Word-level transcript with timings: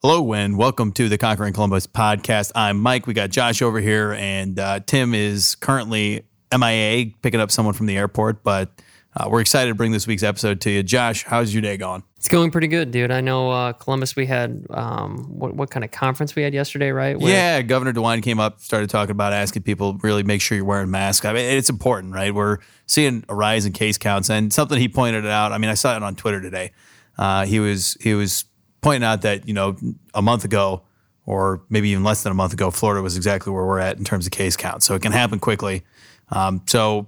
Hello 0.00 0.32
and 0.32 0.56
welcome 0.56 0.92
to 0.92 1.08
the 1.08 1.18
Conquering 1.18 1.52
Columbus 1.52 1.88
podcast. 1.88 2.52
I'm 2.54 2.78
Mike. 2.78 3.08
We 3.08 3.14
got 3.14 3.30
Josh 3.30 3.60
over 3.62 3.80
here, 3.80 4.12
and 4.12 4.56
uh, 4.56 4.78
Tim 4.86 5.12
is 5.12 5.56
currently 5.56 6.22
MIA 6.56 7.06
picking 7.20 7.40
up 7.40 7.50
someone 7.50 7.74
from 7.74 7.86
the 7.86 7.96
airport, 7.96 8.44
but 8.44 8.70
uh, 9.16 9.28
we're 9.28 9.40
excited 9.40 9.70
to 9.70 9.74
bring 9.74 9.90
this 9.90 10.06
week's 10.06 10.22
episode 10.22 10.60
to 10.60 10.70
you. 10.70 10.84
Josh, 10.84 11.24
how's 11.24 11.52
your 11.52 11.62
day 11.62 11.76
going? 11.76 12.04
It's 12.16 12.28
going 12.28 12.52
pretty 12.52 12.68
good, 12.68 12.92
dude. 12.92 13.10
I 13.10 13.20
know 13.20 13.50
uh, 13.50 13.72
Columbus. 13.72 14.14
We 14.14 14.26
had 14.26 14.64
um, 14.70 15.36
what 15.36 15.56
what 15.56 15.70
kind 15.72 15.82
of 15.84 15.90
conference 15.90 16.36
we 16.36 16.42
had 16.44 16.54
yesterday, 16.54 16.92
right? 16.92 17.18
Where- 17.18 17.32
yeah, 17.32 17.60
Governor 17.62 17.92
DeWine 17.92 18.22
came 18.22 18.38
up, 18.38 18.60
started 18.60 18.90
talking 18.90 19.10
about 19.10 19.32
asking 19.32 19.62
people 19.64 19.94
really 20.04 20.22
make 20.22 20.40
sure 20.40 20.54
you're 20.54 20.64
wearing 20.64 20.92
masks. 20.92 21.26
I 21.26 21.32
mean, 21.32 21.44
it's 21.44 21.70
important, 21.70 22.14
right? 22.14 22.32
We're 22.32 22.58
seeing 22.86 23.24
a 23.28 23.34
rise 23.34 23.66
in 23.66 23.72
case 23.72 23.98
counts, 23.98 24.30
and 24.30 24.52
something 24.52 24.78
he 24.78 24.88
pointed 24.88 25.26
out. 25.26 25.50
I 25.50 25.58
mean, 25.58 25.70
I 25.70 25.74
saw 25.74 25.96
it 25.96 26.04
on 26.04 26.14
Twitter 26.14 26.40
today. 26.40 26.70
Uh, 27.18 27.44
he 27.46 27.58
was 27.58 27.96
he 28.00 28.14
was 28.14 28.44
pointing 28.80 29.04
out 29.04 29.22
that 29.22 29.46
you 29.46 29.54
know 29.54 29.76
a 30.14 30.22
month 30.22 30.44
ago 30.44 30.82
or 31.28 31.60
maybe 31.68 31.90
even 31.90 32.02
less 32.02 32.22
than 32.22 32.32
a 32.32 32.34
month 32.34 32.54
ago, 32.54 32.70
Florida 32.70 33.02
was 33.02 33.14
exactly 33.14 33.52
where 33.52 33.66
we're 33.66 33.78
at 33.78 33.98
in 33.98 34.04
terms 34.04 34.24
of 34.24 34.32
case 34.32 34.56
count. 34.56 34.82
So 34.82 34.94
it 34.94 35.02
can 35.02 35.12
happen 35.12 35.38
quickly. 35.38 35.84
Um, 36.30 36.62
so 36.66 37.06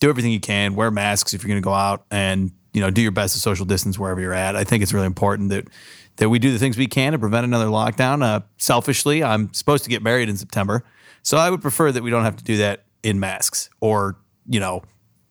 do 0.00 0.08
everything 0.08 0.32
you 0.32 0.40
can. 0.40 0.74
Wear 0.74 0.90
masks 0.90 1.34
if 1.34 1.44
you're 1.44 1.50
going 1.50 1.62
to 1.62 1.64
go 1.64 1.72
out, 1.72 2.04
and 2.10 2.50
you 2.72 2.80
know 2.80 2.90
do 2.90 3.00
your 3.00 3.12
best 3.12 3.34
to 3.34 3.40
social 3.40 3.64
distance 3.64 3.98
wherever 3.98 4.20
you're 4.20 4.32
at. 4.32 4.56
I 4.56 4.64
think 4.64 4.82
it's 4.82 4.92
really 4.92 5.06
important 5.06 5.50
that 5.50 5.68
that 6.16 6.28
we 6.28 6.38
do 6.38 6.50
the 6.52 6.58
things 6.58 6.76
we 6.76 6.88
can 6.88 7.12
to 7.12 7.18
prevent 7.18 7.44
another 7.44 7.66
lockdown. 7.66 8.24
Uh, 8.24 8.40
selfishly, 8.58 9.22
I'm 9.22 9.54
supposed 9.54 9.84
to 9.84 9.90
get 9.90 10.02
married 10.02 10.28
in 10.28 10.36
September, 10.36 10.82
so 11.22 11.36
I 11.36 11.48
would 11.48 11.62
prefer 11.62 11.92
that 11.92 12.02
we 12.02 12.10
don't 12.10 12.24
have 12.24 12.36
to 12.36 12.44
do 12.44 12.56
that 12.56 12.84
in 13.02 13.20
masks, 13.20 13.70
or 13.80 14.16
you 14.48 14.58
know, 14.58 14.82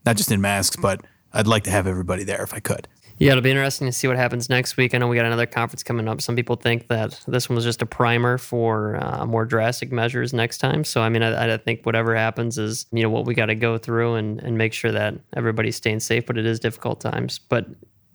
not 0.05 0.15
just 0.15 0.31
in 0.31 0.39
masks, 0.39 0.77
but 0.77 1.01
I'd 1.33 1.47
like 1.47 1.63
to 1.63 1.71
have 1.71 1.87
everybody 1.87 2.23
there 2.23 2.41
if 2.41 2.53
I 2.53 2.59
could. 2.59 2.87
Yeah, 3.19 3.31
it'll 3.31 3.41
be 3.41 3.51
interesting 3.51 3.85
to 3.85 3.91
see 3.91 4.07
what 4.07 4.15
happens 4.15 4.47
next 4.49 4.77
week. 4.77 4.95
I 4.95 4.97
know 4.97 5.09
we 5.09 5.17
got 5.17 5.25
another 5.25 5.45
conference 5.45 5.83
coming 5.83 6.07
up. 6.07 6.21
Some 6.21 6.37
people 6.37 6.55
think 6.55 6.87
that 6.87 7.19
this 7.27 7.49
one 7.49 7.57
was 7.57 7.65
just 7.65 7.81
a 7.81 7.85
primer 7.85 8.37
for 8.37 8.95
uh, 8.95 9.25
more 9.25 9.43
drastic 9.43 9.91
measures 9.91 10.33
next 10.33 10.59
time. 10.59 10.85
So, 10.85 11.01
I 11.01 11.09
mean, 11.09 11.21
I, 11.21 11.53
I 11.53 11.57
think 11.57 11.85
whatever 11.85 12.15
happens 12.15 12.57
is, 12.57 12.85
you 12.93 13.03
know, 13.03 13.09
what 13.09 13.25
we 13.25 13.33
got 13.33 13.47
to 13.47 13.55
go 13.55 13.77
through 13.77 14.15
and, 14.15 14.39
and 14.39 14.57
make 14.57 14.71
sure 14.71 14.93
that 14.93 15.15
everybody's 15.35 15.75
staying 15.75 15.99
safe. 15.99 16.25
But 16.25 16.37
it 16.37 16.45
is 16.45 16.61
difficult 16.61 17.01
times. 17.01 17.39
But 17.39 17.65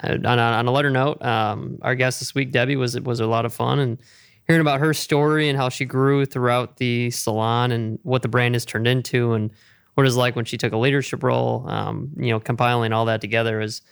uh, 0.03 0.15
on 0.25 0.39
a, 0.39 0.43
on 0.43 0.67
a 0.67 0.70
lighter 0.70 0.89
note, 0.89 1.23
um, 1.23 1.78
our 1.83 1.95
guest 1.95 2.21
this 2.21 2.34
week, 2.34 2.50
Debbie, 2.50 2.77
was 2.77 2.98
was 2.98 3.21
a 3.21 3.27
lot 3.27 3.45
of 3.45 3.53
fun 3.53 3.81
and 3.81 3.98
hearing 4.47 4.62
about 4.62 4.81
her 4.81 4.95
story 4.95 5.50
and 5.50 5.59
how 5.59 5.69
she 5.69 5.84
grew 5.84 6.25
throughout 6.25 6.78
the 6.78 7.11
salon 7.11 7.73
and 7.73 7.98
what 8.05 8.23
the 8.23 8.28
brand 8.28 8.55
has 8.55 8.65
turned 8.65 8.89
into 8.89 9.34
and 9.34 9.50
what 9.95 10.05
it 10.05 10.06
was 10.06 10.17
like 10.17 10.34
when 10.34 10.47
she 10.47 10.56
took 10.56 10.73
a 10.73 10.78
leadership 10.78 11.23
role. 11.23 11.69
Um, 11.69 12.11
you 12.17 12.31
know, 12.31 12.41
compiling 12.41 12.95
all 12.95 13.05
that 13.05 13.21
together 13.21 13.61
is 13.61 13.83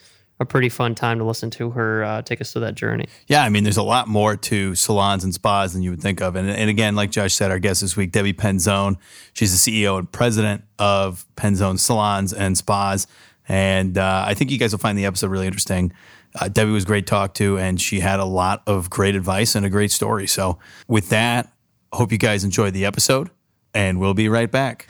a 0.41 0.45
pretty 0.45 0.69
fun 0.69 0.95
time 0.95 1.19
to 1.19 1.25
listen 1.25 1.51
to 1.51 1.71
her 1.71 2.05
uh, 2.05 2.23
take 2.23 2.41
us 2.41 2.53
through 2.53 2.63
that 2.63 2.75
journey. 2.75 3.07
Yeah, 3.27 3.45
I 3.45 3.49
mean, 3.49 3.65
there's 3.65 3.77
a 3.77 3.83
lot 3.83 4.09
more 4.09 4.37
to 4.37 4.75
salons 4.75 5.25
and 5.25 5.33
spas 5.33 5.73
than 5.73 5.83
you 5.83 5.91
would 5.91 6.03
think 6.03 6.21
of. 6.21 6.37
And, 6.37 6.51
and 6.51 6.69
again, 6.69 6.97
like 6.97 7.11
Josh 7.11 7.35
said, 7.35 7.51
our 7.51 7.59
guest 7.59 7.81
this 7.81 7.97
week, 7.97 8.13
Debbie 8.13 8.33
Penzone. 8.33 8.97
She's 9.33 9.65
the 9.65 9.85
CEO 9.85 9.99
and 9.99 10.11
president 10.11 10.65
of 10.79 11.25
Penzone 11.37 11.79
Salons 11.79 12.33
and 12.33 12.59
Spas. 12.59 13.07
And 13.49 13.99
uh, 13.99 14.25
I 14.27 14.35
think 14.35 14.51
you 14.51 14.59
guys 14.59 14.73
will 14.73 14.79
find 14.79 14.99
the 14.99 15.05
episode 15.07 15.31
really 15.31 15.47
interesting. 15.47 15.93
Uh, 16.35 16.49
Debbie 16.49 16.71
was 16.71 16.85
great 16.85 17.07
to 17.07 17.11
talk 17.11 17.35
to, 17.35 17.59
and 17.59 17.81
she 17.81 18.01
had 18.01 18.19
a 18.19 18.25
lot 18.25 18.63
of 18.67 18.89
great 18.89 19.15
advice 19.15 19.55
and 19.55 19.67
a 19.67 19.71
great 19.71 19.91
story. 19.91 20.27
So, 20.27 20.59
with 20.89 21.11
that, 21.11 21.53
hope 21.93 22.11
you 22.11 22.19
guys 22.19 22.43
enjoyed 22.43 22.73
the 22.73 22.87
episode, 22.87 23.31
and 23.75 24.01
we'll 24.01 24.15
be 24.15 24.31
right 24.31 24.51
back. 24.51 24.87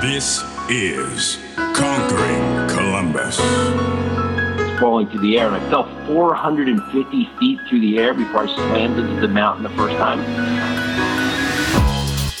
This 0.00 0.42
is 0.70 1.38
Conquering 1.56 2.68
Columbus 2.68 3.38
falling 4.82 5.08
through 5.08 5.20
the 5.20 5.38
air, 5.38 5.46
and 5.46 5.54
I 5.54 5.70
fell 5.70 5.84
450 6.08 7.30
feet 7.38 7.60
through 7.68 7.80
the 7.80 8.00
air 8.00 8.12
before 8.12 8.40
I 8.40 8.46
slammed 8.46 8.98
into 8.98 9.20
the 9.20 9.28
mountain 9.28 9.62
the 9.62 9.70
first 9.70 9.96
time. 9.96 10.18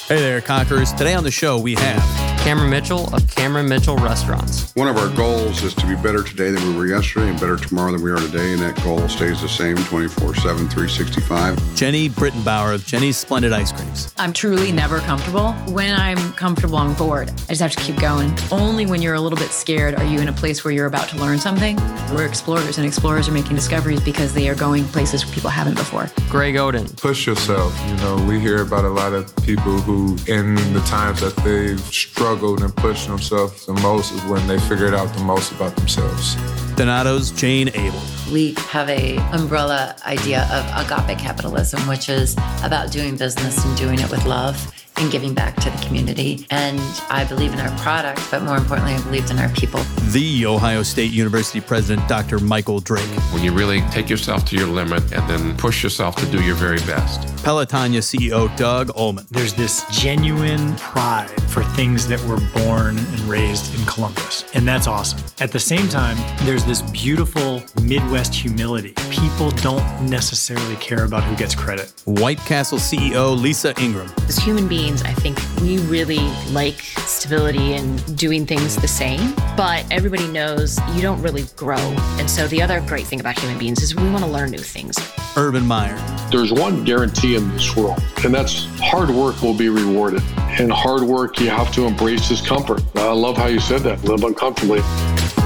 Hey 0.08 0.20
there, 0.20 0.40
Conquerors. 0.40 0.92
Today 0.92 1.14
on 1.14 1.22
the 1.22 1.30
show, 1.30 1.56
we 1.56 1.76
have 1.76 2.31
Cameron 2.42 2.70
Mitchell 2.70 3.14
of 3.14 3.24
Cameron 3.30 3.68
Mitchell 3.68 3.96
Restaurants. 3.98 4.74
One 4.74 4.88
of 4.88 4.96
our 4.96 5.08
goals 5.14 5.62
is 5.62 5.74
to 5.74 5.86
be 5.86 5.94
better 5.94 6.24
today 6.24 6.50
than 6.50 6.66
we 6.66 6.76
were 6.76 6.88
yesterday 6.88 7.30
and 7.30 7.38
better 7.38 7.56
tomorrow 7.56 7.92
than 7.92 8.02
we 8.02 8.10
are 8.10 8.18
today, 8.18 8.52
and 8.52 8.60
that 8.60 8.74
goal 8.82 9.08
stays 9.08 9.40
the 9.40 9.48
same 9.48 9.76
24 9.76 10.34
7, 10.34 10.56
365. 10.68 11.56
Jeni 11.76 12.12
Britton 12.16 12.42
Bauer 12.42 12.72
of 12.72 12.80
Jeni's 12.80 13.16
Splendid 13.16 13.52
Ice 13.52 13.70
Creams. 13.70 14.12
I'm 14.18 14.32
truly 14.32 14.72
never 14.72 14.98
comfortable. 14.98 15.52
When 15.72 15.94
I'm 15.94 16.32
comfortable, 16.32 16.78
I'm 16.78 16.94
bored. 16.94 17.28
I 17.28 17.54
just 17.54 17.60
have 17.60 17.70
to 17.70 17.80
keep 17.80 18.00
going. 18.00 18.36
Only 18.50 18.86
when 18.86 19.02
you're 19.02 19.14
a 19.14 19.20
little 19.20 19.38
bit 19.38 19.50
scared 19.50 19.94
are 19.94 20.04
you 20.04 20.18
in 20.18 20.26
a 20.26 20.32
place 20.32 20.64
where 20.64 20.74
you're 20.74 20.86
about 20.86 21.08
to 21.10 21.18
learn 21.18 21.38
something. 21.38 21.76
We're 22.10 22.26
explorers, 22.26 22.76
and 22.76 22.84
explorers 22.84 23.28
are 23.28 23.32
making 23.32 23.54
discoveries 23.54 24.00
because 24.00 24.34
they 24.34 24.48
are 24.48 24.56
going 24.56 24.82
places 24.86 25.24
where 25.24 25.32
people 25.32 25.50
haven't 25.50 25.76
before. 25.76 26.10
Greg 26.28 26.56
Oden. 26.56 27.00
Push 27.00 27.24
yourself. 27.24 27.72
You 27.86 27.96
know, 27.98 28.26
we 28.28 28.40
hear 28.40 28.62
about 28.62 28.84
a 28.84 28.90
lot 28.90 29.12
of 29.12 29.32
people 29.44 29.80
who, 29.80 30.16
in 30.26 30.56
the 30.72 30.82
times 30.88 31.20
that 31.20 31.36
they've 31.44 31.78
struggled, 31.78 32.31
struggled 32.32 32.62
and 32.62 32.74
pushed 32.76 33.06
themselves 33.08 33.66
the 33.66 33.74
most 33.74 34.10
is 34.14 34.22
when 34.24 34.46
they 34.46 34.58
figured 34.60 34.94
out 34.94 35.12
the 35.12 35.22
most 35.22 35.52
about 35.52 35.76
themselves. 35.76 36.34
Donato's 36.76 37.30
Jane 37.30 37.68
Abell. 37.68 38.02
We 38.32 38.54
have 38.70 38.88
a 38.88 39.18
umbrella 39.36 39.94
idea 40.06 40.48
of 40.50 40.64
agape 40.86 41.18
capitalism, 41.18 41.86
which 41.86 42.08
is 42.08 42.34
about 42.62 42.90
doing 42.90 43.18
business 43.18 43.62
and 43.62 43.76
doing 43.76 43.98
it 43.98 44.10
with 44.10 44.24
love 44.24 44.56
and 44.96 45.10
giving 45.10 45.34
back 45.34 45.56
to 45.56 45.70
the 45.70 45.78
community. 45.86 46.46
And 46.50 46.78
I 47.10 47.24
believe 47.24 47.52
in 47.52 47.60
our 47.60 47.76
product, 47.78 48.20
but 48.30 48.42
more 48.42 48.56
importantly, 48.56 48.94
I 48.94 49.02
believe 49.02 49.30
in 49.30 49.38
our 49.38 49.48
people. 49.50 49.80
The 50.10 50.46
Ohio 50.46 50.82
State 50.82 51.10
University 51.10 51.60
president, 51.60 52.06
Dr. 52.08 52.38
Michael 52.38 52.80
Drake. 52.80 53.08
When 53.32 53.42
you 53.42 53.52
really 53.52 53.80
take 53.90 54.08
yourself 54.10 54.44
to 54.46 54.56
your 54.56 54.66
limit 54.66 55.02
and 55.12 55.28
then 55.28 55.56
push 55.56 55.82
yourself 55.82 56.16
to 56.16 56.26
do 56.26 56.42
your 56.42 56.54
very 56.54 56.78
best. 56.80 57.20
Pelotonia 57.44 58.00
CEO 58.00 58.54
Doug 58.56 58.88
Ulman. 58.88 59.28
There's 59.28 59.54
this 59.54 59.84
genuine 59.90 60.76
pride 60.76 61.30
for 61.48 61.64
things 61.64 62.06
that 62.08 62.20
were 62.24 62.40
born 62.60 62.98
and 62.98 63.20
raised 63.20 63.78
in 63.78 63.84
Columbus. 63.86 64.44
And 64.54 64.66
that's 64.66 64.86
awesome. 64.86 65.18
At 65.40 65.52
the 65.52 65.60
same 65.60 65.88
time, 65.88 66.16
there's 66.46 66.64
this 66.64 66.82
beautiful 66.82 67.62
Midwest 67.82 68.34
humility. 68.34 68.94
People 69.10 69.50
don't 69.50 69.84
necessarily 70.08 70.76
care 70.76 71.04
about 71.04 71.24
who 71.24 71.34
gets 71.36 71.54
credit. 71.54 71.92
White 72.04 72.38
Castle 72.38 72.78
CEO 72.78 73.38
Lisa 73.38 73.74
Ingram. 73.80 74.10
As 74.28 74.36
human 74.36 74.68
beings, 74.68 74.81
I 74.82 75.14
think 75.14 75.38
we 75.60 75.78
really 75.86 76.18
like 76.50 76.80
stability 77.06 77.74
and 77.74 78.18
doing 78.18 78.44
things 78.44 78.74
the 78.74 78.88
same, 78.88 79.32
but 79.56 79.86
everybody 79.92 80.26
knows 80.26 80.80
you 80.96 81.02
don't 81.02 81.22
really 81.22 81.44
grow. 81.54 81.78
And 82.18 82.28
so 82.28 82.48
the 82.48 82.60
other 82.60 82.80
great 82.80 83.06
thing 83.06 83.20
about 83.20 83.38
human 83.38 83.58
beings 83.58 83.80
is 83.80 83.94
we 83.94 84.10
want 84.10 84.24
to 84.24 84.30
learn 84.30 84.50
new 84.50 84.58
things. 84.58 84.98
Urban 85.36 85.64
Meyer. 85.64 85.96
There's 86.32 86.52
one 86.52 86.82
guarantee 86.82 87.36
in 87.36 87.48
this 87.52 87.76
world, 87.76 88.02
and 88.24 88.34
that's 88.34 88.66
hard 88.80 89.10
work 89.10 89.40
will 89.40 89.56
be 89.56 89.68
rewarded. 89.68 90.22
And 90.36 90.72
hard 90.72 91.02
work, 91.02 91.38
you 91.38 91.48
have 91.50 91.72
to 91.74 91.86
embrace 91.86 92.28
discomfort. 92.28 92.82
I 92.96 93.12
love 93.12 93.36
how 93.36 93.46
you 93.46 93.60
said 93.60 93.82
that. 93.82 94.02
Live 94.02 94.24
uncomfortably. 94.24 94.80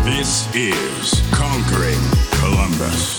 This 0.02 0.48
is 0.54 1.20
Conquering 1.30 2.00
Columbus. 2.40 3.15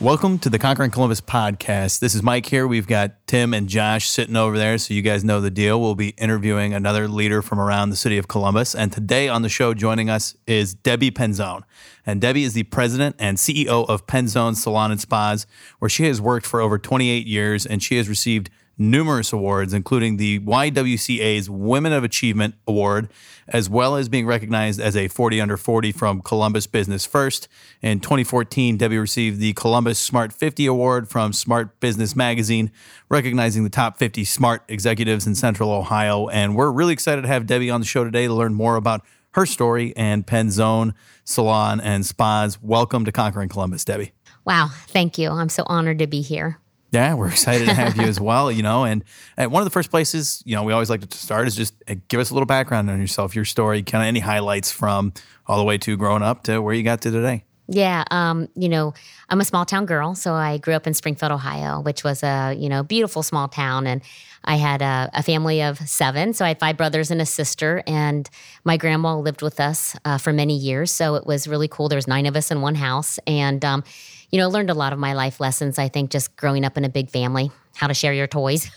Welcome 0.00 0.38
to 0.40 0.48
the 0.48 0.60
Conquering 0.60 0.92
Columbus 0.92 1.20
podcast. 1.20 1.98
This 1.98 2.14
is 2.14 2.22
Mike 2.22 2.46
here. 2.46 2.68
We've 2.68 2.86
got 2.86 3.26
Tim 3.26 3.52
and 3.52 3.68
Josh 3.68 4.06
sitting 4.08 4.36
over 4.36 4.56
there, 4.56 4.78
so 4.78 4.94
you 4.94 5.02
guys 5.02 5.24
know 5.24 5.40
the 5.40 5.50
deal. 5.50 5.80
We'll 5.80 5.96
be 5.96 6.10
interviewing 6.10 6.72
another 6.72 7.08
leader 7.08 7.42
from 7.42 7.58
around 7.58 7.90
the 7.90 7.96
city 7.96 8.16
of 8.16 8.28
Columbus. 8.28 8.76
And 8.76 8.92
today 8.92 9.28
on 9.28 9.42
the 9.42 9.48
show, 9.48 9.74
joining 9.74 10.08
us 10.08 10.36
is 10.46 10.72
Debbie 10.72 11.10
Penzone. 11.10 11.64
And 12.06 12.20
Debbie 12.20 12.44
is 12.44 12.52
the 12.52 12.62
president 12.62 13.16
and 13.18 13.38
CEO 13.38 13.88
of 13.88 14.06
Penzone 14.06 14.54
Salon 14.54 14.92
and 14.92 15.00
Spas, 15.00 15.46
where 15.80 15.88
she 15.88 16.04
has 16.04 16.20
worked 16.20 16.46
for 16.46 16.60
over 16.60 16.78
28 16.78 17.26
years 17.26 17.66
and 17.66 17.82
she 17.82 17.96
has 17.96 18.08
received 18.08 18.50
numerous 18.78 19.32
awards, 19.32 19.74
including 19.74 20.16
the 20.16 20.38
YWCA's 20.40 21.50
Women 21.50 21.92
of 21.92 22.04
Achievement 22.04 22.54
Award, 22.66 23.08
as 23.48 23.68
well 23.68 23.96
as 23.96 24.08
being 24.08 24.26
recognized 24.26 24.80
as 24.80 24.96
a 24.96 25.08
40 25.08 25.40
under 25.40 25.56
40 25.56 25.92
from 25.92 26.22
Columbus 26.22 26.66
Business 26.66 27.04
First. 27.04 27.48
In 27.82 28.00
2014, 28.00 28.76
Debbie 28.76 28.98
received 28.98 29.40
the 29.40 29.52
Columbus 29.54 29.98
Smart 29.98 30.32
50 30.32 30.66
Award 30.66 31.08
from 31.08 31.32
Smart 31.32 31.80
Business 31.80 32.14
Magazine, 32.14 32.70
recognizing 33.08 33.64
the 33.64 33.70
top 33.70 33.98
50 33.98 34.24
smart 34.24 34.62
executives 34.68 35.26
in 35.26 35.34
Central 35.34 35.72
Ohio. 35.72 36.28
And 36.28 36.54
we're 36.54 36.70
really 36.70 36.92
excited 36.92 37.22
to 37.22 37.28
have 37.28 37.46
Debbie 37.46 37.70
on 37.70 37.80
the 37.80 37.86
show 37.86 38.04
today 38.04 38.26
to 38.26 38.34
learn 38.34 38.54
more 38.54 38.76
about 38.76 39.04
her 39.32 39.44
story 39.44 39.92
and 39.96 40.26
Penzone 40.26 40.94
Salon 41.24 41.80
and 41.80 42.06
Spas. 42.06 42.62
Welcome 42.62 43.04
to 43.04 43.12
Conquering 43.12 43.48
Columbus, 43.48 43.84
Debbie. 43.84 44.12
Wow, 44.44 44.70
thank 44.88 45.18
you. 45.18 45.30
I'm 45.30 45.50
so 45.50 45.64
honored 45.66 45.98
to 45.98 46.06
be 46.06 46.22
here. 46.22 46.58
Yeah, 46.90 47.14
we're 47.14 47.28
excited 47.28 47.66
to 47.66 47.74
have 47.74 47.96
you 47.96 48.02
as 48.08 48.20
well. 48.20 48.50
You 48.50 48.62
know, 48.62 48.84
and, 48.84 49.04
and 49.36 49.52
one 49.52 49.62
of 49.62 49.66
the 49.66 49.70
first 49.70 49.90
places 49.90 50.42
you 50.46 50.56
know 50.56 50.62
we 50.62 50.72
always 50.72 50.90
like 50.90 51.06
to 51.06 51.18
start 51.18 51.46
is 51.46 51.54
just 51.54 51.74
give 52.08 52.20
us 52.20 52.30
a 52.30 52.34
little 52.34 52.46
background 52.46 52.90
on 52.90 53.00
yourself, 53.00 53.34
your 53.34 53.44
story, 53.44 53.82
kind 53.82 54.02
of 54.02 54.08
any 54.08 54.20
highlights 54.20 54.70
from 54.70 55.12
all 55.46 55.58
the 55.58 55.64
way 55.64 55.78
to 55.78 55.96
growing 55.96 56.22
up 56.22 56.44
to 56.44 56.60
where 56.60 56.74
you 56.74 56.82
got 56.82 57.00
to 57.02 57.10
today. 57.10 57.44
Yeah, 57.70 58.04
um, 58.10 58.48
you 58.56 58.70
know, 58.70 58.94
I'm 59.28 59.42
a 59.42 59.44
small 59.44 59.66
town 59.66 59.84
girl, 59.84 60.14
so 60.14 60.32
I 60.32 60.56
grew 60.56 60.72
up 60.72 60.86
in 60.86 60.94
Springfield, 60.94 61.32
Ohio, 61.32 61.80
which 61.80 62.02
was 62.02 62.22
a 62.22 62.54
you 62.58 62.70
know 62.70 62.82
beautiful 62.82 63.22
small 63.22 63.46
town, 63.46 63.86
and 63.86 64.00
I 64.42 64.56
had 64.56 64.80
a, 64.80 65.10
a 65.12 65.22
family 65.22 65.62
of 65.62 65.78
seven, 65.86 66.32
so 66.32 66.46
I 66.46 66.48
had 66.48 66.60
five 66.60 66.78
brothers 66.78 67.10
and 67.10 67.20
a 67.20 67.26
sister, 67.26 67.82
and 67.86 68.28
my 68.64 68.78
grandma 68.78 69.18
lived 69.18 69.42
with 69.42 69.60
us 69.60 69.94
uh, 70.06 70.16
for 70.16 70.32
many 70.32 70.56
years, 70.56 70.90
so 70.90 71.16
it 71.16 71.26
was 71.26 71.46
really 71.46 71.68
cool. 71.68 71.90
There 71.90 71.98
was 71.98 72.08
nine 72.08 72.24
of 72.24 72.36
us 72.36 72.50
in 72.50 72.62
one 72.62 72.74
house, 72.74 73.18
and 73.26 73.62
um, 73.62 73.84
you 74.30 74.38
know, 74.38 74.48
learned 74.48 74.70
a 74.70 74.74
lot 74.74 74.92
of 74.92 74.98
my 74.98 75.14
life 75.14 75.40
lessons. 75.40 75.78
I 75.78 75.88
think 75.88 76.10
just 76.10 76.36
growing 76.36 76.64
up 76.64 76.76
in 76.76 76.84
a 76.84 76.88
big 76.88 77.10
family, 77.10 77.50
how 77.76 77.86
to 77.86 77.94
share 77.94 78.12
your 78.12 78.26
toys, 78.26 78.70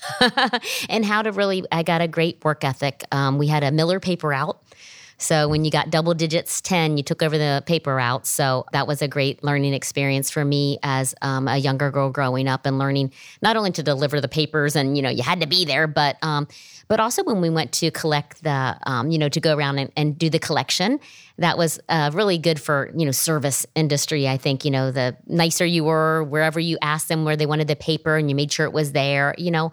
and 0.90 1.06
how 1.06 1.22
to 1.22 1.32
really. 1.32 1.64
I 1.72 1.84
got 1.84 2.02
a 2.02 2.08
great 2.08 2.44
work 2.44 2.64
ethic. 2.64 3.04
Um, 3.12 3.38
we 3.38 3.48
had 3.48 3.64
a 3.64 3.72
Miller 3.72 4.00
paper 4.00 4.30
route. 4.30 4.62
So 5.22 5.48
when 5.48 5.64
you 5.64 5.72
got 5.72 5.90
double 5.90 6.14
digits 6.14 6.62
10, 6.62 6.98
you 6.98 7.04
took 7.04 7.22
over 7.22 7.38
the 7.38 7.64
paper 7.66 7.96
route. 7.96 8.26
So 8.26 8.66
that 8.74 8.88
was 8.88 9.02
a 9.02 9.08
great 9.08 9.44
learning 9.44 9.74
experience 9.74 10.30
for 10.30 10.44
me 10.44 10.80
as 10.84 11.14
um, 11.22 11.48
a 11.48 11.58
younger 11.58 11.92
girl 11.92 12.10
growing 12.10 12.48
up 12.48 12.66
and 12.66 12.80
learning 12.80 13.12
not 13.42 13.56
only 13.56 13.72
to 13.72 13.84
deliver 13.84 14.20
the 14.20 14.28
papers 14.28 14.76
and, 14.76 14.96
you 14.96 15.04
know, 15.04 15.10
you 15.10 15.24
had 15.24 15.42
to 15.42 15.48
be 15.48 15.66
there, 15.66 15.88
but 15.88 16.18
um, 16.22 16.48
but 16.88 17.00
also 17.00 17.24
when 17.24 17.40
we 17.40 17.50
went 17.50 17.72
to 17.72 17.90
collect 17.90 18.44
the, 18.44 18.78
um, 18.84 19.12
you 19.12 19.18
know, 19.18 19.30
to 19.30 19.40
go 19.40 19.56
around 19.56 19.80
and, 19.80 19.90
and 19.96 20.18
do 20.18 20.30
the 20.30 20.40
collection, 20.40 21.00
that 21.38 21.58
was 21.58 21.80
uh, 21.88 22.12
really 22.14 22.38
good 22.38 22.60
for, 22.60 22.92
you 22.94 23.06
know, 23.06 23.12
service 23.12 23.66
industry. 23.76 24.28
I 24.28 24.36
think, 24.36 24.66
you 24.66 24.72
know, 24.72 24.92
the 24.92 25.16
nicer 25.26 25.66
you 25.66 25.86
were, 25.86 26.22
wherever 26.26 26.60
you 26.60 26.78
asked 26.82 27.08
them 27.08 27.24
where 27.24 27.38
they 27.38 27.46
wanted 27.46 27.70
the 27.70 27.78
paper 27.78 28.18
and 28.18 28.30
you 28.30 28.36
made 28.36 28.52
sure 28.52 28.66
it 28.66 28.74
was 28.74 28.92
there, 28.92 29.34
you 29.38 29.52
know, 29.52 29.72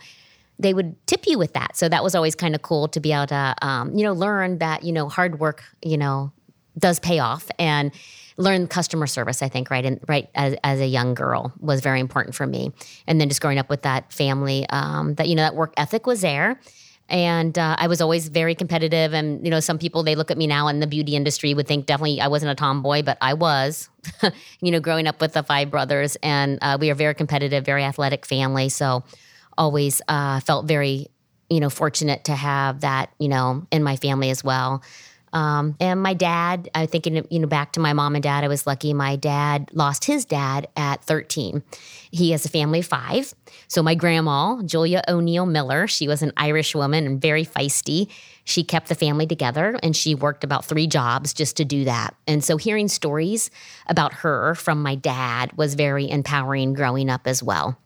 they 0.59 0.75
would 0.75 0.95
tip 1.07 1.27
you 1.27 1.39
with 1.39 1.53
that. 1.53 1.77
So 1.77 1.89
that 1.89 2.03
was 2.03 2.15
always 2.15 2.35
kind 2.35 2.55
of 2.55 2.63
cool 2.63 2.89
to 2.89 3.01
be 3.01 3.13
able 3.13 3.29
to, 3.29 3.55
um, 3.63 3.95
you 3.95 4.05
know, 4.05 4.13
learn 4.13 4.59
that, 4.59 4.83
you 4.83 4.93
know, 4.93 5.09
hard 5.09 5.39
work, 5.39 5.63
you 5.83 5.97
know, 5.97 6.33
does 6.79 6.99
pay 6.99 7.19
off 7.19 7.49
and 7.59 7.93
learn 8.37 8.67
customer 8.69 9.07
service, 9.07 9.43
I 9.43 9.49
think, 9.49 9.71
right. 9.71 9.85
And 9.85 10.01
right 10.09 10.29
as, 10.35 10.57
as 10.63 10.81
a 10.81 10.87
young 10.87 11.15
girl 11.15 11.53
was 11.59 11.81
very 11.81 12.01
important 12.01 12.35
for 12.35 12.47
me. 12.47 12.73
And 13.07 13.21
then 13.21 13.29
just 13.29 13.41
growing 13.41 13.59
up 13.59 13.69
with 13.69 13.83
that 13.83 14.13
family, 14.13 14.67
um, 14.71 15.15
that, 15.15 15.29
you 15.29 15.35
know, 15.35 15.43
that 15.43 15.55
work 15.55 15.75
ethic 15.77 16.07
was 16.07 16.21
there. 16.21 16.61
And 17.09 17.59
uh, 17.59 17.75
I 17.79 17.87
was 17.87 18.01
always 18.01 18.29
very 18.29 18.55
competitive. 18.55 19.15
And, 19.15 19.45
you 19.45 19.51
know, 19.51 19.61
some 19.61 19.79
people, 19.79 20.03
they 20.03 20.15
look 20.15 20.31
at 20.31 20.37
me 20.37 20.47
now 20.47 20.69
in 20.69 20.81
the 20.81 20.87
beauty 20.87 21.17
industry 21.17 21.55
would 21.55 21.67
think 21.67 21.87
definitely 21.87 22.21
I 22.21 22.29
wasn't 22.29 22.53
a 22.53 22.55
tomboy, 22.55 23.03
but 23.03 23.17
I 23.21 23.35
was, 23.35 23.89
you 24.61 24.71
know, 24.71 24.79
growing 24.79 25.07
up 25.07 25.21
with 25.21 25.33
the 25.33 25.43
five 25.43 25.71
brothers. 25.71 26.17
And 26.23 26.59
uh, 26.61 26.77
we 26.79 26.91
are 26.91 26.95
very 26.95 27.15
competitive, 27.15 27.65
very 27.65 27.83
athletic 27.83 28.27
family. 28.27 28.69
So, 28.69 29.05
always 29.59 30.01
uh, 30.09 30.41
felt 30.41 30.67
very, 30.67 31.09
you 31.51 31.61
know, 31.61 31.69
fortunate 31.69 32.25
to 32.25 32.33
have 32.35 32.81
that, 32.81 33.11
you 33.19 33.29
know, 33.29 33.67
in 33.71 33.83
my 33.83 33.97
family 33.97 34.31
as 34.31 34.43
well. 34.43 34.83
Um, 35.33 35.77
and 35.81 36.03
my 36.03 36.15
dad, 36.15 36.71
I 36.75 36.87
think, 36.87 37.07
you 37.07 37.39
know, 37.39 37.47
back 37.47 37.73
to 37.73 37.81
my 37.81 37.93
mom 37.93 38.15
and 38.15 38.23
dad, 38.23 38.45
I 38.45 38.49
was 38.49 38.67
lucky. 38.67 38.95
My 38.95 39.17
dad 39.17 39.71
lost 39.73 40.05
his 40.05 40.25
dad 40.25 40.69
at 40.77 41.05
13. 41.05 41.63
He 42.11 42.31
has 42.31 42.45
a 42.45 42.49
family 42.49 42.81
of 42.81 42.87
five. 42.87 43.35
So 43.67 43.83
my 43.83 43.95
grandma, 43.95 44.63
Julia 44.63 45.03
O'Neill 45.09 45.47
Miller, 45.47 45.87
she 45.87 46.09
was 46.09 46.23
an 46.23 46.33
Irish 46.37 46.75
woman 46.75 47.07
and 47.07 47.21
very 47.21 47.45
feisty. 47.45 48.11
She 48.45 48.65
kept 48.65 48.89
the 48.89 48.95
family 48.95 49.27
together 49.27 49.79
and 49.83 49.95
she 49.95 50.15
worked 50.15 50.45
about 50.45 50.65
three 50.65 50.87
jobs 50.87 51.35
just 51.35 51.57
to 51.59 51.65
do 51.65 51.85
that. 51.85 52.15
And 52.27 52.43
so 52.43 52.57
hearing 52.57 52.89
stories 52.89 53.51
about 53.87 54.15
her 54.15 54.55
from 54.55 54.83
my 54.83 54.95
dad 54.95 55.53
was 55.59 55.75
very 55.75 56.09
empowering 56.09 56.73
growing 56.73 57.11
up 57.11 57.27
as 57.27 57.43
well. 57.43 57.79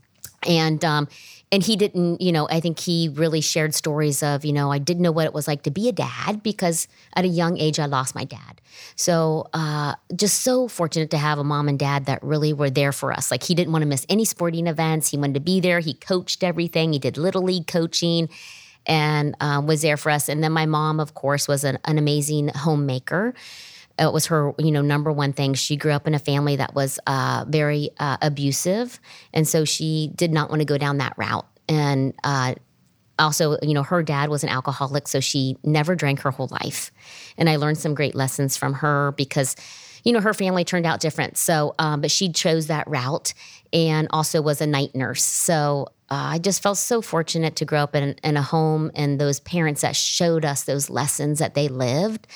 And 0.47 0.85
um, 0.85 1.09
and 1.53 1.63
he 1.63 1.77
didn't, 1.77 2.23
you 2.23 2.33
know, 2.33 2.49
I 2.49 2.61
think 2.61 2.81
he 2.81 3.11
really 3.13 3.43
shared 3.43 3.75
stories 3.75 4.23
of, 4.23 4.43
you 4.43 4.55
know, 4.55 4.73
I 4.73 4.79
didn't 4.79 5.03
know 5.03 5.13
what 5.13 5.27
it 5.27 5.35
was 5.35 5.47
like 5.47 5.65
to 5.65 5.71
be 5.71 5.87
a 5.87 5.93
dad 5.93 6.43
because 6.43 6.89
at 7.15 7.27
a 7.27 7.29
young 7.29 7.59
age 7.59 7.79
I 7.79 7.85
lost 7.85 8.15
my 8.15 8.25
dad. 8.25 8.63
So 8.97 9.49
uh, 9.53 9.97
just 10.17 10.41
so 10.41 10.67
fortunate 10.67 11.11
to 11.11 11.19
have 11.19 11.39
a 11.39 11.45
mom 11.45 11.69
and 11.69 11.79
dad 11.79 12.07
that 12.07 12.23
really 12.23 12.55
were 12.55 12.71
there 12.71 12.91
for 12.91 13.13
us. 13.13 13.31
Like 13.31 13.43
he 13.43 13.55
didn't 13.55 13.71
want 13.71 13.83
to 13.83 13.87
miss 13.87 14.07
any 14.09 14.25
sporting 14.25 14.67
events. 14.67 15.09
He 15.09 15.19
wanted 15.19 15.35
to 15.35 15.41
be 15.41 15.61
there. 15.61 15.81
He 15.81 15.93
coached 15.93 16.43
everything. 16.43 16.95
He 16.95 16.99
did 16.99 17.19
little 17.19 17.43
league 17.43 17.67
coaching 17.67 18.31
and 18.87 19.37
uh, 19.39 19.63
was 19.65 19.83
there 19.83 19.99
for 19.99 20.11
us. 20.11 20.31
And 20.31 20.43
then 20.43 20.53
my 20.53 20.65
mom, 20.65 21.01
of 21.01 21.13
course, 21.13 21.47
was 21.47 21.65
an, 21.65 21.79
an 21.85 21.99
amazing 21.99 22.49
homemaker 22.49 23.35
it 24.09 24.13
was 24.13 24.27
her 24.27 24.53
you 24.59 24.71
know 24.71 24.83
number 24.83 25.13
one 25.13 25.33
thing. 25.33 25.55
She 25.55 25.77
grew 25.77 25.93
up 25.93 26.07
in 26.07 26.15
a 26.15 26.19
family 26.19 26.57
that 26.57 26.75
was 26.75 26.99
uh, 27.07 27.45
very 27.49 27.91
uh, 27.99 28.17
abusive. 28.23 29.01
And 29.33 29.47
so 29.47 29.65
she 29.65 30.11
did 30.15 30.33
not 30.33 30.51
want 30.51 30.61
to 30.61 30.67
go 30.67 30.79
down 30.79 30.99
that 30.99 31.15
route. 31.17 31.47
And 31.69 32.15
uh, 32.25 32.55
also 33.19 33.59
you 33.63 33.75
know 33.75 33.83
her 33.83 34.03
dad 34.03 34.31
was 34.31 34.43
an 34.43 34.49
alcoholic 34.49 35.07
so 35.07 35.21
she 35.21 35.57
never 35.63 35.95
drank 35.95 36.21
her 36.21 36.31
whole 36.31 36.49
life. 36.51 36.91
And 37.37 37.49
i 37.49 37.57
learned 37.57 37.79
some 37.79 37.95
great 37.95 38.15
lessons 38.15 38.57
from 38.57 38.75
her 38.75 39.13
because 39.13 39.55
you 40.05 40.13
know 40.13 40.21
her 40.21 40.35
family 40.35 40.65
turned 40.65 40.87
out 40.87 41.01
different. 41.01 41.37
So 41.37 41.75
um, 41.79 42.01
but 42.01 42.11
she 42.11 42.33
chose 42.33 42.67
that 42.67 42.89
route 42.89 43.35
and 43.73 44.09
also 44.11 44.43
was 44.43 44.61
a 44.61 44.67
night 44.67 44.95
nurse. 44.95 45.25
So 45.25 45.89
uh, 46.11 46.35
I 46.35 46.39
just 46.39 46.63
felt 46.63 46.77
so 46.77 47.01
fortunate 47.01 47.57
to 47.57 47.65
grow 47.65 47.83
up 47.83 47.97
in, 47.97 48.15
in, 48.23 48.37
a 48.37 48.43
home 48.43 48.91
and 48.95 49.19
those 49.19 49.41
parents 49.41 49.81
that 49.81 49.97
showed 49.97 50.45
us 50.45 50.65
those 50.65 50.91
lessons 50.91 51.39
that 51.39 51.55
they 51.55 51.69
lived 51.69 52.27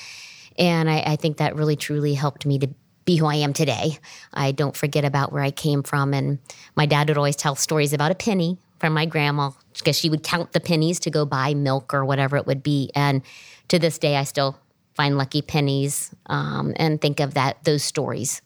and 0.57 0.89
I, 0.89 0.99
I 1.05 1.15
think 1.15 1.37
that 1.37 1.55
really 1.55 1.75
truly 1.75 2.13
helped 2.13 2.45
me 2.45 2.59
to 2.59 2.69
be 3.05 3.15
who 3.15 3.25
I 3.25 3.35
am 3.35 3.53
today. 3.53 3.97
I 4.33 4.51
don't 4.51 4.75
forget 4.75 5.05
about 5.05 5.31
where 5.31 5.41
I 5.41 5.49
came 5.49 5.81
from. 5.81 6.13
And 6.13 6.39
my 6.75 6.85
dad 6.85 7.07
would 7.07 7.17
always 7.17 7.37
tell 7.37 7.55
stories 7.55 7.93
about 7.93 8.11
a 8.11 8.15
penny 8.15 8.57
from 8.79 8.93
my 8.93 9.05
grandma 9.05 9.51
because 9.73 9.97
she 9.97 10.09
would 10.09 10.23
count 10.23 10.51
the 10.51 10.59
pennies 10.59 10.99
to 10.99 11.09
go 11.09 11.25
buy 11.25 11.53
milk 11.53 11.93
or 11.93 12.03
whatever 12.05 12.37
it 12.37 12.45
would 12.45 12.61
be. 12.61 12.91
And 12.93 13.21
to 13.69 13.79
this 13.79 13.97
day, 13.97 14.17
I 14.17 14.23
still 14.25 14.59
find 14.93 15.17
lucky 15.17 15.41
pennies 15.41 16.13
um, 16.25 16.73
and 16.75 16.99
think 16.99 17.19
of 17.19 17.35
that 17.35 17.63
those 17.63 17.83
stories 17.83 18.41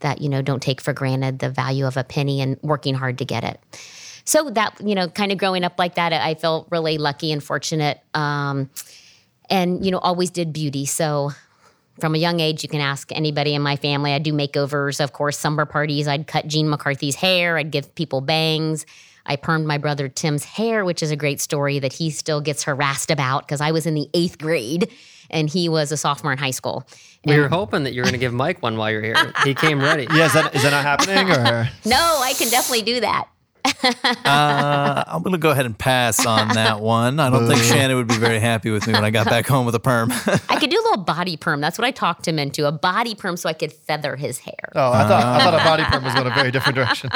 that 0.00 0.20
you 0.20 0.28
know 0.28 0.40
don't 0.40 0.62
take 0.62 0.80
for 0.80 0.92
granted 0.92 1.40
the 1.40 1.50
value 1.50 1.84
of 1.84 1.96
a 1.96 2.04
penny 2.04 2.40
and 2.40 2.56
working 2.62 2.94
hard 2.94 3.18
to 3.18 3.24
get 3.24 3.44
it. 3.44 3.60
So 4.24 4.50
that 4.50 4.80
you 4.82 4.94
know, 4.94 5.08
kind 5.08 5.32
of 5.32 5.38
growing 5.38 5.64
up 5.64 5.78
like 5.78 5.96
that, 5.96 6.12
I 6.12 6.34
felt 6.34 6.68
really 6.70 6.98
lucky 6.98 7.32
and 7.32 7.42
fortunate. 7.42 8.00
Um, 8.14 8.70
and 9.50 9.84
you 9.84 9.90
know, 9.90 9.98
always 9.98 10.30
did 10.30 10.52
beauty. 10.52 10.86
So 10.86 11.32
from 12.00 12.14
a 12.14 12.18
young 12.18 12.40
age, 12.40 12.62
you 12.62 12.68
can 12.68 12.80
ask 12.80 13.10
anybody 13.12 13.54
in 13.54 13.62
my 13.62 13.76
family. 13.76 14.12
I 14.12 14.18
do 14.18 14.32
makeovers, 14.32 15.02
of 15.02 15.12
course, 15.12 15.38
summer 15.38 15.66
parties. 15.66 16.08
I'd 16.08 16.26
cut 16.26 16.46
Gene 16.46 16.68
McCarthy's 16.68 17.16
hair. 17.16 17.58
I'd 17.58 17.70
give 17.70 17.94
people 17.94 18.20
bangs. 18.20 18.86
I 19.26 19.36
permed 19.36 19.66
my 19.66 19.78
brother 19.78 20.08
Tim's 20.08 20.44
hair, 20.44 20.84
which 20.84 21.02
is 21.02 21.10
a 21.10 21.16
great 21.16 21.40
story 21.40 21.78
that 21.80 21.92
he 21.92 22.10
still 22.10 22.40
gets 22.40 22.62
harassed 22.64 23.10
about 23.10 23.46
because 23.46 23.60
I 23.60 23.72
was 23.72 23.86
in 23.86 23.94
the 23.94 24.08
eighth 24.14 24.38
grade 24.38 24.90
and 25.30 25.50
he 25.50 25.68
was 25.68 25.92
a 25.92 25.96
sophomore 25.98 26.32
in 26.32 26.38
high 26.38 26.52
school. 26.52 26.86
We 27.26 27.38
were 27.38 27.48
hoping 27.48 27.84
that 27.84 27.92
you 27.92 28.00
were 28.00 28.04
going 28.04 28.14
to 28.14 28.18
give 28.18 28.32
Mike 28.32 28.62
one 28.62 28.78
while 28.78 28.90
you're 28.90 29.02
here. 29.02 29.32
He 29.44 29.54
came 29.54 29.80
ready. 29.80 30.06
Yeah, 30.14 30.26
is 30.26 30.32
that, 30.32 30.54
is 30.54 30.62
that 30.62 30.70
not 30.70 30.82
happening? 30.82 31.30
Or 31.30 31.68
no, 31.84 32.20
I 32.22 32.32
can 32.38 32.48
definitely 32.48 32.82
do 32.82 33.00
that 33.00 33.28
uh, 33.64 35.04
I'm 35.06 35.22
going 35.22 35.32
to 35.32 35.38
go 35.38 35.50
ahead 35.50 35.66
and 35.66 35.78
pass 35.78 36.24
on 36.26 36.48
that 36.48 36.80
one. 36.82 37.20
I 37.20 37.30
don't 37.30 37.46
think 37.46 37.62
Shannon 37.62 37.96
would 37.96 38.08
be 38.08 38.16
very 38.16 38.38
happy 38.38 38.70
with 38.70 38.86
me 38.86 38.92
when 38.92 39.04
I 39.04 39.10
got 39.10 39.26
back 39.26 39.46
home 39.46 39.66
with 39.66 39.74
a 39.74 39.80
perm. 39.80 40.10
I 40.48 40.58
could 40.58 40.70
do 40.70 40.76
a 40.76 40.84
little 40.90 41.04
body 41.04 41.36
perm. 41.36 41.60
That's 41.60 41.78
what 41.78 41.84
I 41.84 41.90
talked 41.90 42.26
him 42.26 42.38
into 42.38 42.66
a 42.66 42.72
body 42.72 43.14
perm 43.14 43.36
so 43.36 43.48
I 43.48 43.52
could 43.52 43.72
feather 43.72 44.16
his 44.16 44.38
hair. 44.38 44.72
Oh, 44.74 44.92
I 44.92 45.06
thought, 45.08 45.24
I 45.24 45.44
thought 45.44 45.54
a 45.54 45.64
body 45.64 45.84
perm 45.84 46.04
was 46.04 46.14
going 46.14 46.26
a 46.26 46.34
very 46.34 46.50
different 46.50 46.76
direction. 46.80 47.10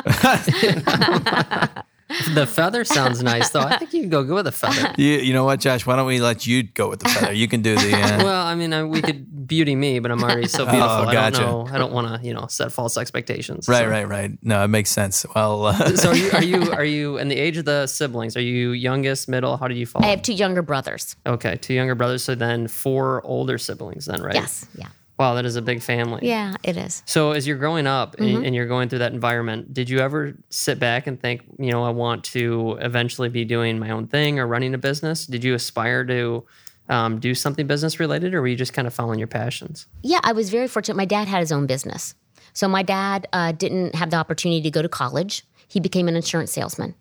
the 2.34 2.46
feather 2.46 2.84
sounds 2.84 3.22
nice, 3.22 3.50
though. 3.50 3.60
I 3.60 3.78
think 3.78 3.92
you 3.92 4.00
can 4.00 4.10
go 4.10 4.22
good 4.22 4.34
with 4.34 4.46
a 4.46 4.52
feather. 4.52 4.94
You, 5.02 5.18
you 5.18 5.32
know 5.32 5.44
what, 5.44 5.58
Josh? 5.58 5.86
Why 5.86 5.96
don't 5.96 6.06
we 6.06 6.20
let 6.20 6.46
you 6.46 6.62
go 6.62 6.88
with 6.88 7.00
the 7.00 7.08
feather? 7.08 7.32
You 7.32 7.48
can 7.48 7.62
do 7.62 7.74
the. 7.74 7.94
Uh... 7.94 8.18
well, 8.24 8.46
I 8.46 8.54
mean, 8.54 8.90
we 8.90 9.00
could 9.00 9.46
beauty 9.46 9.74
me, 9.74 9.98
but 9.98 10.10
I'm 10.10 10.22
already 10.22 10.46
so 10.46 10.62
oh, 10.68 10.70
beautiful. 10.70 10.88
Oh, 10.88 11.12
gotcha. 11.12 11.16
I 11.16 11.30
don't 11.30 11.40
know. 11.40 11.74
I 11.74 11.78
don't 11.78 11.92
want 11.92 12.20
to, 12.20 12.26
you 12.26 12.34
know, 12.34 12.46
set 12.46 12.72
false 12.72 12.96
expectations. 12.96 13.68
Right, 13.68 13.84
so. 13.84 13.88
right, 13.88 14.06
right. 14.06 14.30
No, 14.42 14.62
it 14.62 14.68
makes 14.68 14.90
sense. 14.90 15.24
Well, 15.34 15.66
uh... 15.66 15.96
so 15.96 16.10
are 16.10 16.16
you, 16.16 16.30
are 16.32 16.42
you 16.42 16.72
are 16.72 16.84
you 16.84 17.18
in 17.18 17.28
the 17.28 17.36
age 17.36 17.56
of 17.56 17.64
the 17.64 17.86
siblings? 17.86 18.36
Are 18.36 18.42
you 18.42 18.70
youngest, 18.70 19.28
middle? 19.28 19.56
How 19.56 19.68
did 19.68 19.78
you 19.78 19.86
fall? 19.86 20.04
I 20.04 20.08
have 20.08 20.22
two 20.22 20.34
younger 20.34 20.62
brothers. 20.62 21.16
Okay, 21.26 21.56
two 21.56 21.74
younger 21.74 21.94
brothers. 21.94 22.22
So 22.22 22.34
then 22.34 22.68
four 22.68 23.24
older 23.24 23.58
siblings, 23.58 24.06
then, 24.06 24.22
right? 24.22 24.34
Yes. 24.34 24.66
Yeah. 24.76 24.88
Wow, 25.22 25.34
that 25.34 25.44
is 25.44 25.54
a 25.54 25.62
big 25.62 25.82
family. 25.82 26.26
Yeah, 26.26 26.56
it 26.64 26.76
is. 26.76 27.04
So 27.06 27.30
as 27.30 27.46
you're 27.46 27.56
growing 27.56 27.86
up 27.86 28.16
mm-hmm. 28.16 28.44
and, 28.44 28.56
you're 28.56 28.66
going 28.66 28.88
through 28.88 28.98
that 28.98 29.12
environment, 29.12 29.72
did 29.72 29.88
you 29.88 30.00
ever 30.00 30.36
sit 30.50 30.80
back 30.80 31.06
and 31.06 31.20
think, 31.20 31.44
you 31.60 31.70
know, 31.70 31.84
I 31.84 31.90
want 31.90 32.24
to 32.24 32.76
eventually 32.80 33.28
be 33.28 33.44
doing 33.44 33.78
my 33.78 33.90
own 33.90 34.08
thing 34.08 34.40
or 34.40 34.48
running 34.48 34.74
a 34.74 34.78
business? 34.78 35.24
Did 35.24 35.44
you 35.44 35.54
aspire 35.54 36.04
to 36.06 36.44
um, 36.88 37.20
do 37.20 37.36
something 37.36 37.68
business 37.68 38.00
related, 38.00 38.34
or 38.34 38.40
were 38.40 38.48
you 38.48 38.56
just 38.56 38.72
kind 38.72 38.88
of 38.88 38.94
following 38.94 39.20
your 39.20 39.28
passions? 39.28 39.86
Yeah, 40.02 40.18
I 40.24 40.32
was 40.32 40.50
very 40.50 40.66
fortunate. 40.66 40.96
My 40.96 41.04
dad 41.04 41.28
had 41.28 41.38
his 41.38 41.52
own 41.52 41.66
business, 41.66 42.16
so 42.52 42.66
my 42.66 42.82
dad 42.82 43.28
uh, 43.32 43.52
didn't 43.52 43.94
have 43.94 44.10
the 44.10 44.16
opportunity 44.16 44.60
to 44.62 44.72
go 44.72 44.82
to 44.82 44.88
college. 44.88 45.44
He 45.68 45.78
became 45.78 46.08
an 46.08 46.16
insurance 46.16 46.50
salesman. 46.50 46.96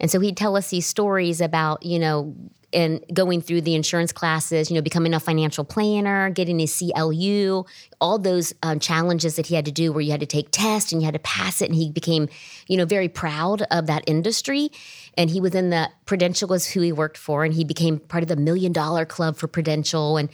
And 0.00 0.10
so 0.10 0.18
he'd 0.18 0.36
tell 0.36 0.56
us 0.56 0.70
these 0.70 0.86
stories 0.86 1.40
about, 1.40 1.84
you 1.84 1.98
know, 1.98 2.34
and 2.72 3.04
going 3.12 3.40
through 3.40 3.62
the 3.62 3.74
insurance 3.74 4.12
classes, 4.12 4.70
you 4.70 4.76
know, 4.76 4.82
becoming 4.82 5.12
a 5.12 5.20
financial 5.20 5.64
planner, 5.64 6.30
getting 6.30 6.58
his 6.58 6.76
CLU, 6.78 7.64
all 8.00 8.18
those 8.18 8.54
um, 8.62 8.78
challenges 8.78 9.36
that 9.36 9.46
he 9.46 9.54
had 9.54 9.64
to 9.64 9.72
do 9.72 9.92
where 9.92 10.00
you 10.00 10.12
had 10.12 10.20
to 10.20 10.26
take 10.26 10.50
tests 10.50 10.92
and 10.92 11.02
you 11.02 11.06
had 11.06 11.14
to 11.14 11.20
pass 11.20 11.60
it. 11.60 11.66
And 11.66 11.74
he 11.74 11.90
became, 11.90 12.28
you 12.68 12.76
know, 12.76 12.84
very 12.84 13.08
proud 13.08 13.62
of 13.70 13.86
that 13.86 14.04
industry. 14.06 14.70
And 15.16 15.30
he 15.30 15.40
was 15.40 15.54
in 15.54 15.70
the 15.70 15.90
Prudential 16.06 16.48
was 16.48 16.68
who 16.68 16.80
he 16.80 16.92
worked 16.92 17.18
for. 17.18 17.44
And 17.44 17.52
he 17.52 17.64
became 17.64 17.98
part 17.98 18.22
of 18.22 18.28
the 18.28 18.36
million 18.36 18.72
dollar 18.72 19.04
club 19.04 19.36
for 19.36 19.48
Prudential. 19.48 20.16
And 20.16 20.28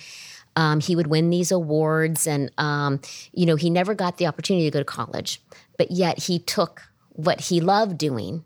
um, 0.57 0.81
he 0.81 0.95
would 0.95 1.07
win 1.07 1.31
these 1.31 1.51
awards. 1.51 2.27
And, 2.27 2.51
um, 2.59 3.01
you 3.33 3.47
know, 3.47 3.57
he 3.57 3.71
never 3.71 3.95
got 3.95 4.19
the 4.19 4.27
opportunity 4.27 4.67
to 4.67 4.71
go 4.71 4.81
to 4.81 4.85
college, 4.85 5.41
but 5.79 5.91
yet 5.91 6.25
he 6.25 6.39
took 6.39 6.83
what 7.11 7.41
he 7.41 7.61
loved 7.61 7.97
doing 7.97 8.45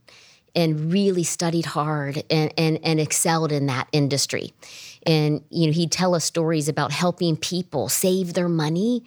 and 0.55 0.93
really 0.93 1.25
studied 1.25 1.67
hard 1.67 2.23
and, 2.31 2.53
and, 2.59 2.79
and 2.83 3.01
excelled 3.01 3.53
in 3.53 3.67
that 3.67 3.89
industry. 3.93 4.53
And 5.07 5.43
you 5.51 5.67
know, 5.67 5.73
he'd 5.73 5.93
tell 5.93 6.15
us 6.15 6.25
stories 6.25 6.69
about 6.69 6.93
helping 6.93 7.37
people 7.37 7.89
save 7.89 8.35
their 8.35 8.49
money 8.49 9.03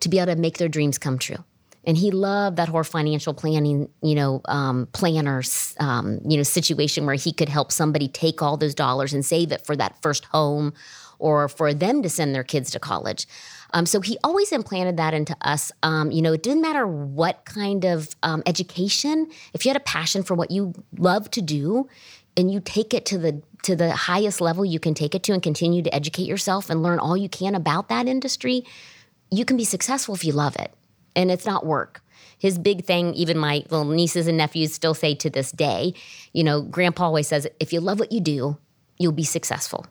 to 0.00 0.08
be 0.08 0.18
able 0.18 0.34
to 0.34 0.40
make 0.40 0.58
their 0.58 0.68
dreams 0.68 0.98
come 0.98 1.18
true. 1.18 1.44
and 1.88 1.96
he 1.96 2.10
loved 2.10 2.58
that 2.58 2.68
whole 2.68 2.84
financial 2.84 3.32
planning, 3.32 3.88
you 4.02 4.14
know, 4.14 4.42
um, 4.44 4.86
planners, 4.92 5.74
um, 5.80 6.20
you 6.22 6.36
know, 6.36 6.42
situation 6.42 7.06
where 7.06 7.14
he 7.14 7.32
could 7.32 7.48
help 7.48 7.72
somebody 7.72 8.08
take 8.08 8.42
all 8.42 8.58
those 8.58 8.74
dollars 8.74 9.14
and 9.14 9.24
save 9.24 9.52
it 9.52 9.64
for 9.64 9.74
that 9.74 10.00
first 10.02 10.26
home, 10.26 10.74
or 11.18 11.48
for 11.48 11.72
them 11.72 12.02
to 12.02 12.08
send 12.10 12.34
their 12.34 12.44
kids 12.44 12.70
to 12.70 12.78
college. 12.78 13.26
Um, 13.72 13.86
so 13.86 14.00
he 14.00 14.18
always 14.24 14.52
implanted 14.52 14.96
that 14.96 15.14
into 15.14 15.36
us. 15.42 15.70
Um, 15.82 16.10
you 16.10 16.22
know, 16.22 16.32
it 16.32 16.42
didn't 16.42 16.62
matter 16.62 16.86
what 16.86 17.44
kind 17.44 17.84
of 17.84 18.08
um, 18.22 18.42
education. 18.46 19.30
If 19.52 19.64
you 19.64 19.70
had 19.70 19.76
a 19.76 19.84
passion 19.84 20.22
for 20.22 20.34
what 20.34 20.50
you 20.50 20.72
love 20.96 21.30
to 21.32 21.42
do, 21.42 21.88
and 22.36 22.52
you 22.52 22.60
take 22.60 22.94
it 22.94 23.04
to 23.06 23.18
the 23.18 23.42
to 23.64 23.74
the 23.74 23.90
highest 23.90 24.40
level 24.40 24.64
you 24.64 24.78
can 24.78 24.94
take 24.94 25.14
it 25.14 25.24
to, 25.24 25.32
and 25.32 25.42
continue 25.42 25.82
to 25.82 25.92
educate 25.94 26.26
yourself 26.28 26.70
and 26.70 26.82
learn 26.82 27.00
all 27.00 27.16
you 27.16 27.28
can 27.28 27.54
about 27.54 27.88
that 27.88 28.06
industry, 28.06 28.64
you 29.30 29.44
can 29.44 29.56
be 29.56 29.64
successful 29.64 30.14
if 30.14 30.24
you 30.24 30.32
love 30.32 30.54
it, 30.56 30.72
and 31.16 31.30
it's 31.30 31.44
not 31.44 31.66
work. 31.66 32.00
His 32.38 32.56
big 32.56 32.84
thing, 32.84 33.14
even 33.14 33.36
my 33.36 33.64
little 33.68 33.84
nieces 33.84 34.28
and 34.28 34.38
nephews 34.38 34.72
still 34.72 34.94
say 34.94 35.16
to 35.16 35.28
this 35.28 35.50
day, 35.50 35.94
you 36.32 36.44
know, 36.44 36.62
Grandpa 36.62 37.06
always 37.06 37.26
says, 37.26 37.48
if 37.58 37.72
you 37.72 37.80
love 37.80 37.98
what 37.98 38.12
you 38.12 38.20
do, 38.20 38.56
you'll 38.96 39.10
be 39.10 39.24
successful. 39.24 39.86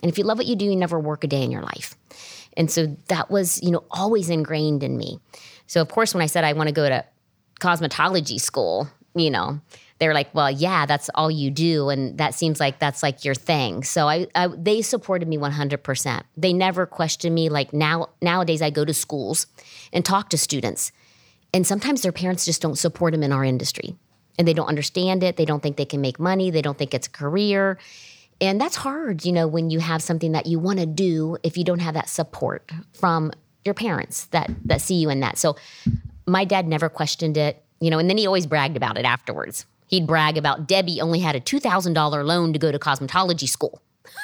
And 0.00 0.10
if 0.10 0.16
you 0.16 0.22
love 0.22 0.38
what 0.38 0.46
you 0.46 0.54
do, 0.54 0.64
you 0.64 0.76
never 0.76 1.00
work 1.00 1.24
a 1.24 1.26
day 1.26 1.42
in 1.42 1.50
your 1.50 1.62
life. 1.62 1.96
And 2.56 2.70
so 2.70 2.96
that 3.08 3.30
was, 3.30 3.62
you 3.62 3.70
know, 3.70 3.84
always 3.90 4.28
ingrained 4.30 4.82
in 4.82 4.96
me. 4.96 5.18
So 5.66 5.80
of 5.80 5.88
course, 5.88 6.14
when 6.14 6.22
I 6.22 6.26
said 6.26 6.44
I 6.44 6.52
want 6.52 6.68
to 6.68 6.74
go 6.74 6.88
to 6.88 7.04
cosmetology 7.60 8.40
school, 8.40 8.88
you 9.14 9.30
know, 9.30 9.60
they 9.98 10.08
were 10.08 10.14
like, 10.14 10.34
"Well, 10.34 10.50
yeah, 10.50 10.84
that's 10.84 11.08
all 11.14 11.30
you 11.30 11.50
do, 11.50 11.88
and 11.88 12.18
that 12.18 12.34
seems 12.34 12.58
like 12.58 12.80
that's 12.80 13.02
like 13.02 13.24
your 13.24 13.34
thing." 13.36 13.84
So 13.84 14.08
I, 14.08 14.26
I 14.34 14.48
they 14.48 14.82
supported 14.82 15.28
me 15.28 15.38
100%. 15.38 16.22
They 16.36 16.52
never 16.52 16.86
questioned 16.86 17.34
me. 17.34 17.48
Like 17.48 17.72
now, 17.72 18.08
nowadays, 18.20 18.62
I 18.62 18.70
go 18.70 18.84
to 18.84 18.92
schools 18.92 19.46
and 19.92 20.04
talk 20.04 20.28
to 20.30 20.38
students, 20.38 20.90
and 21.54 21.66
sometimes 21.66 22.02
their 22.02 22.10
parents 22.10 22.44
just 22.44 22.60
don't 22.60 22.76
support 22.76 23.12
them 23.12 23.22
in 23.22 23.32
our 23.32 23.44
industry, 23.44 23.94
and 24.38 24.48
they 24.48 24.54
don't 24.54 24.66
understand 24.68 25.22
it. 25.22 25.36
They 25.36 25.44
don't 25.44 25.62
think 25.62 25.76
they 25.76 25.84
can 25.84 26.00
make 26.00 26.18
money. 26.18 26.50
They 26.50 26.62
don't 26.62 26.76
think 26.76 26.94
it's 26.94 27.06
a 27.06 27.10
career. 27.10 27.78
And 28.42 28.60
that's 28.60 28.74
hard, 28.74 29.24
you 29.24 29.30
know, 29.30 29.46
when 29.46 29.70
you 29.70 29.78
have 29.78 30.02
something 30.02 30.32
that 30.32 30.46
you 30.46 30.58
want 30.58 30.80
to 30.80 30.86
do 30.86 31.38
if 31.44 31.56
you 31.56 31.62
don't 31.62 31.78
have 31.78 31.94
that 31.94 32.08
support 32.08 32.72
from 32.92 33.30
your 33.64 33.72
parents 33.72 34.24
that 34.26 34.50
that 34.64 34.80
see 34.80 34.96
you 34.96 35.10
in 35.10 35.20
that. 35.20 35.38
So 35.38 35.56
my 36.26 36.44
dad 36.44 36.66
never 36.66 36.88
questioned 36.88 37.36
it, 37.36 37.62
you 37.80 37.88
know, 37.88 38.00
and 38.00 38.10
then 38.10 38.18
he 38.18 38.26
always 38.26 38.46
bragged 38.46 38.76
about 38.76 38.98
it 38.98 39.04
afterwards. 39.04 39.64
He'd 39.86 40.08
brag 40.08 40.36
about 40.36 40.66
Debbie 40.66 41.00
only 41.00 41.20
had 41.20 41.36
a 41.36 41.40
$2,000 41.40 42.24
loan 42.24 42.52
to 42.52 42.58
go 42.58 42.72
to 42.72 42.78
cosmetology 42.80 43.48
school 43.48 43.80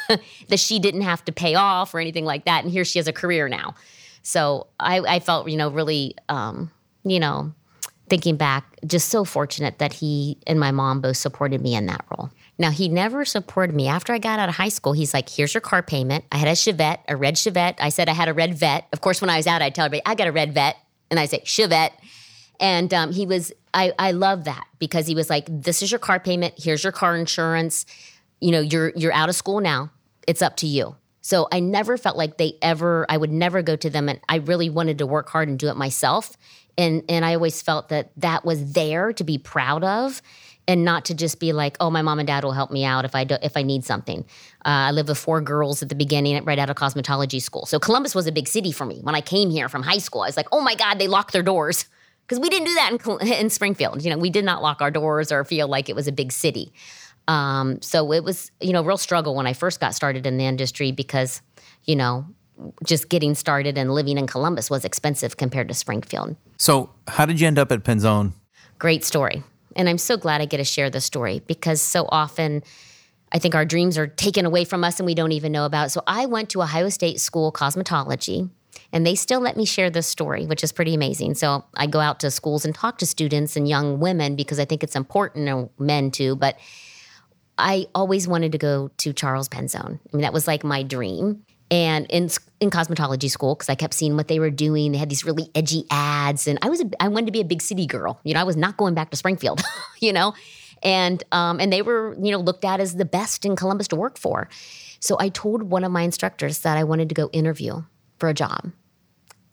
that 0.48 0.58
she 0.58 0.80
didn't 0.80 1.02
have 1.02 1.24
to 1.26 1.32
pay 1.32 1.54
off 1.54 1.94
or 1.94 2.00
anything 2.00 2.24
like 2.24 2.44
that. 2.46 2.64
And 2.64 2.72
here 2.72 2.84
she 2.84 2.98
has 2.98 3.06
a 3.06 3.12
career 3.12 3.48
now. 3.48 3.76
So 4.22 4.66
I, 4.80 4.98
I 4.98 5.20
felt, 5.20 5.48
you 5.48 5.56
know, 5.56 5.70
really, 5.70 6.16
um, 6.28 6.72
you 7.04 7.20
know, 7.20 7.52
thinking 8.08 8.36
back, 8.36 8.78
just 8.86 9.10
so 9.10 9.24
fortunate 9.24 9.78
that 9.78 9.92
he 9.92 10.38
and 10.46 10.58
my 10.58 10.70
mom 10.70 11.00
both 11.00 11.18
supported 11.18 11.60
me 11.60 11.74
in 11.74 11.86
that 11.86 12.04
role. 12.10 12.30
Now, 12.58 12.70
he 12.70 12.88
never 12.88 13.24
supported 13.24 13.74
me. 13.74 13.86
After 13.86 14.12
I 14.12 14.18
got 14.18 14.40
out 14.40 14.48
of 14.48 14.56
high 14.56 14.68
school, 14.68 14.92
he's 14.92 15.14
like, 15.14 15.28
here's 15.28 15.54
your 15.54 15.60
car 15.60 15.82
payment. 15.82 16.24
I 16.32 16.38
had 16.38 16.48
a 16.48 16.52
Chevette, 16.52 16.98
a 17.08 17.16
red 17.16 17.34
Chevette. 17.36 17.76
I 17.78 17.88
said 17.90 18.08
I 18.08 18.14
had 18.14 18.28
a 18.28 18.34
red 18.34 18.54
vet. 18.54 18.88
Of 18.92 19.00
course, 19.00 19.20
when 19.20 19.30
I 19.30 19.36
was 19.36 19.46
out, 19.46 19.62
I'd 19.62 19.74
tell 19.74 19.86
everybody, 19.86 20.02
I 20.04 20.16
got 20.16 20.26
a 20.26 20.32
red 20.32 20.54
vet. 20.54 20.76
And 21.10 21.20
I 21.20 21.26
say, 21.26 21.40
Chevette. 21.40 21.92
And 22.58 22.92
um, 22.92 23.12
he 23.12 23.26
was, 23.26 23.52
I, 23.72 23.92
I 23.98 24.10
love 24.10 24.44
that 24.44 24.66
because 24.80 25.06
he 25.06 25.14
was 25.14 25.30
like, 25.30 25.46
this 25.48 25.82
is 25.82 25.92
your 25.92 26.00
car 26.00 26.18
payment. 26.18 26.54
Here's 26.58 26.82
your 26.82 26.92
car 26.92 27.16
insurance. 27.16 27.86
You 28.40 28.50
know, 28.50 28.60
you're, 28.60 28.90
you're 28.96 29.12
out 29.12 29.28
of 29.28 29.36
school 29.36 29.60
now. 29.60 29.92
It's 30.26 30.42
up 30.42 30.56
to 30.58 30.66
you. 30.66 30.96
So 31.20 31.46
I 31.52 31.60
never 31.60 31.96
felt 31.96 32.16
like 32.16 32.38
they 32.38 32.54
ever, 32.60 33.06
I 33.08 33.16
would 33.16 33.30
never 33.30 33.62
go 33.62 33.76
to 33.76 33.90
them. 33.90 34.08
And 34.08 34.20
I 34.28 34.36
really 34.36 34.68
wanted 34.68 34.98
to 34.98 35.06
work 35.06 35.28
hard 35.28 35.48
and 35.48 35.58
do 35.58 35.68
it 35.68 35.76
myself. 35.76 36.36
And, 36.76 37.04
and 37.08 37.24
I 37.24 37.34
always 37.34 37.62
felt 37.62 37.88
that 37.90 38.10
that 38.16 38.44
was 38.44 38.72
there 38.72 39.12
to 39.12 39.24
be 39.24 39.38
proud 39.38 39.84
of 39.84 40.22
and 40.68 40.84
not 40.84 41.06
to 41.06 41.14
just 41.14 41.40
be 41.40 41.54
like, 41.54 41.78
oh, 41.80 41.88
my 41.88 42.02
mom 42.02 42.18
and 42.20 42.26
dad 42.26 42.44
will 42.44 42.52
help 42.52 42.70
me 42.70 42.84
out 42.84 43.06
if 43.06 43.14
I 43.14 43.24
do, 43.24 43.38
if 43.42 43.56
I 43.56 43.62
need 43.62 43.84
something. 43.84 44.20
Uh, 44.66 44.88
I 44.88 44.90
lived 44.90 45.08
with 45.08 45.16
four 45.16 45.40
girls 45.40 45.82
at 45.82 45.88
the 45.88 45.94
beginning, 45.94 46.44
right 46.44 46.58
out 46.58 46.68
of 46.68 46.76
cosmetology 46.76 47.40
school. 47.40 47.64
So 47.64 47.80
Columbus 47.80 48.14
was 48.14 48.26
a 48.26 48.32
big 48.32 48.46
city 48.46 48.70
for 48.70 48.84
me 48.84 49.00
when 49.02 49.14
I 49.14 49.22
came 49.22 49.48
here 49.48 49.70
from 49.70 49.82
high 49.82 49.98
school. 49.98 50.20
I 50.20 50.26
was 50.26 50.36
like, 50.36 50.48
oh 50.52 50.60
my 50.60 50.74
god, 50.74 50.98
they 50.98 51.08
locked 51.08 51.32
their 51.32 51.42
doors 51.42 51.86
because 52.26 52.38
we 52.38 52.50
didn't 52.50 52.66
do 52.66 52.74
that 52.74 52.92
in, 52.92 53.28
in, 53.32 53.50
Springfield. 53.50 54.04
You 54.04 54.10
know, 54.10 54.18
we 54.18 54.28
did 54.28 54.44
not 54.44 54.62
lock 54.62 54.82
our 54.82 54.90
doors 54.90 55.32
or 55.32 55.42
feel 55.42 55.68
like 55.68 55.88
it 55.88 55.96
was 55.96 56.06
a 56.06 56.12
big 56.12 56.30
city. 56.30 56.72
Um, 57.26 57.80
so 57.80 58.12
it 58.12 58.22
was, 58.22 58.50
you 58.60 58.74
know, 58.74 58.82
real 58.82 58.98
struggle 58.98 59.34
when 59.34 59.46
I 59.46 59.54
first 59.54 59.80
got 59.80 59.94
started 59.94 60.26
in 60.26 60.36
the 60.36 60.44
industry 60.44 60.92
because, 60.92 61.40
you 61.84 61.96
know, 61.96 62.26
just 62.84 63.08
getting 63.08 63.34
started 63.34 63.78
and 63.78 63.94
living 63.94 64.18
in 64.18 64.26
Columbus 64.26 64.68
was 64.68 64.84
expensive 64.84 65.38
compared 65.38 65.68
to 65.68 65.74
Springfield. 65.74 66.36
So, 66.58 66.90
how 67.06 67.24
did 67.24 67.40
you 67.40 67.46
end 67.46 67.58
up 67.58 67.72
at 67.72 67.84
Penzone? 67.84 68.32
Great 68.78 69.04
story. 69.04 69.42
And 69.78 69.88
I'm 69.88 69.96
so 69.96 70.16
glad 70.16 70.40
I 70.42 70.44
get 70.44 70.56
to 70.58 70.64
share 70.64 70.90
this 70.90 71.04
story 71.04 71.40
because 71.46 71.80
so 71.80 72.06
often 72.10 72.64
I 73.30 73.38
think 73.38 73.54
our 73.54 73.64
dreams 73.64 73.96
are 73.96 74.08
taken 74.08 74.44
away 74.44 74.64
from 74.64 74.82
us 74.82 74.98
and 74.98 75.06
we 75.06 75.14
don't 75.14 75.32
even 75.32 75.52
know 75.52 75.64
about 75.64 75.86
it. 75.86 75.90
So 75.90 76.02
I 76.06 76.26
went 76.26 76.50
to 76.50 76.62
Ohio 76.62 76.88
State 76.88 77.20
School 77.20 77.52
Cosmetology 77.52 78.50
and 78.92 79.06
they 79.06 79.14
still 79.14 79.40
let 79.40 79.56
me 79.56 79.64
share 79.64 79.88
this 79.88 80.06
story, 80.06 80.46
which 80.46 80.64
is 80.64 80.72
pretty 80.72 80.94
amazing. 80.94 81.34
So 81.34 81.64
I 81.74 81.86
go 81.86 82.00
out 82.00 82.20
to 82.20 82.30
schools 82.30 82.64
and 82.64 82.74
talk 82.74 82.98
to 82.98 83.06
students 83.06 83.56
and 83.56 83.68
young 83.68 84.00
women 84.00 84.34
because 84.34 84.58
I 84.58 84.64
think 84.64 84.82
it's 84.82 84.96
important, 84.96 85.48
and 85.48 85.68
men 85.78 86.10
too. 86.10 86.36
But 86.36 86.58
I 87.56 87.86
always 87.94 88.26
wanted 88.26 88.52
to 88.52 88.58
go 88.58 88.90
to 88.98 89.12
Charles 89.12 89.48
Penzone. 89.48 90.00
I 90.12 90.16
mean, 90.16 90.22
that 90.22 90.32
was 90.32 90.46
like 90.46 90.64
my 90.64 90.82
dream 90.82 91.44
and 91.70 92.06
in 92.08 92.30
in 92.60 92.70
cosmetology 92.70 93.30
school 93.30 93.54
because 93.54 93.68
I 93.68 93.74
kept 93.74 93.94
seeing 93.94 94.16
what 94.16 94.28
they 94.28 94.40
were 94.40 94.50
doing. 94.50 94.92
They 94.92 94.98
had 94.98 95.10
these 95.10 95.24
really 95.24 95.50
edgy 95.54 95.84
ads, 95.90 96.46
and 96.46 96.58
I 96.62 96.68
was 96.68 96.80
a, 96.80 96.90
I 97.00 97.08
wanted 97.08 97.26
to 97.26 97.32
be 97.32 97.40
a 97.40 97.44
big 97.44 97.62
city 97.62 97.86
girl. 97.86 98.20
You 98.24 98.34
know, 98.34 98.40
I 98.40 98.44
was 98.44 98.56
not 98.56 98.76
going 98.76 98.94
back 98.94 99.10
to 99.10 99.16
Springfield. 99.16 99.60
you 100.00 100.12
know, 100.12 100.34
and 100.82 101.22
um, 101.32 101.60
and 101.60 101.72
they 101.72 101.82
were 101.82 102.16
you 102.20 102.30
know 102.32 102.38
looked 102.38 102.64
at 102.64 102.80
as 102.80 102.96
the 102.96 103.04
best 103.04 103.44
in 103.44 103.56
Columbus 103.56 103.88
to 103.88 103.96
work 103.96 104.18
for. 104.18 104.48
So 105.00 105.16
I 105.20 105.28
told 105.28 105.64
one 105.64 105.84
of 105.84 105.92
my 105.92 106.02
instructors 106.02 106.60
that 106.60 106.76
I 106.76 106.84
wanted 106.84 107.08
to 107.10 107.14
go 107.14 107.30
interview 107.32 107.82
for 108.18 108.28
a 108.28 108.34
job, 108.34 108.72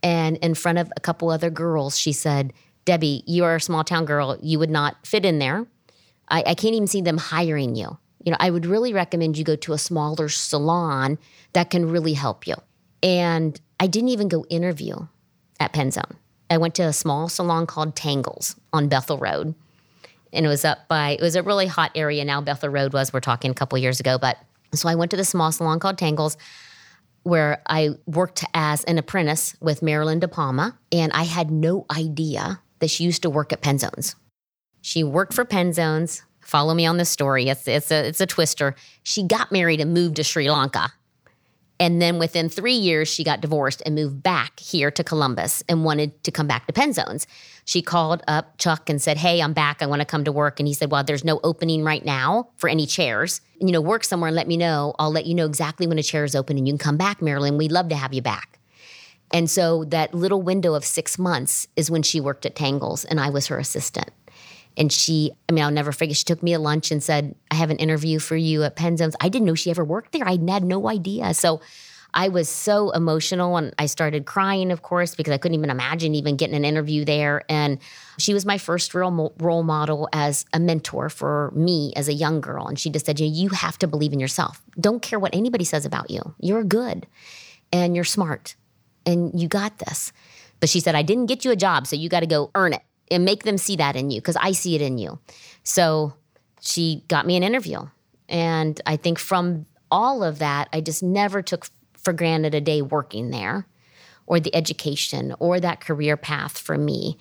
and 0.01 0.37
in 0.37 0.55
front 0.55 0.77
of 0.77 0.91
a 0.95 0.99
couple 0.99 1.29
other 1.29 1.49
girls, 1.49 1.97
she 1.99 2.13
said, 2.13 2.53
"Debbie, 2.85 3.23
you 3.27 3.43
are 3.43 3.55
a 3.55 3.61
small 3.61 3.83
town 3.83 4.05
girl. 4.05 4.37
You 4.41 4.59
would 4.59 4.71
not 4.71 5.05
fit 5.05 5.25
in 5.25 5.39
there. 5.39 5.67
I, 6.29 6.43
I 6.47 6.55
can't 6.55 6.75
even 6.75 6.87
see 6.87 7.01
them 7.01 7.17
hiring 7.17 7.75
you." 7.75 7.97
You 8.25 8.31
know, 8.31 8.37
I 8.39 8.49
would 8.49 8.65
really 8.65 8.91
recommend 8.91 9.37
you 9.37 9.43
go 9.43 9.55
to 9.55 9.73
a 9.73 9.77
smaller 9.77 10.27
salon 10.29 11.19
that 11.53 11.69
can 11.69 11.89
really 11.89 12.13
help 12.13 12.47
you. 12.47 12.55
And 13.03 13.59
I 13.79 13.87
didn't 13.87 14.09
even 14.09 14.27
go 14.27 14.45
interview 14.49 14.95
at 15.59 15.73
Penzone. 15.73 16.15
I 16.49 16.57
went 16.57 16.75
to 16.75 16.83
a 16.83 16.93
small 16.93 17.29
salon 17.29 17.67
called 17.67 17.95
Tangles 17.95 18.55
on 18.73 18.89
Bethel 18.89 19.19
Road. 19.19 19.53
And 20.33 20.45
it 20.45 20.49
was 20.49 20.65
up 20.65 20.87
by, 20.87 21.11
it 21.11 21.21
was 21.21 21.35
a 21.35 21.43
really 21.43 21.67
hot 21.67 21.91
area 21.95 22.25
now. 22.25 22.41
Bethel 22.41 22.69
Road 22.69 22.93
was, 22.93 23.13
we're 23.13 23.19
talking 23.19 23.51
a 23.51 23.55
couple 23.55 23.77
years 23.77 23.99
ago. 23.99 24.17
But 24.17 24.37
so 24.73 24.89
I 24.89 24.95
went 24.95 25.11
to 25.11 25.17
the 25.17 25.23
small 25.23 25.51
salon 25.51 25.79
called 25.79 25.97
Tangles 25.97 26.35
where 27.23 27.61
I 27.67 27.91
worked 28.05 28.43
as 28.53 28.83
an 28.83 28.97
apprentice 28.97 29.55
with 29.59 29.81
Marilyn 29.81 30.19
De 30.19 30.27
Palma. 30.27 30.77
And 30.91 31.11
I 31.13 31.23
had 31.23 31.51
no 31.51 31.85
idea 31.95 32.61
that 32.79 32.89
she 32.89 33.03
used 33.03 33.21
to 33.21 33.29
work 33.29 33.53
at 33.53 33.61
Penzones. 33.61 34.15
She 34.81 35.03
worked 35.03 35.33
for 35.33 35.45
Penzones 35.45 36.21
follow 36.45 36.73
me 36.73 36.85
on 36.85 36.97
this 36.97 37.09
story. 37.09 37.49
It's 37.49 37.67
it's 37.67 37.91
a 37.91 38.07
it's 38.07 38.21
a 38.21 38.25
twister. 38.25 38.75
She 39.03 39.23
got 39.23 39.51
married 39.51 39.81
and 39.81 39.93
moved 39.93 40.15
to 40.17 40.23
Sri 40.23 40.49
Lanka. 40.49 40.91
And 41.77 42.01
then 42.01 42.19
within 42.19 42.47
three 42.47 42.75
years, 42.75 43.09
she 43.09 43.23
got 43.23 43.41
divorced 43.41 43.81
and 43.85 43.95
moved 43.95 44.23
back 44.23 44.59
here 44.61 44.89
to 44.91 45.03
Columbus 45.03 45.61
and 45.67 45.83
wanted 45.83 46.23
to 46.23 46.31
come 46.31 46.47
back 46.47 46.67
to 46.67 46.73
Penzones. 46.73 47.25
She 47.65 47.81
called 47.81 48.23
up 48.29 48.57
Chuck 48.57 48.89
and 48.89 49.01
said, 49.01 49.17
Hey, 49.17 49.41
I'm 49.41 49.51
back. 49.51 49.81
I 49.81 49.85
want 49.85 50.01
to 50.01 50.05
come 50.05 50.23
to 50.23 50.31
work. 50.31 50.59
And 50.59 50.67
he 50.67 50.73
said, 50.73 50.89
Well, 50.89 51.03
there's 51.03 51.25
no 51.25 51.41
opening 51.43 51.83
right 51.83 52.05
now 52.05 52.49
for 52.55 52.69
any 52.69 52.85
chairs. 52.85 53.41
You 53.59 53.71
know, 53.71 53.81
work 53.81 54.03
somewhere 54.05 54.29
and 54.29 54.35
let 54.35 54.47
me 54.47 54.55
know. 54.55 54.95
I'll 54.99 55.11
let 55.11 55.25
you 55.25 55.35
know 55.35 55.45
exactly 55.45 55.85
when 55.85 55.99
a 55.99 56.03
chair 56.03 56.23
is 56.23 56.35
open 56.35 56.57
and 56.57 56.67
you 56.67 56.73
can 56.73 56.77
come 56.77 56.97
back, 56.97 57.21
Marilyn. 57.21 57.57
We'd 57.57 57.71
love 57.71 57.89
to 57.89 57.95
have 57.95 58.13
you 58.13 58.21
back. 58.21 58.59
And 59.33 59.49
so 59.49 59.83
that 59.85 60.13
little 60.13 60.41
window 60.41 60.75
of 60.75 60.85
six 60.85 61.19
months 61.19 61.67
is 61.75 61.91
when 61.91 62.03
she 62.03 62.21
worked 62.21 62.45
at 62.45 62.55
Tangles 62.55 63.03
and 63.03 63.19
I 63.19 63.29
was 63.29 63.47
her 63.47 63.57
assistant. 63.57 64.11
And 64.77 64.91
she, 64.91 65.31
I 65.49 65.53
mean, 65.53 65.63
I'll 65.63 65.71
never 65.71 65.91
forget, 65.91 66.17
she 66.17 66.25
took 66.25 66.43
me 66.43 66.53
to 66.53 66.59
lunch 66.59 66.91
and 66.91 67.01
said, 67.01 67.35
I 67.51 67.55
have 67.55 67.69
an 67.69 67.77
interview 67.77 68.19
for 68.19 68.35
you 68.35 68.63
at 68.63 68.75
Penzones. 68.75 69.13
I 69.21 69.29
didn't 69.29 69.45
know 69.45 69.55
she 69.55 69.69
ever 69.69 69.83
worked 69.83 70.11
there. 70.11 70.27
I 70.27 70.37
had 70.49 70.63
no 70.63 70.89
idea. 70.89 71.33
So 71.33 71.61
I 72.15 72.29
was 72.29 72.47
so 72.47 72.91
emotional 72.91 73.57
and 73.57 73.73
I 73.77 73.87
started 73.87 74.25
crying, 74.25 74.71
of 74.71 74.81
course, 74.81 75.15
because 75.15 75.33
I 75.33 75.37
couldn't 75.37 75.57
even 75.57 75.69
imagine 75.69 76.15
even 76.15 76.37
getting 76.37 76.55
an 76.55 76.63
interview 76.63 77.03
there. 77.03 77.43
And 77.49 77.79
she 78.17 78.33
was 78.33 78.45
my 78.45 78.57
first 78.57 78.93
real 78.95 79.33
role 79.37 79.63
model 79.63 80.07
as 80.13 80.45
a 80.53 80.59
mentor 80.59 81.09
for 81.09 81.51
me 81.53 81.91
as 81.97 82.07
a 82.07 82.13
young 82.13 82.39
girl. 82.39 82.67
And 82.67 82.79
she 82.79 82.89
just 82.89 83.05
said, 83.05 83.19
You 83.19 83.49
have 83.49 83.77
to 83.79 83.87
believe 83.87 84.13
in 84.13 84.21
yourself. 84.21 84.61
Don't 84.79 85.01
care 85.01 85.19
what 85.19 85.35
anybody 85.35 85.65
says 85.65 85.85
about 85.85 86.09
you. 86.09 86.21
You're 86.39 86.63
good 86.63 87.05
and 87.73 87.95
you're 87.95 88.05
smart 88.05 88.55
and 89.05 89.37
you 89.37 89.49
got 89.49 89.79
this. 89.79 90.13
But 90.61 90.69
she 90.69 90.79
said, 90.79 90.95
I 90.95 91.01
didn't 91.01 91.25
get 91.25 91.43
you 91.43 91.51
a 91.51 91.57
job, 91.57 91.85
so 91.85 91.97
you 91.97 92.07
got 92.07 92.21
to 92.21 92.27
go 92.27 92.49
earn 92.55 92.71
it 92.71 92.81
and 93.11 93.25
make 93.25 93.43
them 93.43 93.57
see 93.57 93.75
that 93.75 93.95
in 93.95 94.09
you 94.09 94.19
because 94.19 94.37
I 94.37 94.51
see 94.51 94.75
it 94.75 94.81
in 94.81 94.97
you. 94.97 95.19
So 95.63 96.13
she 96.61 97.03
got 97.07 97.25
me 97.25 97.37
an 97.37 97.43
interview. 97.43 97.79
And 98.27 98.79
I 98.85 98.97
think 98.97 99.19
from 99.19 99.65
all 99.91 100.23
of 100.23 100.39
that, 100.39 100.67
I 100.73 100.81
just 100.81 101.03
never 101.03 101.41
took 101.41 101.67
for 101.93 102.13
granted 102.13 102.55
a 102.55 102.61
day 102.61 102.81
working 102.81 103.29
there 103.29 103.67
or 104.27 104.39
the 104.39 104.55
education 104.55 105.35
or 105.39 105.59
that 105.59 105.81
career 105.81 106.17
path 106.17 106.57
for 106.57 106.77
me. 106.77 107.17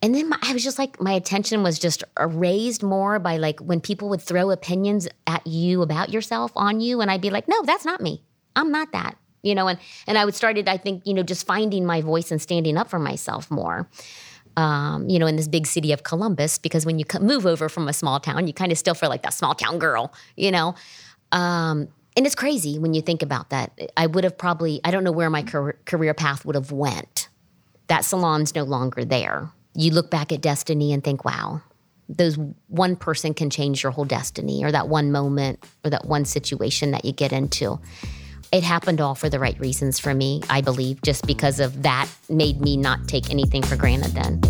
And 0.00 0.14
then 0.14 0.30
my, 0.30 0.38
I 0.42 0.52
was 0.52 0.64
just 0.64 0.78
like, 0.78 1.00
my 1.00 1.12
attention 1.12 1.62
was 1.62 1.78
just 1.78 2.02
raised 2.18 2.82
more 2.82 3.18
by 3.18 3.36
like 3.36 3.60
when 3.60 3.80
people 3.80 4.08
would 4.08 4.20
throw 4.20 4.50
opinions 4.50 5.06
at 5.26 5.46
you 5.46 5.82
about 5.82 6.10
yourself 6.10 6.50
on 6.56 6.80
you. 6.80 7.00
And 7.00 7.10
I'd 7.10 7.20
be 7.20 7.30
like, 7.30 7.46
no, 7.46 7.62
that's 7.62 7.84
not 7.84 8.00
me. 8.00 8.22
I'm 8.56 8.72
not 8.72 8.92
that, 8.92 9.16
you 9.42 9.54
know, 9.54 9.68
and, 9.68 9.78
and 10.06 10.18
I 10.18 10.24
would 10.24 10.34
started, 10.34 10.68
I 10.68 10.76
think, 10.76 11.06
you 11.06 11.14
know, 11.14 11.22
just 11.22 11.46
finding 11.46 11.86
my 11.86 12.00
voice 12.00 12.30
and 12.30 12.42
standing 12.42 12.76
up 12.76 12.90
for 12.90 12.98
myself 12.98 13.50
more. 13.50 13.88
Um, 14.56 15.08
you 15.08 15.18
know, 15.18 15.26
in 15.26 15.36
this 15.36 15.48
big 15.48 15.66
city 15.66 15.92
of 15.92 16.02
Columbus, 16.02 16.58
because 16.58 16.84
when 16.84 16.98
you 16.98 17.06
move 17.20 17.46
over 17.46 17.70
from 17.70 17.88
a 17.88 17.92
small 17.92 18.20
town, 18.20 18.46
you 18.46 18.52
kind 18.52 18.70
of 18.70 18.76
still 18.76 18.94
feel 18.94 19.08
like 19.08 19.22
that 19.22 19.32
small 19.32 19.54
town 19.54 19.78
girl, 19.78 20.12
you 20.36 20.50
know. 20.50 20.74
Um, 21.32 21.88
and 22.16 22.26
it's 22.26 22.34
crazy 22.34 22.78
when 22.78 22.92
you 22.92 23.00
think 23.00 23.22
about 23.22 23.48
that. 23.48 23.72
I 23.96 24.06
would 24.06 24.24
have 24.24 24.36
probably, 24.36 24.80
I 24.84 24.90
don't 24.90 25.04
know 25.04 25.12
where 25.12 25.30
my 25.30 25.42
career, 25.42 25.78
career 25.86 26.12
path 26.12 26.44
would 26.44 26.54
have 26.54 26.70
went. 26.70 27.28
That 27.86 28.04
salon's 28.04 28.54
no 28.54 28.64
longer 28.64 29.06
there 29.06 29.50
you 29.74 29.90
look 29.90 30.10
back 30.10 30.32
at 30.32 30.40
destiny 30.40 30.92
and 30.92 31.02
think, 31.02 31.24
wow, 31.24 31.62
those 32.08 32.38
one 32.68 32.96
person 32.96 33.32
can 33.34 33.50
change 33.50 33.82
your 33.82 33.92
whole 33.92 34.04
destiny, 34.04 34.64
or 34.64 34.72
that 34.72 34.88
one 34.88 35.12
moment, 35.12 35.64
or 35.84 35.90
that 35.90 36.06
one 36.06 36.24
situation 36.24 36.90
that 36.90 37.04
you 37.04 37.12
get 37.12 37.32
into. 37.32 37.80
It 38.52 38.62
happened 38.62 39.00
all 39.00 39.14
for 39.14 39.30
the 39.30 39.38
right 39.38 39.58
reasons 39.58 39.98
for 39.98 40.12
me, 40.12 40.42
I 40.50 40.60
believe, 40.60 41.00
just 41.00 41.26
because 41.26 41.58
of 41.58 41.84
that 41.84 42.06
made 42.28 42.60
me 42.60 42.76
not 42.76 43.08
take 43.08 43.30
anything 43.30 43.62
for 43.62 43.76
granted 43.76 44.12
then. 44.12 44.42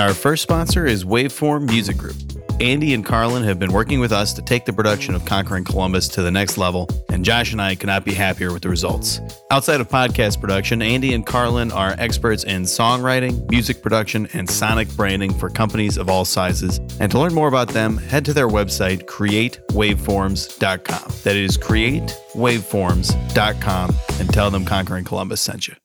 Our 0.00 0.12
first 0.12 0.42
sponsor 0.42 0.86
is 0.86 1.04
Waveform 1.04 1.66
Music 1.66 1.96
Group. 1.96 2.16
Andy 2.60 2.92
and 2.92 3.04
Carlin 3.04 3.44
have 3.44 3.60
been 3.60 3.72
working 3.72 4.00
with 4.00 4.10
us 4.10 4.32
to 4.34 4.42
take 4.42 4.64
the 4.64 4.72
production 4.72 5.14
of 5.14 5.24
Conquering 5.24 5.62
Columbus 5.62 6.08
to 6.08 6.22
the 6.22 6.30
next 6.30 6.58
level, 6.58 6.88
and 7.08 7.24
Josh 7.24 7.52
and 7.52 7.62
I 7.62 7.76
cannot 7.76 8.04
be 8.04 8.12
happier 8.12 8.52
with 8.52 8.62
the 8.62 8.68
results. 8.68 9.20
Outside 9.52 9.80
of 9.80 9.88
podcast 9.88 10.40
production, 10.40 10.82
Andy 10.82 11.14
and 11.14 11.24
Carlin 11.24 11.70
are 11.70 11.94
experts 11.98 12.42
in 12.42 12.62
songwriting, 12.62 13.48
music 13.48 13.80
production, 13.80 14.26
and 14.32 14.50
sonic 14.50 14.88
branding 14.96 15.32
for 15.32 15.48
companies 15.48 15.96
of 15.96 16.08
all 16.08 16.24
sizes. 16.24 16.80
And 16.98 17.12
to 17.12 17.20
learn 17.20 17.32
more 17.32 17.46
about 17.48 17.68
them, 17.68 17.96
head 17.96 18.24
to 18.24 18.32
their 18.32 18.48
website, 18.48 19.04
createwaveforms.com. 19.04 21.12
That 21.22 21.36
is 21.36 21.56
createwaveforms.com 21.56 23.94
and 24.18 24.28
tell 24.30 24.50
them 24.50 24.64
Conquering 24.64 25.04
Columbus 25.04 25.40
sent 25.40 25.68
you. 25.68 25.76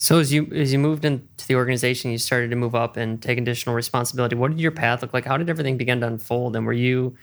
So 0.00 0.20
as 0.20 0.32
you 0.32 0.46
as 0.54 0.72
you 0.72 0.78
moved 0.78 1.04
into 1.04 1.46
the 1.48 1.56
organization, 1.56 2.12
you 2.12 2.18
started 2.18 2.50
to 2.50 2.56
move 2.56 2.76
up 2.76 2.96
and 2.96 3.20
take 3.20 3.36
additional 3.36 3.74
responsibility. 3.74 4.36
What 4.36 4.52
did 4.52 4.60
your 4.60 4.70
path 4.70 5.02
look 5.02 5.12
like? 5.12 5.24
How 5.24 5.36
did 5.36 5.50
everything 5.50 5.76
begin 5.76 6.00
to 6.00 6.06
unfold? 6.06 6.54
And 6.54 6.64
were 6.64 6.72
you 6.72 7.16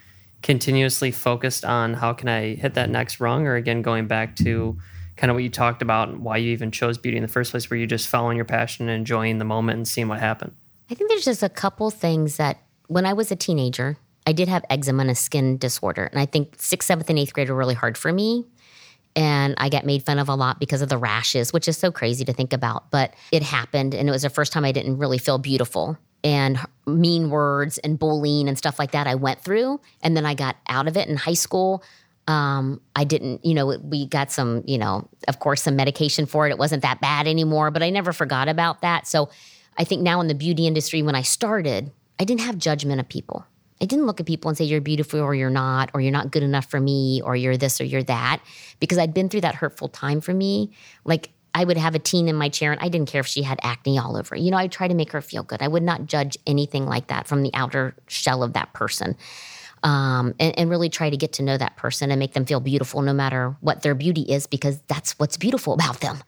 continuously 0.43 1.09
focused 1.09 1.63
on 1.63 1.93
how 1.93 2.11
can 2.11 2.27
I 2.27 2.55
hit 2.55 2.73
that 2.73 2.89
next 2.89 3.21
rung, 3.21 3.47
or 3.47 3.55
again 3.55 3.81
going 3.81 4.07
back 4.07 4.35
to 4.37 4.77
kind 5.15 5.31
of 5.31 5.35
what 5.35 5.43
you 5.43 5.49
talked 5.49 5.81
about 5.81 6.09
and 6.09 6.19
why 6.19 6.35
you 6.35 6.51
even 6.51 6.69
chose 6.69 6.97
beauty 6.97 7.15
in 7.15 7.23
the 7.23 7.29
first 7.29 7.51
place? 7.51 7.69
Were 7.69 7.77
you 7.77 7.87
just 7.87 8.09
following 8.09 8.35
your 8.35 8.45
passion 8.45 8.89
and 8.89 8.99
enjoying 8.99 9.37
the 9.37 9.45
moment 9.45 9.77
and 9.77 9.87
seeing 9.87 10.09
what 10.09 10.19
happened? 10.19 10.53
I 10.91 10.95
think 10.95 11.09
there's 11.09 11.25
just 11.25 11.43
a 11.43 11.49
couple 11.49 11.89
things 11.91 12.35
that 12.35 12.59
when 12.87 13.05
I 13.05 13.13
was 13.13 13.31
a 13.31 13.37
teenager, 13.37 13.97
I 14.27 14.33
did 14.33 14.49
have 14.49 14.65
eczema 14.69 15.01
and 15.01 15.11
a 15.11 15.15
skin 15.15 15.57
disorder, 15.57 16.03
and 16.03 16.19
I 16.19 16.25
think 16.25 16.55
sixth, 16.57 16.87
seventh, 16.87 17.09
and 17.09 17.17
eighth 17.17 17.33
grade 17.33 17.49
were 17.49 17.55
really 17.55 17.73
hard 17.73 17.97
for 17.97 18.11
me 18.11 18.43
and 19.15 19.55
I 19.57 19.69
get 19.69 19.85
made 19.85 20.03
fun 20.03 20.19
of 20.19 20.29
a 20.29 20.35
lot 20.35 20.59
because 20.59 20.81
of 20.81 20.89
the 20.89 20.97
rashes, 20.97 21.53
which 21.53 21.67
is 21.67 21.77
so 21.77 21.91
crazy 21.91 22.25
to 22.25 22.33
think 22.33 22.53
about. 22.53 22.91
But 22.91 23.13
it 23.31 23.43
happened, 23.43 23.93
and 23.93 24.09
it 24.09 24.11
was 24.11 24.23
the 24.23 24.29
first 24.29 24.51
time 24.51 24.65
I 24.65 24.71
didn't 24.71 24.97
really 24.97 25.17
feel 25.17 25.37
beautiful. 25.37 25.97
And 26.23 26.57
mean 26.87 27.29
words 27.29 27.77
and 27.77 27.99
bullying 27.99 28.47
and 28.47 28.57
stuff 28.57 28.79
like 28.79 28.91
that 28.91 29.05
I 29.05 29.13
went 29.13 29.41
through. 29.41 29.79
And 30.01 30.17
then 30.17 30.25
I 30.25 30.33
got 30.33 30.55
out 30.67 30.87
of 30.87 30.97
it 30.97 31.07
in 31.07 31.17
high 31.17 31.35
school. 31.35 31.83
Um, 32.27 32.81
I 32.95 33.03
didn't, 33.03 33.45
you 33.45 33.53
know, 33.53 33.77
we 33.77 34.07
got 34.07 34.31
some, 34.31 34.63
you 34.65 34.79
know, 34.79 35.07
of 35.27 35.37
course, 35.37 35.61
some 35.61 35.75
medication 35.75 36.25
for 36.25 36.47
it. 36.47 36.49
It 36.49 36.57
wasn't 36.57 36.81
that 36.81 36.99
bad 36.99 37.27
anymore, 37.27 37.69
but 37.69 37.83
I 37.83 37.91
never 37.91 38.11
forgot 38.11 38.49
about 38.49 38.81
that. 38.81 39.05
So 39.05 39.29
I 39.77 39.83
think 39.83 40.01
now 40.01 40.19
in 40.19 40.27
the 40.27 40.33
beauty 40.33 40.65
industry, 40.65 41.03
when 41.03 41.13
I 41.13 41.21
started, 41.21 41.91
I 42.19 42.23
didn't 42.23 42.41
have 42.41 42.57
judgment 42.57 42.99
of 42.99 43.07
people. 43.07 43.45
I 43.81 43.85
didn't 43.85 44.05
look 44.05 44.19
at 44.19 44.25
people 44.25 44.49
and 44.49 44.57
say, 44.57 44.65
you're 44.65 44.81
beautiful 44.81 45.19
or 45.19 45.35
you're 45.35 45.49
not, 45.49 45.91
or 45.93 46.01
you're 46.01 46.11
not 46.11 46.31
good 46.31 46.43
enough 46.43 46.69
for 46.69 46.79
me, 46.79 47.21
or 47.23 47.35
you're 47.35 47.57
this 47.57 47.81
or 47.81 47.83
you're 47.83 48.03
that, 48.03 48.41
because 48.79 48.97
I'd 48.97 49.13
been 49.13 49.27
through 49.27 49.41
that 49.41 49.55
hurtful 49.55 49.89
time 49.89 50.21
for 50.21 50.33
me. 50.33 50.71
Like 51.03 51.31
I 51.53 51.63
would 51.63 51.77
have 51.77 51.95
a 51.95 51.99
teen 51.99 52.27
in 52.27 52.35
my 52.35 52.49
chair 52.49 52.71
and 52.71 52.81
I 52.81 52.89
didn't 52.89 53.09
care 53.09 53.21
if 53.21 53.27
she 53.27 53.41
had 53.41 53.59
acne 53.63 53.99
all 53.99 54.15
over. 54.17 54.35
You 54.35 54.51
know, 54.51 54.57
I'd 54.57 54.71
try 54.71 54.87
to 54.87 54.93
make 54.93 55.11
her 55.11 55.21
feel 55.21 55.43
good. 55.43 55.61
I 55.61 55.67
would 55.67 55.83
not 55.83 56.05
judge 56.05 56.37
anything 56.47 56.85
like 56.85 57.07
that 57.07 57.27
from 57.27 57.43
the 57.43 57.51
outer 57.53 57.95
shell 58.07 58.43
of 58.43 58.53
that 58.53 58.73
person. 58.73 59.17
Um, 59.83 60.33
and, 60.39 60.57
and 60.57 60.69
really 60.69 60.89
try 60.89 61.11
to 61.11 61.17
get 61.17 61.33
to 61.33 61.43
know 61.43 61.57
that 61.57 61.77
person 61.77 62.09
and 62.09 62.19
make 62.19 62.33
them 62.33 62.45
feel 62.45 62.59
beautiful 62.59 63.03
no 63.03 63.13
matter 63.13 63.55
what 63.59 63.83
their 63.83 63.93
beauty 63.93 64.21
is, 64.21 64.47
because 64.47 64.79
that's 64.87 65.19
what's 65.19 65.37
beautiful 65.37 65.73
about 65.73 65.99
them. 65.99 66.23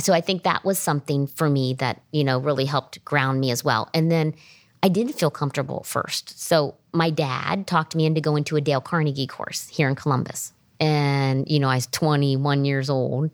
So 0.00 0.12
I 0.12 0.20
think 0.20 0.44
that 0.44 0.64
was 0.64 0.78
something 0.78 1.26
for 1.26 1.50
me 1.50 1.74
that, 1.74 2.02
you 2.12 2.24
know, 2.24 2.38
really 2.38 2.64
helped 2.64 3.04
ground 3.04 3.40
me 3.40 3.50
as 3.50 3.64
well. 3.64 3.90
And 3.92 4.12
then 4.12 4.34
I 4.82 4.88
didn't 4.88 5.14
feel 5.14 5.30
comfortable 5.30 5.80
at 5.80 5.86
first. 5.86 6.40
So 6.40 6.74
my 6.92 7.10
dad 7.10 7.66
talked 7.66 7.94
me 7.94 8.04
into 8.04 8.20
going 8.20 8.44
to 8.44 8.56
a 8.56 8.60
Dale 8.60 8.80
Carnegie 8.80 9.26
course 9.26 9.68
here 9.68 9.88
in 9.88 9.94
Columbus. 9.94 10.52
And, 10.80 11.48
you 11.48 11.60
know, 11.60 11.68
I 11.68 11.76
was 11.76 11.86
21 11.86 12.64
years 12.64 12.90
old 12.90 13.30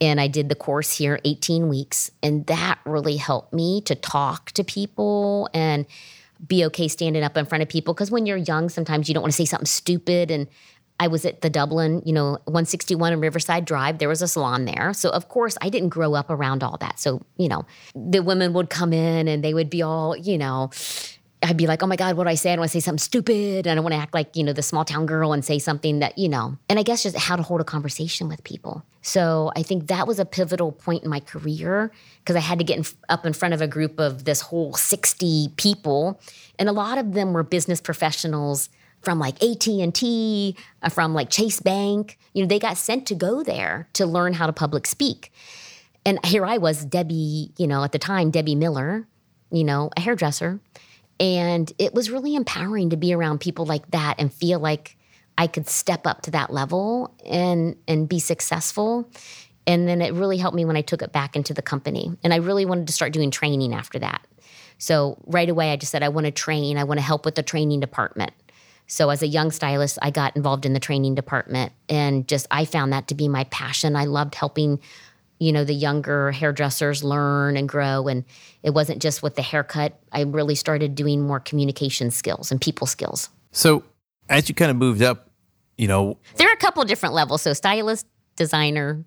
and 0.00 0.20
I 0.20 0.28
did 0.28 0.48
the 0.48 0.54
course 0.54 0.96
here 0.96 1.18
18 1.24 1.68
weeks. 1.68 2.10
And 2.22 2.46
that 2.46 2.78
really 2.84 3.16
helped 3.16 3.52
me 3.52 3.80
to 3.82 3.94
talk 3.96 4.52
to 4.52 4.62
people 4.62 5.48
and 5.52 5.86
be 6.46 6.64
okay 6.66 6.88
standing 6.88 7.22
up 7.22 7.36
in 7.36 7.46
front 7.46 7.62
of 7.62 7.68
people. 7.68 7.94
Because 7.94 8.10
when 8.10 8.26
you're 8.26 8.36
young, 8.36 8.68
sometimes 8.68 9.08
you 9.08 9.14
don't 9.14 9.22
want 9.22 9.32
to 9.32 9.36
say 9.36 9.44
something 9.44 9.66
stupid. 9.66 10.30
And 10.30 10.46
I 11.00 11.08
was 11.08 11.24
at 11.24 11.40
the 11.40 11.50
Dublin, 11.50 12.02
you 12.04 12.12
know, 12.12 12.38
161 12.44 13.12
and 13.12 13.20
Riverside 13.20 13.64
Drive. 13.64 13.98
There 13.98 14.08
was 14.08 14.22
a 14.22 14.28
salon 14.28 14.64
there. 14.64 14.92
So, 14.92 15.10
of 15.10 15.28
course, 15.28 15.58
I 15.60 15.68
didn't 15.68 15.88
grow 15.88 16.14
up 16.14 16.30
around 16.30 16.62
all 16.62 16.76
that. 16.78 17.00
So, 17.00 17.20
you 17.36 17.48
know, 17.48 17.66
the 17.94 18.22
women 18.22 18.52
would 18.52 18.70
come 18.70 18.92
in 18.92 19.26
and 19.26 19.42
they 19.42 19.54
would 19.54 19.70
be 19.70 19.82
all, 19.82 20.16
you 20.16 20.38
know, 20.38 20.70
I'd 21.42 21.56
be 21.56 21.66
like, 21.66 21.82
oh 21.82 21.86
my 21.86 21.96
God, 21.96 22.16
what 22.16 22.24
do 22.24 22.30
I 22.30 22.34
say? 22.34 22.52
I 22.52 22.56
don't 22.56 22.60
want 22.60 22.70
to 22.70 22.80
say 22.80 22.84
something 22.84 22.98
stupid. 22.98 23.66
And 23.66 23.78
I 23.78 23.82
want 23.82 23.92
to 23.92 23.98
act 23.98 24.14
like, 24.14 24.34
you 24.34 24.42
know, 24.42 24.52
the 24.52 24.62
small 24.62 24.84
town 24.84 25.04
girl 25.04 25.32
and 25.32 25.44
say 25.44 25.58
something 25.58 25.98
that, 25.98 26.16
you 26.16 26.28
know, 26.28 26.56
and 26.68 26.78
I 26.78 26.82
guess 26.82 27.02
just 27.02 27.16
how 27.18 27.36
to 27.36 27.42
hold 27.42 27.60
a 27.60 27.64
conversation 27.64 28.28
with 28.28 28.42
people. 28.44 28.82
So 29.02 29.52
I 29.54 29.62
think 29.62 29.88
that 29.88 30.06
was 30.06 30.18
a 30.18 30.24
pivotal 30.24 30.72
point 30.72 31.04
in 31.04 31.10
my 31.10 31.20
career 31.20 31.92
because 32.20 32.36
I 32.36 32.40
had 32.40 32.58
to 32.60 32.64
get 32.64 32.78
in, 32.78 32.84
up 33.10 33.26
in 33.26 33.34
front 33.34 33.52
of 33.52 33.60
a 33.60 33.66
group 33.66 34.00
of 34.00 34.24
this 34.24 34.40
whole 34.40 34.72
60 34.72 35.52
people. 35.56 36.18
And 36.58 36.68
a 36.68 36.72
lot 36.72 36.96
of 36.96 37.12
them 37.12 37.34
were 37.34 37.42
business 37.42 37.80
professionals 37.80 38.70
from 39.04 39.18
like 39.18 39.42
AT&T, 39.42 40.56
uh, 40.82 40.88
from 40.88 41.14
like 41.14 41.30
Chase 41.30 41.60
Bank. 41.60 42.18
You 42.32 42.42
know, 42.42 42.48
they 42.48 42.58
got 42.58 42.76
sent 42.76 43.06
to 43.08 43.14
go 43.14 43.42
there 43.42 43.88
to 43.94 44.06
learn 44.06 44.32
how 44.32 44.46
to 44.46 44.52
public 44.52 44.86
speak. 44.86 45.32
And 46.06 46.24
here 46.24 46.44
I 46.44 46.58
was, 46.58 46.84
Debbie, 46.84 47.52
you 47.56 47.66
know, 47.66 47.82
at 47.84 47.92
the 47.92 47.98
time, 47.98 48.30
Debbie 48.30 48.54
Miller, 48.54 49.06
you 49.50 49.64
know, 49.64 49.90
a 49.96 50.00
hairdresser. 50.00 50.60
And 51.20 51.72
it 51.78 51.94
was 51.94 52.10
really 52.10 52.34
empowering 52.34 52.90
to 52.90 52.96
be 52.96 53.14
around 53.14 53.40
people 53.40 53.66
like 53.66 53.90
that 53.92 54.16
and 54.18 54.32
feel 54.32 54.58
like 54.58 54.96
I 55.38 55.46
could 55.46 55.68
step 55.68 56.06
up 56.06 56.22
to 56.22 56.30
that 56.32 56.52
level 56.52 57.14
and 57.24 57.76
and 57.88 58.08
be 58.08 58.18
successful. 58.18 59.08
And 59.66 59.88
then 59.88 60.02
it 60.02 60.12
really 60.12 60.36
helped 60.36 60.56
me 60.56 60.64
when 60.64 60.76
I 60.76 60.82
took 60.82 61.02
it 61.02 61.12
back 61.12 61.36
into 61.36 61.54
the 61.54 61.62
company. 61.62 62.16
And 62.22 62.34
I 62.34 62.36
really 62.36 62.66
wanted 62.66 62.86
to 62.88 62.92
start 62.92 63.12
doing 63.12 63.30
training 63.30 63.72
after 63.74 63.98
that. 64.00 64.26
So 64.78 65.16
right 65.26 65.48
away 65.48 65.72
I 65.72 65.76
just 65.76 65.92
said 65.92 66.02
I 66.02 66.08
want 66.08 66.26
to 66.26 66.30
train, 66.30 66.76
I 66.76 66.84
want 66.84 66.98
to 66.98 67.04
help 67.04 67.24
with 67.24 67.36
the 67.36 67.42
training 67.42 67.80
department. 67.80 68.32
So 68.86 69.10
as 69.10 69.22
a 69.22 69.26
young 69.26 69.50
stylist, 69.50 69.98
I 70.02 70.10
got 70.10 70.36
involved 70.36 70.66
in 70.66 70.72
the 70.72 70.80
training 70.80 71.14
department 71.14 71.72
and 71.88 72.28
just 72.28 72.46
I 72.50 72.64
found 72.64 72.92
that 72.92 73.08
to 73.08 73.14
be 73.14 73.28
my 73.28 73.44
passion. 73.44 73.96
I 73.96 74.04
loved 74.04 74.34
helping 74.34 74.80
you 75.40 75.52
know 75.52 75.64
the 75.64 75.74
younger 75.74 76.30
hairdressers 76.30 77.02
learn 77.02 77.56
and 77.56 77.68
grow 77.68 78.06
and 78.06 78.24
it 78.62 78.70
wasn't 78.70 79.02
just 79.02 79.22
with 79.22 79.34
the 79.34 79.42
haircut. 79.42 79.98
I 80.12 80.22
really 80.22 80.54
started 80.54 80.94
doing 80.94 81.22
more 81.22 81.40
communication 81.40 82.10
skills 82.10 82.50
and 82.52 82.60
people 82.60 82.86
skills. 82.86 83.30
So 83.50 83.84
as 84.28 84.48
you 84.48 84.54
kind 84.54 84.70
of 84.70 84.76
moved 84.76 85.02
up, 85.02 85.30
you 85.76 85.88
know, 85.88 86.18
there 86.36 86.48
are 86.48 86.52
a 86.52 86.58
couple 86.58 86.84
different 86.84 87.14
levels. 87.14 87.42
So 87.42 87.52
stylist, 87.52 88.06
designer, 88.36 89.04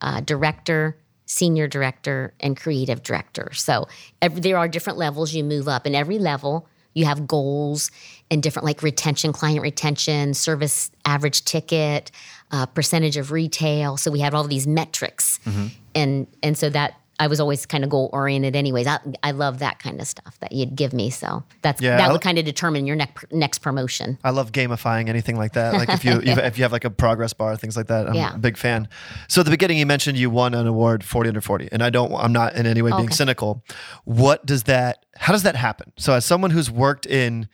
uh, 0.00 0.20
director, 0.20 0.98
senior 1.26 1.68
director, 1.68 2.34
and 2.40 2.56
creative 2.56 3.02
director. 3.02 3.52
So 3.54 3.86
every, 4.20 4.40
there 4.40 4.58
are 4.58 4.68
different 4.68 4.98
levels 4.98 5.34
you 5.34 5.44
move 5.44 5.68
up, 5.68 5.86
and 5.86 5.96
every 5.96 6.18
level 6.18 6.68
you 6.94 7.04
have 7.04 7.26
goals 7.26 7.90
and 8.30 8.42
different 8.42 8.64
like 8.64 8.82
retention, 8.82 9.32
client 9.32 9.60
retention, 9.60 10.34
service 10.34 10.90
average 11.04 11.44
ticket, 11.44 12.10
uh, 12.50 12.66
percentage 12.66 13.16
of 13.16 13.32
retail. 13.32 13.96
So 13.96 14.10
we 14.10 14.20
had 14.20 14.34
all 14.34 14.44
these 14.44 14.66
metrics, 14.66 15.38
mm-hmm. 15.44 15.66
and 15.94 16.26
and 16.42 16.56
so 16.56 16.70
that 16.70 16.94
I 17.18 17.28
was 17.28 17.40
always 17.40 17.64
kind 17.66 17.84
of 17.84 17.90
goal 17.90 18.10
oriented, 18.12 18.56
anyways. 18.56 18.86
I, 18.86 18.98
I 19.22 19.30
love 19.30 19.60
that 19.60 19.78
kind 19.78 20.00
of 20.00 20.06
stuff 20.06 20.38
that 20.40 20.52
you'd 20.52 20.74
give 20.74 20.92
me. 20.92 21.10
So 21.10 21.44
that's 21.62 21.80
yeah, 21.80 21.96
that 21.96 22.10
would 22.10 22.20
kind 22.20 22.38
of 22.38 22.44
determine 22.44 22.86
your 22.86 22.96
next 22.96 23.26
next 23.30 23.58
promotion. 23.58 24.18
I 24.24 24.30
love 24.30 24.52
gamifying 24.52 25.08
anything 25.08 25.36
like 25.36 25.52
that. 25.52 25.74
Like 25.74 25.88
if 25.88 26.04
you 26.04 26.20
if 26.22 26.58
you 26.58 26.64
have 26.64 26.72
like 26.72 26.84
a 26.84 26.90
progress 26.90 27.32
bar, 27.32 27.56
things 27.56 27.76
like 27.76 27.86
that. 27.86 28.08
I'm 28.08 28.14
yeah. 28.14 28.34
a 28.34 28.38
big 28.38 28.56
fan. 28.56 28.88
So 29.28 29.40
at 29.40 29.44
the 29.44 29.50
beginning, 29.50 29.78
you 29.78 29.86
mentioned 29.86 30.18
you 30.18 30.30
won 30.30 30.54
an 30.54 30.66
award, 30.66 31.04
forty 31.04 31.28
under 31.28 31.40
forty, 31.40 31.68
and 31.70 31.82
I 31.82 31.90
don't. 31.90 32.12
I'm 32.14 32.32
not 32.32 32.54
in 32.54 32.66
any 32.66 32.82
way 32.82 32.90
being 32.90 33.04
okay. 33.04 33.14
cynical. 33.14 33.64
What 34.04 34.44
does 34.46 34.64
that? 34.64 35.04
How 35.16 35.32
does 35.32 35.44
that 35.44 35.56
happen? 35.56 35.92
So 35.96 36.14
as 36.14 36.24
someone 36.24 36.50
who's 36.50 36.70
worked 36.70 37.06
in 37.06 37.48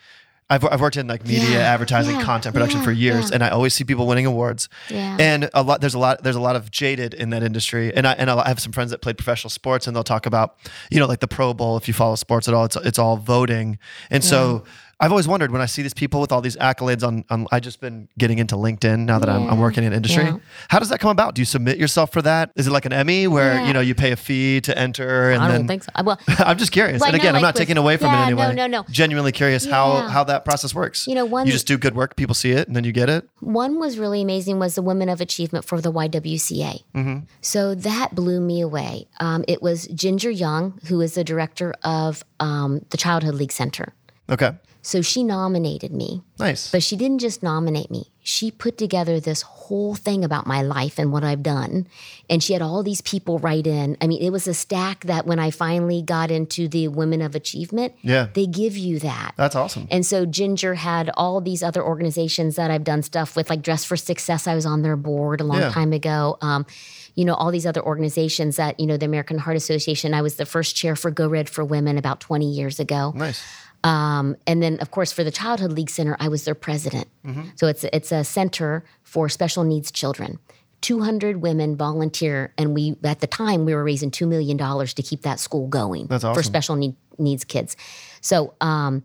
I've, 0.50 0.64
I've 0.64 0.80
worked 0.80 0.96
in 0.96 1.06
like 1.06 1.24
media, 1.24 1.50
Yeah, 1.50 1.58
advertising, 1.58 2.16
yeah, 2.16 2.24
content 2.24 2.54
production 2.54 2.80
yeah, 2.80 2.84
for 2.84 2.92
years, 2.92 3.30
and 3.30 3.42
I 3.44 3.50
always 3.50 3.72
see 3.72 3.84
people 3.84 4.06
winning 4.06 4.26
awards. 4.26 4.68
Yeah. 4.88 5.16
And 5.18 5.48
a 5.54 5.62
lot 5.62 5.80
there's 5.80 5.94
a 5.94 5.98
lot 5.98 6.22
there's 6.24 6.36
a 6.36 6.40
lot 6.40 6.56
of 6.56 6.70
jaded 6.70 7.14
in 7.14 7.30
that 7.30 7.42
industry, 7.42 7.94
and 7.94 8.06
I 8.06 8.12
and 8.12 8.28
I 8.28 8.48
have 8.48 8.60
some 8.60 8.72
friends 8.72 8.90
that 8.90 9.00
played 9.00 9.16
professional 9.16 9.50
sports, 9.50 9.86
and 9.86 9.94
they'll 9.94 10.02
talk 10.02 10.26
about 10.26 10.56
you 10.90 10.98
know 10.98 11.06
like 11.06 11.20
the 11.20 11.28
Pro 11.28 11.54
Bowl. 11.54 11.76
If 11.76 11.86
you 11.86 11.94
follow 11.94 12.16
sports 12.16 12.48
at 12.48 12.54
all, 12.54 12.64
it's 12.64 12.76
it's 12.76 12.98
all 12.98 13.16
voting, 13.16 13.78
and 14.10 14.24
so. 14.24 14.64
I've 15.02 15.10
always 15.12 15.26
wondered 15.26 15.50
when 15.50 15.62
I 15.62 15.66
see 15.66 15.80
these 15.80 15.94
people 15.94 16.20
with 16.20 16.30
all 16.30 16.42
these 16.42 16.56
accolades 16.56 17.02
on, 17.02 17.24
on 17.30 17.46
I've 17.50 17.62
just 17.62 17.80
been 17.80 18.08
getting 18.18 18.38
into 18.38 18.54
LinkedIn 18.54 19.06
now 19.06 19.18
that 19.18 19.30
I'm, 19.30 19.48
I'm 19.48 19.58
working 19.58 19.82
in 19.82 19.94
industry. 19.94 20.24
Yeah. 20.24 20.36
How 20.68 20.78
does 20.78 20.90
that 20.90 21.00
come 21.00 21.10
about? 21.10 21.34
Do 21.34 21.40
you 21.40 21.46
submit 21.46 21.78
yourself 21.78 22.12
for 22.12 22.20
that? 22.22 22.50
Is 22.54 22.66
it 22.66 22.70
like 22.70 22.84
an 22.84 22.92
Emmy 22.92 23.26
where, 23.26 23.54
Yeah. 23.54 23.66
you 23.66 23.72
know, 23.72 23.80
you 23.80 23.94
pay 23.94 24.12
a 24.12 24.16
fee 24.16 24.60
to 24.60 24.76
enter 24.78 25.30
and 25.30 25.42
I 25.42 25.48
don't 25.48 25.66
then 25.66 25.68
think 25.68 25.84
so. 25.84 25.90
Well, 26.04 26.20
I'm 26.38 26.58
just 26.58 26.70
curious. 26.72 27.00
And 27.02 27.08
I 27.08 27.10
know, 27.12 27.16
again, 27.22 27.34
I'm 27.34 27.40
not 27.40 27.54
with- 27.54 27.60
taking 27.60 27.78
away 27.78 27.96
from 27.96 28.08
yeah, 28.08 28.22
it 28.22 28.26
anyway. 28.26 28.54
no, 28.54 28.66
no, 28.66 28.82
no. 28.82 28.84
Genuinely 28.90 29.32
curious 29.32 29.64
how 29.64 30.06
how 30.08 30.22
that 30.24 30.44
process 30.44 30.74
works. 30.74 31.06
You 31.06 31.14
know, 31.14 31.24
one- 31.24 31.46
you 31.46 31.52
just 31.52 31.66
do 31.66 31.78
good 31.78 31.94
work, 31.96 32.16
people 32.16 32.34
see 32.34 32.50
it, 32.50 32.66
and 32.68 32.76
then 32.76 32.84
you 32.84 32.92
get 32.92 33.08
it. 33.08 33.26
One 33.40 33.78
was 33.80 33.98
really 33.98 34.20
amazing 34.20 34.58
was 34.58 34.74
the 34.74 34.82
Women 34.82 35.08
of 35.08 35.22
Achievement 35.22 35.64
for 35.64 35.80
the 35.80 35.90
YWCA. 35.90 36.82
Mm-hmm. 36.94 37.18
So 37.40 37.74
that 37.74 38.14
blew 38.14 38.40
me 38.40 38.60
away. 38.60 39.06
Um, 39.18 39.44
it 39.48 39.62
was 39.62 39.86
Ginger 39.88 40.30
Young, 40.30 40.78
who 40.88 41.00
is 41.00 41.14
the 41.14 41.24
director 41.24 41.72
of 41.84 42.22
um, 42.38 42.84
the 42.90 42.98
Childhood 42.98 43.34
League 43.36 43.52
Center. 43.52 43.94
Okay. 44.28 44.52
So 44.82 45.02
she 45.02 45.22
nominated 45.22 45.92
me. 45.92 46.22
Nice. 46.38 46.70
But 46.70 46.82
she 46.82 46.96
didn't 46.96 47.18
just 47.18 47.42
nominate 47.42 47.90
me. 47.90 48.10
She 48.22 48.50
put 48.50 48.78
together 48.78 49.18
this 49.20 49.42
whole 49.42 49.94
thing 49.94 50.24
about 50.24 50.46
my 50.46 50.62
life 50.62 50.98
and 50.98 51.12
what 51.12 51.22
I've 51.24 51.42
done. 51.42 51.86
And 52.28 52.42
she 52.42 52.52
had 52.52 52.62
all 52.62 52.82
these 52.82 53.00
people 53.00 53.38
write 53.38 53.66
in. 53.66 53.96
I 54.00 54.06
mean, 54.06 54.22
it 54.22 54.30
was 54.30 54.46
a 54.46 54.54
stack 54.54 55.04
that 55.04 55.26
when 55.26 55.38
I 55.38 55.50
finally 55.50 56.00
got 56.02 56.30
into 56.30 56.68
the 56.68 56.88
Women 56.88 57.20
of 57.22 57.34
Achievement, 57.34 57.94
Yeah. 58.02 58.28
they 58.32 58.46
give 58.46 58.76
you 58.76 58.98
that. 59.00 59.32
That's 59.36 59.56
awesome. 59.56 59.86
And 59.90 60.04
so 60.06 60.24
Ginger 60.26 60.74
had 60.74 61.10
all 61.14 61.40
these 61.40 61.62
other 61.62 61.82
organizations 61.82 62.56
that 62.56 62.70
I've 62.70 62.84
done 62.84 63.02
stuff 63.02 63.36
with, 63.36 63.50
like 63.50 63.62
Dress 63.62 63.84
for 63.84 63.96
Success. 63.96 64.46
I 64.46 64.54
was 64.54 64.66
on 64.66 64.82
their 64.82 64.96
board 64.96 65.40
a 65.40 65.44
long 65.44 65.58
Yeah. 65.60 65.70
time 65.70 65.92
ago. 65.92 66.36
Um, 66.40 66.64
you 67.14 67.24
know, 67.24 67.34
all 67.34 67.50
these 67.50 67.66
other 67.66 67.82
organizations 67.84 68.56
that, 68.56 68.78
you 68.80 68.86
know, 68.86 68.96
the 68.96 69.06
American 69.06 69.38
Heart 69.38 69.56
Association. 69.56 70.14
I 70.14 70.22
was 70.22 70.36
the 70.36 70.46
first 70.46 70.76
chair 70.76 70.94
for 70.96 71.10
Go 71.10 71.26
Red 71.28 71.48
for 71.50 71.64
Women 71.64 71.98
about 71.98 72.20
20 72.20 72.50
years 72.50 72.78
ago. 72.80 73.12
Nice. 73.16 73.42
Um, 73.82 74.36
and 74.46 74.62
then, 74.62 74.78
of 74.80 74.90
course, 74.90 75.12
for 75.12 75.24
the 75.24 75.30
Childhood 75.30 75.72
League 75.72 75.90
Center, 75.90 76.16
I 76.20 76.28
was 76.28 76.44
their 76.44 76.54
president. 76.54 77.08
So 77.56 77.66
it's 77.66 77.84
it's 77.84 78.12
a 78.12 78.24
center 78.24 78.84
for 79.02 79.28
special 79.28 79.64
needs 79.64 79.90
children. 79.90 80.38
200 80.82 81.42
women 81.42 81.76
volunteer, 81.76 82.52
and 82.56 82.74
we 82.74 82.96
at 83.04 83.20
the 83.20 83.26
time 83.26 83.64
we 83.66 83.74
were 83.74 83.84
raising 83.84 84.10
two 84.10 84.26
million 84.26 84.56
dollars 84.56 84.94
to 84.94 85.02
keep 85.02 85.22
that 85.22 85.38
school 85.38 85.66
going 85.68 86.06
That's 86.06 86.24
for 86.24 86.42
special 86.42 86.74
need, 86.76 86.94
needs 87.18 87.44
kids. 87.44 87.76
So, 88.22 88.54
um, 88.62 89.04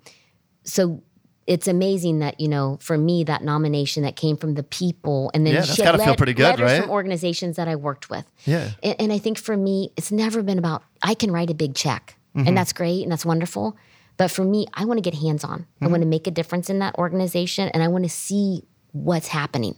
so 0.63 1.03
it's 1.47 1.67
amazing 1.67 2.19
that 2.19 2.39
you 2.39 2.47
know 2.47 2.77
for 2.81 2.97
me 2.97 3.23
that 3.25 3.43
nomination 3.43 4.03
that 4.03 4.15
came 4.15 4.37
from 4.37 4.53
the 4.55 4.63
people, 4.63 5.31
and 5.33 5.45
then 5.45 5.53
Yeah, 5.53 5.61
that's 5.61 5.77
gotta 5.77 5.97
feel 6.03 6.15
pretty 6.15 6.33
good, 6.33 6.59
right? 6.59 6.81
from 6.81 6.89
organizations 6.91 7.57
that 7.57 7.67
I 7.67 7.75
worked 7.75 8.09
with. 8.09 8.25
Yeah. 8.45 8.71
And, 8.81 8.95
and 8.99 9.13
I 9.13 9.17
think 9.19 9.37
for 9.37 9.55
me, 9.57 9.91
it's 9.97 10.11
never 10.13 10.41
been 10.43 10.57
about, 10.57 10.81
I 11.03 11.13
can 11.13 11.29
write 11.31 11.49
a 11.49 11.53
big 11.53 11.75
check 11.75 12.17
Mhm. 12.35 12.47
and 12.47 12.57
that's 12.57 12.71
great 12.73 13.03
and 13.03 13.11
that's 13.11 13.25
wonderful. 13.25 13.75
But 14.17 14.31
for 14.31 14.43
me, 14.43 14.65
I 14.73 14.85
want 14.85 14.97
to 14.97 15.01
get 15.01 15.19
hands 15.19 15.43
on. 15.43 15.67
I 15.81 15.87
want 15.87 16.01
to 16.01 16.07
make 16.07 16.25
a 16.27 16.31
difference 16.31 16.69
in 16.69 16.79
that 16.79 16.95
organization 16.95 17.69
and 17.69 17.83
I 17.83 17.87
want 17.89 18.05
to 18.05 18.09
see 18.09 18.63
what's 18.91 19.27
happening. 19.27 19.75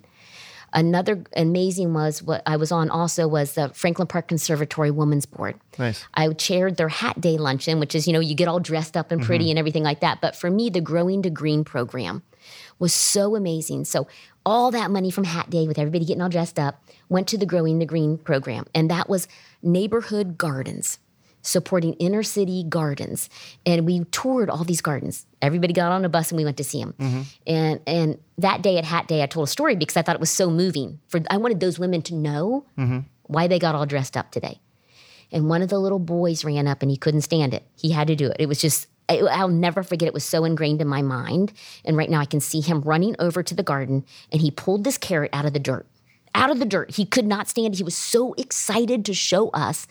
Another 0.74 1.24
amazing 1.36 1.94
was 1.94 2.22
what 2.22 2.44
I 2.46 2.58
was 2.58 2.72
on 2.72 2.90
also 2.90 3.28
was 3.28 3.54
the 3.54 3.70
Franklin 3.70 4.08
Park 4.08 4.28
Conservatory 4.28 4.92
Women's 4.92 5.26
Board. 5.26 5.56
Nice. 5.80 6.06
I 6.14 6.28
chaired 6.34 6.76
their 6.78 6.90
hat 6.90 7.20
day 7.22 7.38
luncheon, 7.38 7.80
which 7.80 7.96
is, 7.96 8.06
you 8.06 8.14
know, 8.14 8.20
you 8.20 8.36
get 8.36 8.50
all 8.50 8.60
dressed 8.60 8.98
up 8.98 9.12
and 9.12 9.22
pretty 9.22 9.46
Mhm. 9.46 9.52
and 9.52 9.60
everything 9.60 9.84
like 9.84 10.02
that. 10.02 10.20
But 10.22 10.36
for 10.36 10.52
me, 10.52 10.70
the 10.70 10.82
Growing 10.82 11.22
to 11.22 11.30
Green 11.30 11.64
program 11.64 12.22
was 12.80 12.94
so 12.94 13.36
amazing. 13.36 13.86
So 13.86 14.08
all 14.46 14.70
that 14.72 14.92
money 14.92 15.10
from 15.10 15.24
Hat 15.24 15.50
Day 15.50 15.68
with 15.68 15.80
everybody 15.80 16.06
getting 16.06 16.22
all 16.22 16.30
dressed 16.30 16.60
up 16.60 16.84
went 17.10 17.28
to 17.30 17.38
the 17.38 17.46
Growing 17.46 17.80
to 17.80 17.86
Green 17.86 18.18
program. 18.18 18.66
And 18.76 18.92
that 18.92 19.10
was 19.10 19.28
neighborhood 19.64 20.38
gardens 20.38 21.00
supporting 21.48 21.94
inner 21.94 22.24
city 22.24 22.64
gardens. 22.68 23.30
And 23.66 23.86
we 23.86 24.04
toured 24.12 24.50
all 24.50 24.64
these 24.64 24.82
gardens. 24.82 25.26
Everybody 25.42 25.74
got 25.74 25.92
on 25.92 26.04
a 26.06 26.10
bus 26.10 26.32
and 26.32 26.38
we 26.38 26.44
went 26.46 26.58
to 26.58 26.64
see 26.64 26.84
them. 26.84 27.26
And 27.48 27.80
and 27.88 28.20
that 28.38 28.62
day 28.62 28.78
at 28.78 28.86
Hat 28.86 29.08
Day, 29.08 29.24
I 29.24 29.26
told 29.28 29.48
a 29.48 29.52
story 29.52 29.76
because 29.76 29.98
I 29.98 30.02
thought 30.02 30.16
it 30.16 30.20
was 30.20 30.30
so 30.30 30.50
moving. 30.50 31.00
For 31.08 31.22
I 31.30 31.38
wanted 31.38 31.60
those 31.60 31.80
women 31.80 32.02
to 32.04 32.16
know 32.16 32.66
Mm-hmm. 32.78 33.00
why 33.24 33.48
they 33.48 33.60
got 33.60 33.76
all 33.76 33.86
dressed 33.86 34.16
up 34.18 34.32
today. 34.32 34.60
And 35.32 35.50
one 35.50 35.62
of 35.62 35.70
the 35.70 35.80
little 35.80 36.00
boys 36.00 36.46
ran 36.46 36.68
up 36.68 36.82
and 36.82 36.90
he 36.92 36.98
couldn't 36.98 37.22
stand 37.22 37.54
it. 37.54 37.64
He 37.76 37.92
had 37.92 38.08
to 38.08 38.16
do 38.16 38.28
it. 38.28 38.38
It 38.40 38.46
was 38.48 38.62
just, 38.62 38.88
I'll 39.10 39.50
never 39.50 39.84
forget. 39.84 40.08
It 40.08 40.14
was 40.14 40.24
so 40.24 40.46
ingrained 40.46 40.82
in 40.82 40.88
my 40.88 41.02
mind. 41.02 41.52
And 41.84 41.98
right 41.98 42.10
now 42.10 42.20
I 42.22 42.26
can 42.26 42.40
see 42.40 42.62
him 42.62 42.82
running 42.82 43.16
over 43.20 43.44
to 43.44 43.54
the 43.56 43.64
garden 43.64 44.06
and 44.32 44.42
he 44.42 44.52
pulled 44.52 44.84
this 44.86 44.98
carrot 44.98 45.32
out 45.34 45.46
of 45.46 45.52
the 45.54 45.60
dirt. 45.60 45.86
Out 46.34 46.50
of 46.52 46.60
the 46.60 46.66
dirt. 46.66 46.92
He 46.92 47.06
could 47.06 47.26
not 47.26 47.48
stand 47.50 47.74
it. 47.74 47.78
He 47.78 47.84
was 47.84 47.98
so 47.98 48.34
excited 48.38 49.04
to 49.06 49.14
show 49.14 49.50
us 49.50 49.86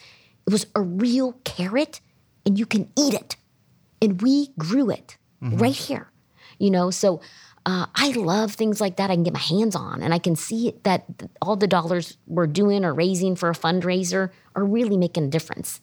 it 0.46 0.52
was 0.52 0.66
a 0.74 0.80
real 0.80 1.32
carrot 1.44 2.00
and 2.44 2.58
you 2.58 2.66
can 2.66 2.90
eat 2.96 3.14
it. 3.14 3.36
And 4.00 4.22
we 4.22 4.50
grew 4.58 4.90
it 4.90 5.16
right 5.40 5.74
here. 5.74 6.10
You 6.58 6.70
know, 6.70 6.90
so 6.90 7.20
uh, 7.66 7.86
I 7.94 8.10
love 8.12 8.52
things 8.52 8.80
like 8.80 8.96
that. 8.96 9.10
I 9.10 9.14
can 9.14 9.24
get 9.24 9.34
my 9.34 9.40
hands 9.40 9.74
on, 9.74 10.00
and 10.00 10.14
I 10.14 10.18
can 10.18 10.36
see 10.36 10.74
that 10.84 11.04
all 11.42 11.56
the 11.56 11.66
dollars 11.66 12.16
we're 12.26 12.46
doing 12.46 12.84
or 12.84 12.94
raising 12.94 13.34
for 13.34 13.50
a 13.50 13.54
fundraiser 13.54 14.30
are 14.54 14.64
really 14.64 14.96
making 14.96 15.24
a 15.24 15.28
difference 15.28 15.80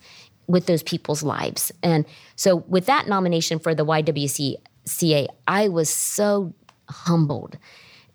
with 0.47 0.65
those 0.65 0.82
people's 0.82 1.23
lives. 1.23 1.71
And 1.84 2.06
so, 2.38 2.56
with 2.56 2.86
that 2.86 3.08
nomination 3.08 3.60
for 3.60 3.76
the 3.76 3.86
YWCA, 3.86 5.28
I 5.47 5.67
was 5.67 5.89
so 5.89 6.54
humbled. 6.89 7.58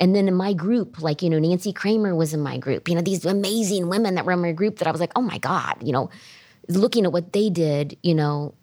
And 0.01 0.15
then 0.15 0.29
in 0.29 0.35
my 0.35 0.55
group, 0.55 1.03
like, 1.03 1.23
you 1.23 1.29
know, 1.29 1.39
Nancy 1.39 1.73
Kramer 1.73 2.15
was 2.15 2.33
in 2.33 2.41
my 2.41 2.57
group, 2.57 2.89
you 2.89 2.95
know, 2.95 3.01
these 3.01 3.25
amazing 3.25 3.89
women 3.89 4.15
that 4.15 4.25
were 4.25 4.33
in 4.33 4.41
my 4.41 4.53
group 4.53 4.79
that 4.79 4.89
I 4.89 4.93
was 4.93 5.01
like, 5.01 5.13
oh 5.17 5.23
my 5.23 5.39
God, 5.39 5.75
you 5.83 5.93
know, 5.93 6.09
looking 6.69 7.05
at 7.05 7.13
what 7.13 7.33
they 7.33 7.51
did, 7.51 7.97
you 8.03 8.15
know, 8.15 8.55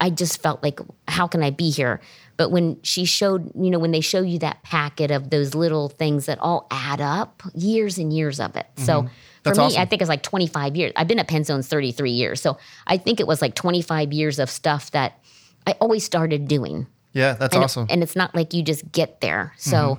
I 0.00 0.10
just 0.10 0.42
felt 0.42 0.62
like, 0.62 0.80
how 1.08 1.26
can 1.26 1.42
I 1.42 1.50
be 1.50 1.70
here? 1.70 2.00
But 2.36 2.50
when 2.50 2.78
she 2.82 3.04
showed, 3.04 3.50
you 3.58 3.70
know, 3.70 3.78
when 3.80 3.90
they 3.90 4.00
show 4.00 4.20
you 4.20 4.38
that 4.40 4.62
packet 4.62 5.10
of 5.10 5.30
those 5.30 5.54
little 5.54 5.88
things 5.88 6.26
that 6.26 6.38
all 6.38 6.66
add 6.70 7.00
up, 7.00 7.42
years 7.54 7.98
and 7.98 8.12
years 8.12 8.38
of 8.38 8.54
it. 8.54 8.66
So 8.76 9.02
Mhm. 9.02 9.06
for 9.08 9.12
That's 9.44 9.58
me, 9.58 9.64
awesome. 9.64 9.80
I 9.82 9.84
think 9.86 10.02
it's 10.02 10.08
like 10.08 10.22
25 10.22 10.76
years. 10.76 10.92
I've 10.94 11.08
been 11.08 11.18
at 11.18 11.26
Penzones 11.26 11.66
33 11.66 12.12
years. 12.12 12.40
So 12.40 12.58
I 12.86 12.96
think 12.96 13.18
it 13.18 13.26
was 13.26 13.42
like 13.42 13.54
25 13.54 14.12
years 14.12 14.38
of 14.38 14.50
stuff 14.50 14.92
that 14.92 15.18
I 15.66 15.72
always 15.80 16.04
started 16.04 16.46
doing. 16.46 16.86
Yeah, 17.12 17.32
that's 17.32 17.54
and, 17.54 17.64
awesome. 17.64 17.86
And 17.90 18.02
it's 18.02 18.14
not 18.14 18.34
like 18.34 18.54
you 18.54 18.62
just 18.62 18.92
get 18.92 19.20
there. 19.20 19.52
So 19.56 19.98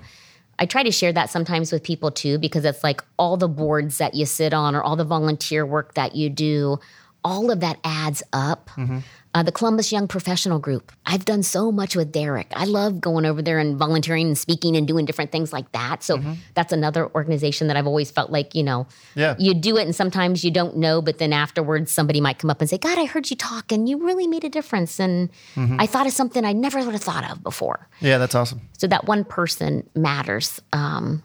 I 0.60 0.66
try 0.66 0.84
to 0.84 0.92
share 0.92 1.12
that 1.12 1.30
sometimes 1.30 1.72
with 1.74 1.84
people 1.84 2.12
too, 2.12 2.38
because 2.38 2.64
it's 2.64 2.84
like 2.84 3.04
all 3.18 3.36
the 3.36 3.48
boards 3.50 3.98
that 3.98 4.14
you 4.14 4.26
sit 4.26 4.54
on 4.54 4.76
or 4.76 4.84
all 4.84 4.96
the 4.96 5.04
volunteer 5.06 5.66
work 5.66 5.96
that 5.96 6.16
you 6.16 6.30
do, 6.30 6.80
all 7.24 7.52
of 7.52 7.60
that 7.60 7.78
adds 7.84 8.24
up. 8.34 8.70
Mm-hmm. 8.76 9.00
Uh, 9.36 9.44
the 9.44 9.52
Columbus 9.52 9.92
Young 9.92 10.08
Professional 10.08 10.58
Group. 10.58 10.92
I've 11.06 11.24
done 11.24 11.44
so 11.44 11.72
much 11.72 11.96
with 11.96 12.12
Derek. 12.12 12.48
I 12.56 12.66
love 12.66 13.00
going 13.00 13.26
over 13.26 13.44
there 13.44 13.60
and 13.60 13.78
volunteering 13.78 14.26
and 14.26 14.36
speaking 14.38 14.76
and 14.76 14.88
doing 14.88 15.06
different 15.06 15.32
things 15.32 15.54
like 15.54 15.72
that. 15.74 16.02
So 16.04 16.20
that's 16.56 16.74
another 16.74 17.08
organization 17.14 17.68
that 17.68 17.78
I've 17.78 17.86
always 17.86 18.10
felt 18.10 18.32
like, 18.32 18.56
you 18.56 18.64
know, 18.64 18.88
Yeah. 19.14 19.36
you 19.38 19.54
do 19.54 19.78
it 19.78 19.84
and 19.84 19.96
sometimes 19.96 20.44
you 20.44 20.50
don't 20.50 20.78
know, 20.78 21.00
but 21.00 21.20
then 21.20 21.32
afterwards 21.32 21.92
somebody 21.92 22.20
might 22.20 22.40
come 22.40 22.50
up 22.50 22.60
and 22.60 22.68
say, 22.68 22.80
God, 22.80 22.98
I 22.98 23.06
heard 23.06 23.30
you 23.30 23.36
talk 23.36 23.72
and 23.72 23.88
you 23.88 24.04
really 24.04 24.26
made 24.26 24.44
a 24.44 24.50
difference. 24.50 25.00
And 25.00 25.30
Mhm. 25.56 25.76
I 25.80 25.86
thought 25.86 26.08
of 26.08 26.14
something 26.14 26.44
I 26.44 26.54
never 26.54 26.80
would 26.84 26.94
have 26.94 27.04
thought 27.04 27.30
of 27.30 27.44
before. 27.44 27.88
Yeah, 28.02 28.18
that's 28.18 28.34
awesome. 28.34 28.62
So 28.80 28.88
that 28.88 29.06
one 29.06 29.24
person 29.26 29.88
matters, 29.94 30.60
um, 30.74 31.22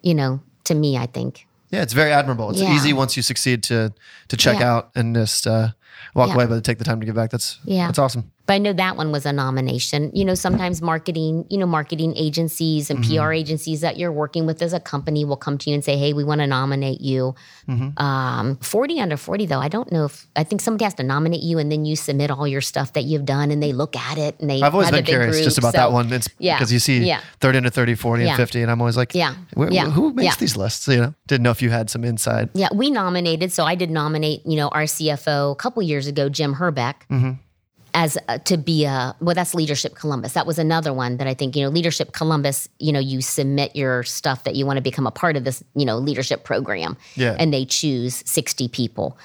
you 0.00 0.14
know, 0.14 0.40
to 0.64 0.74
me, 0.74 0.96
I 0.96 1.04
think. 1.04 1.46
Yeah, 1.72 1.82
it's 1.82 1.94
very 1.94 2.12
admirable. 2.12 2.50
It's 2.50 2.60
Yeah. 2.60 2.74
easy 2.74 2.92
once 2.92 3.16
you 3.16 3.22
succeed 3.22 3.62
to 3.64 3.92
to 4.28 4.36
check 4.36 4.60
Yeah. 4.60 4.72
out 4.72 4.90
and 4.94 5.14
just 5.16 5.46
uh, 5.46 5.68
walk 6.14 6.28
Yeah. 6.28 6.34
away, 6.34 6.46
but 6.46 6.62
take 6.64 6.78
the 6.78 6.84
time 6.84 7.00
to 7.00 7.06
give 7.06 7.14
back. 7.14 7.30
That's 7.30 7.58
Yeah. 7.64 7.86
that's 7.86 7.98
awesome. 7.98 8.30
But 8.46 8.54
I 8.54 8.58
know 8.58 8.72
that 8.72 8.96
one 8.96 9.12
was 9.12 9.24
a 9.24 9.32
nomination. 9.32 10.10
You 10.14 10.24
know, 10.24 10.34
sometimes 10.34 10.82
marketing, 10.82 11.46
you 11.48 11.58
know, 11.58 11.66
marketing 11.66 12.14
agencies 12.16 12.90
and 12.90 12.98
Mm-hmm. 13.02 13.22
PR 13.22 13.32
agencies 13.32 13.80
that 13.82 13.96
you're 13.98 14.12
working 14.12 14.46
with 14.46 14.60
as 14.62 14.72
a 14.72 14.80
company 14.80 15.24
will 15.24 15.36
come 15.36 15.58
to 15.58 15.70
you 15.70 15.74
and 15.74 15.84
say, 15.84 15.96
"Hey, 15.96 16.12
we 16.12 16.24
want 16.24 16.40
to 16.40 16.46
nominate 16.46 17.00
you." 17.00 17.34
Mm-hmm. 17.68 17.98
Um, 18.02 18.56
Forty 18.56 19.00
under 19.00 19.16
forty, 19.16 19.46
though, 19.46 19.60
I 19.60 19.68
don't 19.68 19.90
know 19.92 20.04
if 20.06 20.26
I 20.36 20.44
think 20.44 20.60
somebody 20.60 20.84
has 20.84 20.94
to 20.94 21.02
nominate 21.02 21.42
you, 21.42 21.58
and 21.58 21.70
then 21.70 21.84
you 21.84 21.94
submit 21.96 22.30
all 22.30 22.46
your 22.48 22.60
stuff 22.60 22.92
that 22.94 23.04
you've 23.04 23.24
done, 23.24 23.50
and 23.50 23.62
they 23.62 23.72
look 23.72 23.94
at 23.96 24.18
it, 24.18 24.38
and 24.40 24.50
they. 24.50 24.60
I've 24.60 24.74
always 24.74 24.90
been 24.90 25.04
curious 25.04 25.36
group. 25.36 25.44
just 25.44 25.58
about 25.58 25.72
So, 25.72 25.78
that 25.78 25.92
one. 25.92 26.12
It's 26.12 26.28
yeah, 26.38 26.56
because 26.58 26.72
you 26.72 26.78
see 26.80 26.98
yeah. 27.04 27.20
30 27.40 27.58
under 27.58 27.70
30, 27.70 27.94
40 27.94 28.24
Yeah. 28.24 28.30
and 28.30 28.36
50, 28.36 28.62
and 28.62 28.70
I'm 28.70 28.80
always 28.80 28.96
like, 28.96 29.14
Yeah. 29.14 29.34
"Wh- 29.56 29.68
wh- 29.68 29.72
Yeah. 29.72 29.90
who 29.90 30.12
makes 30.12 30.24
Yeah. 30.26 30.34
these 30.40 30.56
lists? 30.56 30.88
You 30.88 30.96
know, 31.00 31.14
didn't 31.28 31.42
know 31.44 31.50
if 31.52 31.62
you 31.62 31.70
had 31.70 31.90
some 31.90 32.04
insight. 32.04 32.50
Yeah, 32.54 32.68
we 32.74 32.90
nominated. 32.90 33.52
So 33.52 33.64
I 33.64 33.74
did 33.76 33.90
nominate, 33.90 34.42
you 34.44 34.56
know, 34.56 34.68
our 34.68 34.84
CFO 34.86 35.52
a 35.52 35.54
couple 35.56 35.82
years 35.82 36.06
ago, 36.06 36.28
Jim 36.28 36.54
Herbeck, 36.54 37.06
Mhm. 37.10 37.38
As 37.94 38.16
uh, 38.28 38.38
to 38.38 38.56
be 38.56 38.84
a 38.84 39.14
well. 39.20 39.34
That's 39.34 39.54
Leadership 39.54 39.94
Columbus. 39.94 40.32
That 40.32 40.46
was 40.46 40.58
another 40.58 40.92
one 40.92 41.16
that 41.18 41.26
I 41.26 41.34
think 41.34 41.54
you 41.56 41.62
know, 41.62 41.68
Leadership 41.68 42.12
Columbus. 42.12 42.68
You 42.78 42.92
know, 42.92 42.98
you 43.00 43.20
submit 43.20 43.76
your 43.76 44.02
stuff 44.02 44.44
that 44.44 44.54
you 44.56 44.64
want 44.66 44.76
to 44.78 44.82
become 44.82 45.06
a 45.06 45.10
part 45.10 45.36
of 45.36 45.44
this, 45.44 45.62
you 45.74 45.84
know, 45.84 45.98
leadership 45.98 46.44
program, 46.44 46.96
Yeah. 47.16 47.36
and 47.38 47.52
they 47.52 47.64
choose 47.64 48.22
sixty 48.26 48.68
people. 48.68 49.18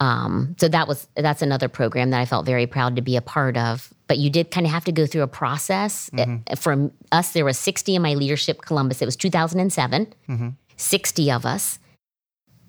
Um, 0.00 0.54
so 0.60 0.68
that 0.68 0.86
was 0.86 1.08
that's 1.16 1.42
another 1.42 1.68
program 1.68 2.10
that 2.10 2.20
I 2.20 2.24
felt 2.24 2.46
very 2.46 2.66
proud 2.66 2.96
to 2.96 3.02
be 3.02 3.16
a 3.16 3.20
part 3.20 3.56
of. 3.56 3.92
But 4.06 4.18
you 4.18 4.30
did 4.30 4.50
kind 4.50 4.64
of 4.66 4.72
have 4.72 4.84
to 4.84 4.92
go 4.92 5.06
through 5.06 5.22
a 5.22 5.26
process. 5.28 6.08
Mhm. 6.10 6.42
Uh, 6.50 6.54
For 6.56 6.90
us, 7.12 7.32
there 7.32 7.44
was 7.44 7.58
60 7.58 7.94
in 7.96 8.02
my 8.02 8.14
leadership 8.14 8.62
Columbus. 8.62 9.02
It 9.02 9.06
was 9.06 9.16
2007. 9.16 10.06
Mhm. 10.28 10.54
60 10.76 11.30
of 11.32 11.44
us, 11.44 11.78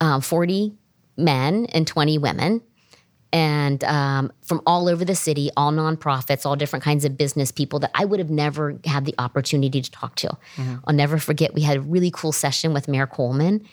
um, 0.01 0.21
40 0.21 0.73
men 1.17 1.65
and 1.67 1.85
20 1.85 2.17
women, 2.17 2.61
and 3.31 3.83
um, 3.83 4.31
from 4.41 4.61
all 4.65 4.87
over 4.89 5.05
the 5.05 5.15
city, 5.15 5.49
all 5.55 5.71
nonprofits, 5.71 6.45
all 6.45 6.55
different 6.55 6.83
kinds 6.83 7.05
of 7.05 7.17
business 7.17 7.51
people 7.51 7.79
that 7.79 7.91
I 7.93 8.05
would 8.05 8.19
have 8.19 8.29
never 8.31 8.75
had 8.85 9.05
the 9.05 9.13
opportunity 9.19 9.81
to 9.81 9.91
talk 9.91 10.15
to. 10.17 10.35
Mhm. 10.57 10.81
I'll 10.85 10.95
never 10.95 11.17
forget, 11.19 11.53
we 11.53 11.61
had 11.61 11.77
a 11.77 11.81
really 11.81 12.11
cool 12.11 12.31
session 12.31 12.73
with 12.73 12.87
Mayor 12.87 13.07
Coleman. 13.07 13.65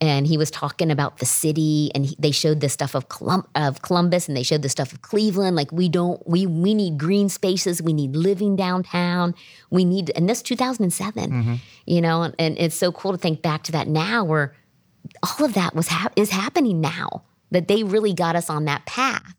And 0.00 0.26
he 0.26 0.36
was 0.36 0.50
talking 0.50 0.90
about 0.90 1.18
the 1.18 1.24
city, 1.24 1.90
and 1.94 2.04
he, 2.04 2.16
they 2.18 2.32
showed 2.32 2.58
the 2.60 2.68
stuff 2.68 2.96
of, 2.96 3.08
Colum- 3.08 3.46
of 3.54 3.80
Columbus, 3.80 4.26
and 4.26 4.36
they 4.36 4.42
showed 4.42 4.62
the 4.62 4.68
stuff 4.68 4.92
of 4.92 5.02
Cleveland. 5.02 5.54
Like 5.54 5.70
we 5.70 5.88
don't, 5.88 6.20
we 6.28 6.46
we 6.46 6.74
need 6.74 6.98
green 6.98 7.28
spaces, 7.28 7.80
we 7.80 7.92
need 7.92 8.16
living 8.16 8.56
downtown, 8.56 9.34
we 9.70 9.84
need, 9.84 10.10
and 10.16 10.28
this 10.28 10.42
2007 10.42 11.60
you 11.86 12.00
know 12.00 12.22
and, 12.22 12.34
and 12.40 12.58
it's 12.58 12.74
so 12.74 12.90
cool 12.90 13.12
to 13.12 13.18
think 13.18 13.40
back 13.40 13.62
to 13.62 13.72
that 13.72 13.86
now 13.86 14.24
where 14.24 14.52
all 15.22 15.46
of 15.46 15.54
that 15.54 15.74
was 15.76 15.86
hap- 15.88 16.12
is 16.16 16.30
happening 16.30 16.80
now 16.80 17.22
that 17.54 17.68
they 17.68 17.82
really 17.82 18.12
got 18.12 18.36
us 18.36 18.50
on 18.50 18.64
that 18.66 18.84
path. 18.86 19.34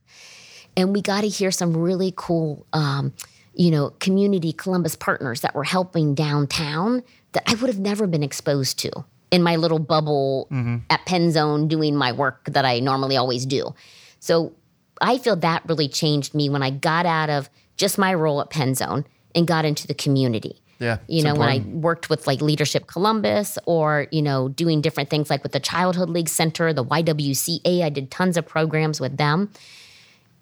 And 0.78 0.94
we 0.94 1.02
got 1.02 1.22
to 1.22 1.28
hear 1.28 1.52
some 1.52 1.76
really 1.76 2.14
cool 2.16 2.66
um, 2.74 3.14
you 3.56 3.72
know 3.72 3.92
community 4.00 4.52
columbus 4.54 4.96
partners 4.96 5.42
that 5.42 5.56
were 5.56 5.64
helping 5.64 6.14
downtown 6.14 7.04
that 7.32 7.44
i 7.48 7.56
would 7.56 7.68
have 7.68 7.80
never 7.80 8.06
been 8.06 8.24
exposed 8.24 8.78
to 8.78 8.92
in 9.32 9.42
my 9.42 9.56
little 9.56 9.80
bubble 9.80 10.48
at 10.90 11.06
Penzone 11.06 11.68
doing 11.68 11.96
my 11.96 12.12
work 12.12 12.46
that 12.46 12.64
i 12.66 12.80
normally 12.80 13.18
always 13.18 13.46
do. 13.46 13.74
So 14.20 14.54
i 15.02 15.18
feel 15.18 15.36
that 15.38 15.64
really 15.68 15.88
changed 15.88 16.36
me 16.36 16.50
when 16.50 16.64
i 16.64 16.70
got 16.70 17.06
out 17.06 17.30
of 17.30 17.50
just 17.78 17.98
my 17.98 18.14
role 18.14 18.42
at 18.42 18.50
Penzone 18.50 19.06
and 19.34 19.48
got 19.48 19.66
into 19.66 19.88
the 19.88 19.94
community 19.94 20.62
Yeah. 20.80 20.98
you 21.08 21.24
know 21.24 21.34
when 21.36 21.48
i 21.50 21.60
worked 21.60 22.10
with 22.10 22.28
like 22.28 22.42
leadership 22.42 22.86
columbus 22.88 23.58
or 23.66 24.08
you 24.12 24.22
know 24.22 24.50
doing 24.50 24.82
different 24.82 25.10
things 25.10 25.30
like 25.30 25.42
with 25.42 25.54
the 25.54 25.60
childhood 25.62 26.10
league 26.10 26.28
center 26.30 26.74
the 26.74 26.84
ywca 26.84 27.82
i 27.84 27.90
did 27.90 28.12
tons 28.12 28.36
of 28.38 28.46
programs 28.46 29.00
with 29.00 29.16
them 29.18 29.52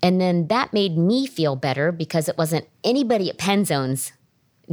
and 0.01 0.19
then 0.19 0.47
that 0.47 0.73
made 0.73 0.97
me 0.97 1.25
feel 1.27 1.55
better 1.55 1.91
because 1.91 2.27
it 2.27 2.37
wasn't 2.37 2.67
anybody 2.83 3.29
at 3.29 3.37
Penzones 3.37 4.11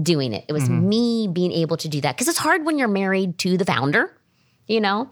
doing 0.00 0.32
it 0.32 0.44
it 0.48 0.52
was 0.52 0.68
Mhm. 0.68 0.82
me 0.84 1.28
being 1.28 1.52
able 1.52 1.76
to 1.76 1.88
do 1.88 2.00
that 2.00 2.16
because 2.16 2.28
it's 2.28 2.38
hard 2.38 2.64
when 2.64 2.78
you're 2.78 2.88
married 2.88 3.36
to 3.38 3.56
the 3.58 3.64
founder 3.64 4.16
you 4.66 4.80
know 4.80 5.10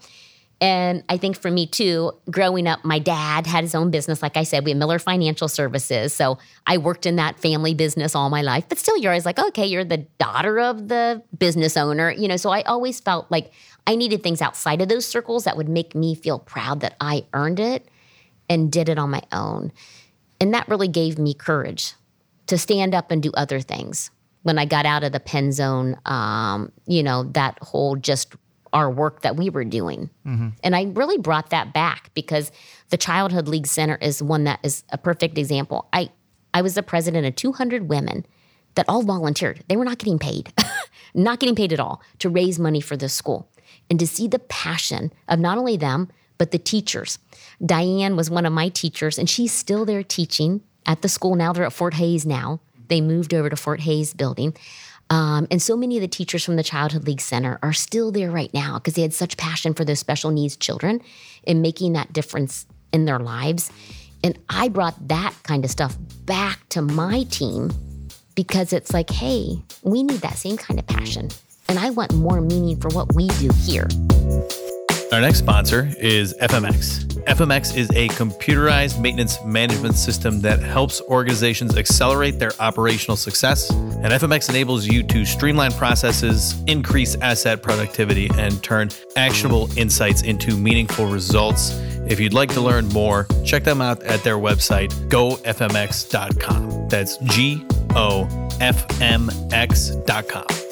and 0.61 1.03
I 1.07 1.17
think 1.17 1.39
for 1.39 1.49
me 1.49 1.67
too, 1.67 2.11
growing 2.29 2.67
up, 2.67 2.83
my 2.83 2.99
dad 2.99 3.47
had 3.47 3.63
his 3.63 3.73
own 3.73 3.91
business. 3.91 4.21
Like 4.21 4.35
I 4.35 4.43
said, 4.43 4.65
we 4.65 4.71
had 4.71 4.77
Miller 4.77 4.99
Financial 4.99 5.47
Services. 5.47 6.13
So 6.13 6.37
I 6.67 6.77
worked 6.77 7.05
in 7.05 7.15
that 7.15 7.39
family 7.39 7.73
business 7.73 8.13
all 8.13 8.29
my 8.29 8.41
life. 8.41 8.65
But 8.67 8.77
still, 8.77 8.97
you're 8.97 9.11
always 9.11 9.25
like, 9.25 9.39
okay, 9.39 9.65
you're 9.65 9.85
the 9.85 10.05
daughter 10.17 10.59
of 10.59 10.89
the 10.89 11.23
business 11.37 11.77
owner. 11.77 12.11
You 12.11 12.27
know, 12.27 12.35
so 12.35 12.49
I 12.49 12.63
always 12.63 12.99
felt 12.99 13.31
like 13.31 13.51
I 13.87 13.95
needed 13.95 14.21
things 14.21 14.41
outside 14.41 14.81
of 14.81 14.89
those 14.89 15.05
circles 15.05 15.45
that 15.45 15.55
would 15.55 15.69
make 15.69 15.95
me 15.95 16.13
feel 16.13 16.39
proud 16.39 16.81
that 16.81 16.95
I 16.99 17.25
earned 17.33 17.61
it 17.61 17.87
and 18.49 18.69
did 18.71 18.89
it 18.89 18.99
on 18.99 19.09
my 19.11 19.21
own. 19.31 19.71
And 20.41 20.53
that 20.53 20.67
really 20.67 20.87
gave 20.89 21.17
me 21.17 21.33
courage 21.33 21.93
to 22.47 22.57
stand 22.57 22.93
up 22.93 23.11
and 23.11 23.23
do 23.23 23.31
other 23.35 23.61
things. 23.61 24.11
When 24.43 24.57
I 24.57 24.65
got 24.65 24.85
out 24.85 25.03
of 25.03 25.11
the 25.11 25.19
Penzone, 25.19 26.05
um, 26.09 26.71
you 26.85 27.03
know, 27.03 27.23
that 27.33 27.59
whole 27.61 27.95
just 27.95 28.35
our 28.73 28.89
work 28.89 29.21
that 29.21 29.35
we 29.35 29.49
were 29.49 29.63
doing. 29.63 30.09
Mhm. 30.25 30.53
And 30.63 30.75
I 30.75 30.83
really 30.83 31.17
brought 31.17 31.49
that 31.49 31.73
back 31.73 32.11
because 32.13 32.51
the 32.89 32.97
Childhood 32.97 33.47
League 33.47 33.67
Center 33.67 33.97
is 34.01 34.21
one 34.21 34.43
that 34.45 34.59
is 34.63 34.83
a 34.89 34.97
perfect 34.97 35.37
example. 35.37 35.87
I, 35.93 36.09
I 36.53 36.61
was 36.61 36.75
the 36.75 36.83
president 36.83 37.25
of 37.27 37.35
200 37.35 37.89
women 37.89 38.25
that 38.75 38.85
all 38.87 39.03
volunteered. 39.03 39.63
They 39.67 39.75
were 39.75 39.85
not 39.85 39.97
getting 39.97 40.19
paid, 40.19 40.53
not 41.13 41.39
getting 41.39 41.55
paid 41.55 41.73
at 41.73 41.79
all 41.79 42.01
to 42.19 42.29
raise 42.29 42.59
money 42.59 42.81
for 42.81 42.95
this 42.97 43.13
school. 43.13 43.49
And 43.89 43.99
to 43.99 44.07
see 44.07 44.27
the 44.27 44.39
passion 44.39 45.11
of 45.27 45.39
not 45.39 45.57
only 45.57 45.77
them, 45.77 46.09
but 46.37 46.51
the 46.51 46.59
teachers. 46.59 47.19
Diane 47.65 48.15
was 48.15 48.29
one 48.29 48.45
of 48.45 48.53
my 48.53 48.69
teachers, 48.69 49.17
and 49.19 49.29
she's 49.29 49.51
still 49.51 49.83
there 49.85 50.03
teaching 50.03 50.61
at 50.85 51.01
the 51.01 51.09
school 51.09 51.35
now. 51.35 51.51
They're 51.53 51.65
at 51.65 51.73
Fort 51.73 51.95
Hayes 51.95 52.25
now. 52.25 52.59
They 52.87 53.01
moved 53.01 53.33
over 53.33 53.49
to 53.49 53.55
Fort 53.55 53.81
Hayes 53.81 54.13
building. 54.13 54.55
Um, 55.09 55.47
and 55.49 55.61
so 55.61 55.75
many 55.75 55.97
of 55.97 56.01
the 56.01 56.07
teachers 56.07 56.45
from 56.45 56.55
the 56.55 56.63
Childhood 56.63 57.07
League 57.07 57.21
Center 57.21 57.57
are 57.63 57.73
still 57.73 58.11
there 58.11 58.29
right 58.29 58.53
now 58.53 58.77
because 58.77 58.93
they 58.93 59.01
had 59.01 59.13
such 59.13 59.37
passion 59.37 59.73
for 59.73 59.83
those 59.83 59.99
special 59.99 60.29
needs 60.31 60.55
children 60.55 61.01
and 61.47 61.61
making 61.61 61.93
that 61.93 62.13
difference 62.13 62.67
in 62.93 63.05
their 63.05 63.19
lives. 63.19 63.71
And 64.23 64.37
I 64.49 64.67
brought 64.69 65.07
that 65.07 65.33
kind 65.43 65.65
of 65.65 65.71
stuff 65.71 65.97
back 66.25 66.67
to 66.69 66.81
my 66.81 67.23
team 67.23 67.71
because 68.35 68.71
it's 68.73 68.93
like, 68.93 69.09
hey, 69.09 69.59
we 69.83 70.03
need 70.03 70.21
that 70.21 70.37
same 70.37 70.57
kind 70.57 70.79
of 70.79 70.85
passion. 70.85 71.29
And 71.67 71.79
I 71.79 71.89
want 71.89 72.13
more 72.13 72.41
meaning 72.41 72.79
for 72.79 72.89
what 72.89 73.13
we 73.15 73.27
do 73.27 73.49
here. 73.65 73.87
Our 75.11 75.21
next 75.21 75.39
sponsor 75.39 75.91
is 75.97 76.35
FMX. 76.35 77.05
FMX 77.23 77.75
is 77.75 77.89
a 77.91 78.09
computerized 78.09 79.01
maintenance 79.01 79.43
management 79.43 79.95
system 79.95 80.39
that 80.41 80.59
helps 80.59 81.01
organizations 81.01 81.75
accelerate 81.75 82.37
their 82.37 82.51
operational 82.59 83.17
success. 83.17 83.71
And 83.71 84.05
FMX 84.05 84.49
enables 84.49 84.85
you 84.85 85.01
to 85.03 85.25
streamline 85.25 85.71
processes, 85.71 86.53
increase 86.67 87.15
asset 87.15 87.63
productivity, 87.63 88.29
and 88.37 88.61
turn 88.61 88.89
actionable 89.15 89.75
insights 89.75 90.21
into 90.21 90.55
meaningful 90.55 91.07
results. 91.07 91.71
If 92.07 92.19
you'd 92.19 92.33
like 92.33 92.49
to 92.53 92.61
learn 92.61 92.87
more, 92.89 93.27
check 93.43 93.63
them 93.63 93.81
out 93.81 94.03
at 94.03 94.23
their 94.23 94.37
website, 94.37 94.91
gofmx.com. 95.09 96.87
That's 96.87 97.17
G 97.17 97.65
O 97.95 98.27
F 98.61 99.01
M 99.01 99.31
X.com. 99.51 100.68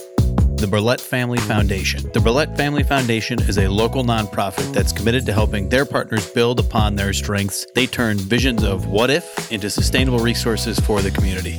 The 0.57 0.65
Burlett 0.65 0.99
Family 0.99 1.37
Foundation. 1.37 2.09
The 2.13 2.19
Burlett 2.19 2.57
Family 2.57 2.81
Foundation 2.81 3.39
is 3.43 3.59
a 3.59 3.67
local 3.67 4.03
nonprofit 4.03 4.73
that's 4.73 4.91
committed 4.91 5.23
to 5.27 5.33
helping 5.33 5.69
their 5.69 5.85
partners 5.85 6.27
build 6.31 6.59
upon 6.59 6.95
their 6.95 7.13
strengths. 7.13 7.67
They 7.75 7.85
turn 7.85 8.17
visions 8.17 8.63
of 8.63 8.87
what 8.87 9.11
if 9.11 9.51
into 9.51 9.69
sustainable 9.69 10.17
resources 10.17 10.79
for 10.79 11.03
the 11.03 11.11
community. 11.11 11.57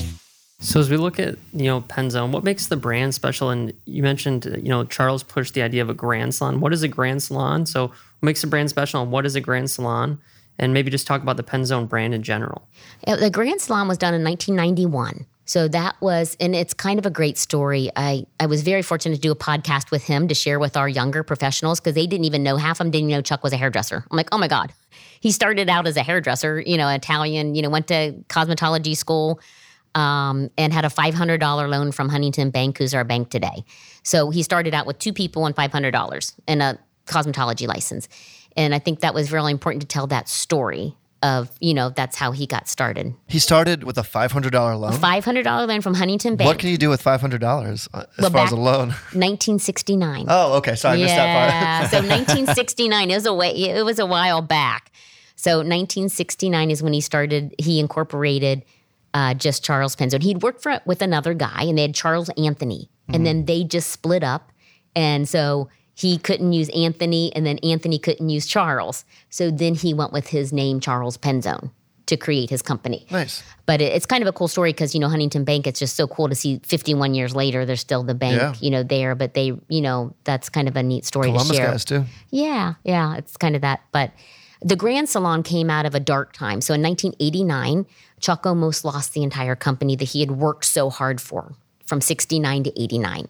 So 0.58 0.80
as 0.80 0.90
we 0.90 0.96
look 0.96 1.20
at 1.20 1.36
you 1.52 1.66
know 1.66 1.82
Penzone, 1.82 2.32
what 2.32 2.42
makes 2.42 2.66
the 2.66 2.76
brand 2.76 3.14
special? 3.14 3.50
And 3.50 3.72
you 3.84 4.02
mentioned 4.02 4.46
you 4.46 4.68
know 4.68 4.84
Charles 4.84 5.22
pushed 5.22 5.54
the 5.54 5.62
idea 5.62 5.80
of 5.80 5.88
a 5.88 5.94
grand 5.94 6.34
salon. 6.34 6.58
What 6.60 6.72
is 6.72 6.82
a 6.82 6.88
grand 6.88 7.22
salon? 7.22 7.66
So 7.66 7.86
what 7.86 8.22
makes 8.22 8.40
the 8.40 8.48
brand 8.48 8.68
special, 8.68 9.00
and 9.00 9.12
what 9.12 9.24
is 9.24 9.36
a 9.36 9.40
grand 9.40 9.70
salon? 9.70 10.18
And 10.58 10.74
maybe 10.74 10.90
just 10.90 11.06
talk 11.06 11.22
about 11.22 11.36
the 11.36 11.44
Penzone 11.44 11.88
brand 11.88 12.14
in 12.14 12.24
general. 12.24 12.66
Uh, 13.06 13.14
The 13.14 13.30
Grand 13.30 13.60
Salon 13.60 13.86
was 13.86 13.96
done 13.96 14.12
in 14.12 14.24
1991. 14.24 15.24
So 15.48 15.66
that 15.68 15.96
was, 16.02 16.36
and 16.40 16.54
it's 16.54 16.74
kind 16.74 16.98
of 16.98 17.06
a 17.06 17.10
great 17.10 17.38
story. 17.38 17.90
I, 17.96 18.26
I 18.38 18.44
was 18.44 18.60
very 18.60 18.82
fortunate 18.82 19.14
to 19.14 19.20
do 19.20 19.32
a 19.32 19.36
podcast 19.36 19.90
with 19.90 20.04
him 20.04 20.28
to 20.28 20.34
share 20.34 20.58
with 20.58 20.76
our 20.76 20.86
younger 20.86 21.22
professionals 21.22 21.80
because 21.80 21.94
they 21.94 22.06
didn't 22.06 22.26
even 22.26 22.42
know, 22.42 22.58
half 22.58 22.80
of 22.80 22.84
them 22.84 22.90
didn't 22.90 23.08
know 23.08 23.22
Chuck 23.22 23.42
was 23.42 23.54
a 23.54 23.56
hairdresser. 23.56 24.04
I'm 24.10 24.16
like, 24.16 24.28
oh 24.30 24.36
my 24.36 24.46
God. 24.46 24.74
He 25.20 25.32
started 25.32 25.70
out 25.70 25.86
as 25.86 25.96
a 25.96 26.02
hairdresser, 26.02 26.60
you 26.60 26.76
know, 26.76 26.86
Italian, 26.90 27.54
you 27.54 27.62
know, 27.62 27.70
went 27.70 27.88
to 27.88 28.12
cosmetology 28.28 28.94
school 28.94 29.40
um, 29.94 30.50
and 30.58 30.70
had 30.70 30.84
a 30.84 30.88
$500 30.88 31.70
loan 31.70 31.92
from 31.92 32.10
Huntington 32.10 32.50
Bank, 32.50 32.76
who's 32.76 32.92
our 32.92 33.04
bank 33.04 33.30
today. 33.30 33.64
So 34.02 34.28
he 34.28 34.42
started 34.42 34.74
out 34.74 34.86
with 34.86 34.98
two 34.98 35.14
people 35.14 35.46
and 35.46 35.56
$500 35.56 36.34
and 36.46 36.62
a 36.62 36.78
cosmetology 37.06 37.66
license. 37.66 38.06
And 38.54 38.74
I 38.74 38.78
think 38.80 39.00
that 39.00 39.14
was 39.14 39.32
really 39.32 39.52
important 39.52 39.80
to 39.80 39.88
tell 39.88 40.08
that 40.08 40.28
story 40.28 40.94
of, 41.22 41.50
you 41.60 41.74
know, 41.74 41.90
that's 41.90 42.16
how 42.16 42.30
he 42.32 42.46
got 42.46 42.68
started. 42.68 43.12
He 43.26 43.38
started 43.40 43.82
with 43.84 43.98
a 43.98 44.04
five 44.04 44.30
hundred 44.32 44.50
dollar 44.52 44.76
loan. 44.76 44.92
Five 44.92 45.24
hundred 45.24 45.42
dollar 45.44 45.66
loan 45.66 45.80
from 45.80 45.94
Huntington 45.94 46.36
Bank. 46.36 46.46
What 46.46 46.58
can 46.58 46.68
you 46.68 46.78
do 46.78 46.88
with 46.88 47.02
five 47.02 47.20
hundred 47.20 47.40
dollars 47.40 47.88
as 47.92 48.06
Well, 48.18 48.30
far 48.30 48.44
as 48.46 48.52
a 48.52 48.56
loan? 48.56 48.88
1969. 49.12 50.26
Oh, 50.28 50.54
okay. 50.58 50.74
Sorry, 50.76 50.98
I 50.98 51.02
missed 51.02 51.14
that 51.16 51.26
yeah, 51.26 51.78
part. 51.80 51.90
so 51.90 51.96
1969. 52.08 53.10
It 53.10 53.14
was 53.14 53.26
a 53.26 53.34
way. 53.34 53.50
It 53.50 53.84
was 53.84 53.98
a 53.98 54.06
while 54.06 54.42
back. 54.42 54.92
So 55.36 55.58
1969 55.58 56.70
is 56.70 56.82
when 56.82 56.92
he 56.92 57.00
started. 57.00 57.54
He 57.58 57.80
incorporated 57.80 58.64
uh, 59.14 59.34
just 59.34 59.64
Charles 59.64 59.96
Penzone. 59.96 60.22
He'd 60.22 60.42
worked 60.42 60.62
for 60.62 60.80
with 60.86 61.02
another 61.02 61.34
guy, 61.34 61.62
and 61.62 61.76
they 61.78 61.82
had 61.82 61.94
Charles 61.94 62.30
Anthony, 62.36 62.90
Mm-hmm. 63.08 63.14
and 63.14 63.26
then 63.26 63.44
they 63.46 63.64
just 63.64 63.88
split 63.90 64.22
up, 64.22 64.52
and 64.94 65.26
so 65.26 65.70
he 65.98 66.16
couldn't 66.18 66.52
use 66.52 66.68
Anthony, 66.70 67.32
and 67.34 67.44
then 67.44 67.58
Anthony 67.58 67.98
couldn't 67.98 68.28
use 68.28 68.46
Charles. 68.46 69.04
So 69.30 69.50
then 69.50 69.74
he 69.74 69.92
went 69.94 70.12
with 70.12 70.28
his 70.28 70.52
name, 70.52 70.78
Charles 70.78 71.16
Penzone, 71.18 71.70
to 72.06 72.16
create 72.16 72.50
his 72.50 72.62
company. 72.62 73.04
Nice. 73.10 73.42
But 73.66 73.80
it, 73.80 73.92
it's 73.92 74.06
kind 74.06 74.22
of 74.22 74.28
a 74.28 74.32
cool 74.32 74.46
story 74.48 74.72
because 74.72 74.94
you 74.94 75.00
know 75.00 75.08
Huntington 75.08 75.44
Bank. 75.44 75.66
It's 75.66 75.80
just 75.80 75.96
so 75.96 76.06
cool 76.06 76.28
to 76.28 76.34
see 76.36 76.60
51 76.64 77.14
years 77.14 77.34
later, 77.34 77.66
they're 77.66 77.74
still 77.76 78.02
the 78.04 78.14
bank, 78.14 78.36
Yeah. 78.40 78.54
you 78.60 78.70
know, 78.70 78.82
there. 78.84 79.14
But 79.16 79.34
they, 79.34 79.52
you 79.68 79.80
know, 79.80 80.14
that's 80.24 80.48
kind 80.48 80.68
of 80.68 80.76
a 80.76 80.82
neat 80.82 81.04
story 81.04 81.28
Columbus 81.28 81.48
to 81.48 81.54
share. 81.54 81.70
guys 81.72 81.84
too. 81.84 82.04
Yeah, 82.30 82.74
yeah, 82.84 83.16
it's 83.16 83.36
kind 83.36 83.56
of 83.56 83.62
that. 83.62 83.80
But 83.90 84.12
the 84.62 84.76
Grand 84.76 85.08
Salon 85.08 85.42
came 85.42 85.68
out 85.68 85.84
of 85.84 85.94
a 85.94 86.00
dark 86.00 86.32
time. 86.32 86.60
So 86.60 86.74
in 86.74 86.82
1989, 86.82 87.86
Chuck 88.20 88.46
almost 88.46 88.84
lost 88.84 89.12
the 89.14 89.22
entire 89.22 89.54
company 89.56 89.96
that 89.96 90.04
he 90.06 90.20
had 90.20 90.30
worked 90.32 90.64
so 90.64 90.90
hard 90.90 91.20
for 91.20 91.54
from 91.86 92.00
69 92.00 92.64
to 92.64 92.80
89. 92.82 93.28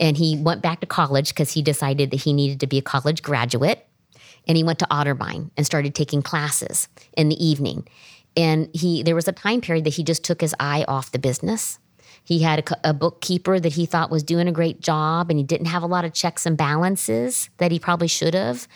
And 0.00 0.16
he 0.16 0.36
went 0.36 0.62
back 0.62 0.80
to 0.80 0.86
college 0.86 1.28
because 1.28 1.52
he 1.52 1.62
decided 1.62 2.10
that 2.10 2.22
he 2.22 2.32
needed 2.32 2.58
to 2.60 2.66
be 2.66 2.78
a 2.78 2.82
college 2.82 3.22
graduate. 3.22 3.86
and 4.48 4.56
he 4.56 4.64
went 4.64 4.78
to 4.78 4.86
Otterbein 4.86 5.50
and 5.56 5.66
started 5.66 5.94
taking 5.94 6.22
classes 6.22 6.88
in 7.12 7.28
the 7.28 7.44
evening. 7.44 7.86
And 8.36 8.70
he 8.74 9.02
there 9.02 9.14
was 9.14 9.28
a 9.28 9.32
time 9.32 9.60
period 9.60 9.84
that 9.84 9.94
he 9.94 10.02
just 10.02 10.24
took 10.24 10.40
his 10.40 10.54
eye 10.58 10.84
off 10.88 11.12
the 11.12 11.18
business. 11.18 11.78
He 12.24 12.40
had 12.40 12.60
a, 12.60 12.90
a, 12.90 12.94
bookkeeper 12.94 13.60
that 13.60 13.72
he 13.72 13.86
thought 13.86 14.10
was 14.10 14.22
doing 14.22 14.48
a 14.48 14.52
great 14.52 14.80
job, 14.80 15.30
and 15.30 15.38
he 15.38 15.44
didn't 15.44 15.66
have 15.66 15.82
a 15.82 15.86
lot 15.86 16.04
of 16.04 16.12
checks 16.12 16.46
and 16.46 16.56
balances 16.56 17.50
that 17.58 17.72
he 17.72 17.78
probably 17.78 18.08
should 18.08 18.34
have. 18.34 18.68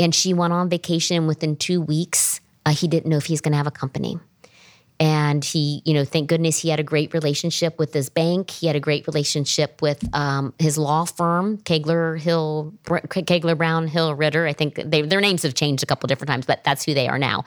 And 0.00 0.14
she 0.14 0.34
went 0.34 0.52
on 0.52 0.68
vacation, 0.68 1.16
and 1.16 1.28
within 1.28 1.56
two 1.56 1.80
weeks, 1.80 2.40
uh, 2.66 2.72
he 2.72 2.88
didn't 2.88 3.08
know 3.10 3.18
if 3.18 3.26
he's 3.26 3.40
going 3.40 3.52
to 3.52 3.58
have 3.58 3.66
a 3.66 3.72
company. 3.72 4.18
And 5.00 5.44
he, 5.44 5.82
you 5.84 5.94
know, 5.94 6.04
thank 6.04 6.28
goodness 6.28 6.58
he 6.58 6.68
had 6.68 6.78
a 6.78 6.84
great 6.84 7.12
relationship 7.12 7.78
with 7.78 7.92
his 7.92 8.08
bank. 8.08 8.50
He 8.50 8.68
had 8.68 8.76
a 8.76 8.80
great 8.80 9.06
relationship 9.06 9.82
with 9.82 10.04
um, 10.14 10.54
his 10.58 10.78
law 10.78 11.04
firm, 11.04 11.58
Kegler 11.58 12.20
Hill, 12.20 12.72
Kegler 12.84 13.58
Brown 13.58 13.88
Hill 13.88 14.14
Ritter. 14.14 14.46
I 14.46 14.52
think 14.52 14.76
they, 14.76 15.02
their 15.02 15.20
names 15.20 15.42
have 15.42 15.54
changed 15.54 15.82
a 15.82 15.86
couple 15.86 16.06
different 16.06 16.28
times, 16.28 16.46
but 16.46 16.62
that's 16.62 16.84
who 16.84 16.94
they 16.94 17.08
are 17.08 17.18
now. 17.18 17.44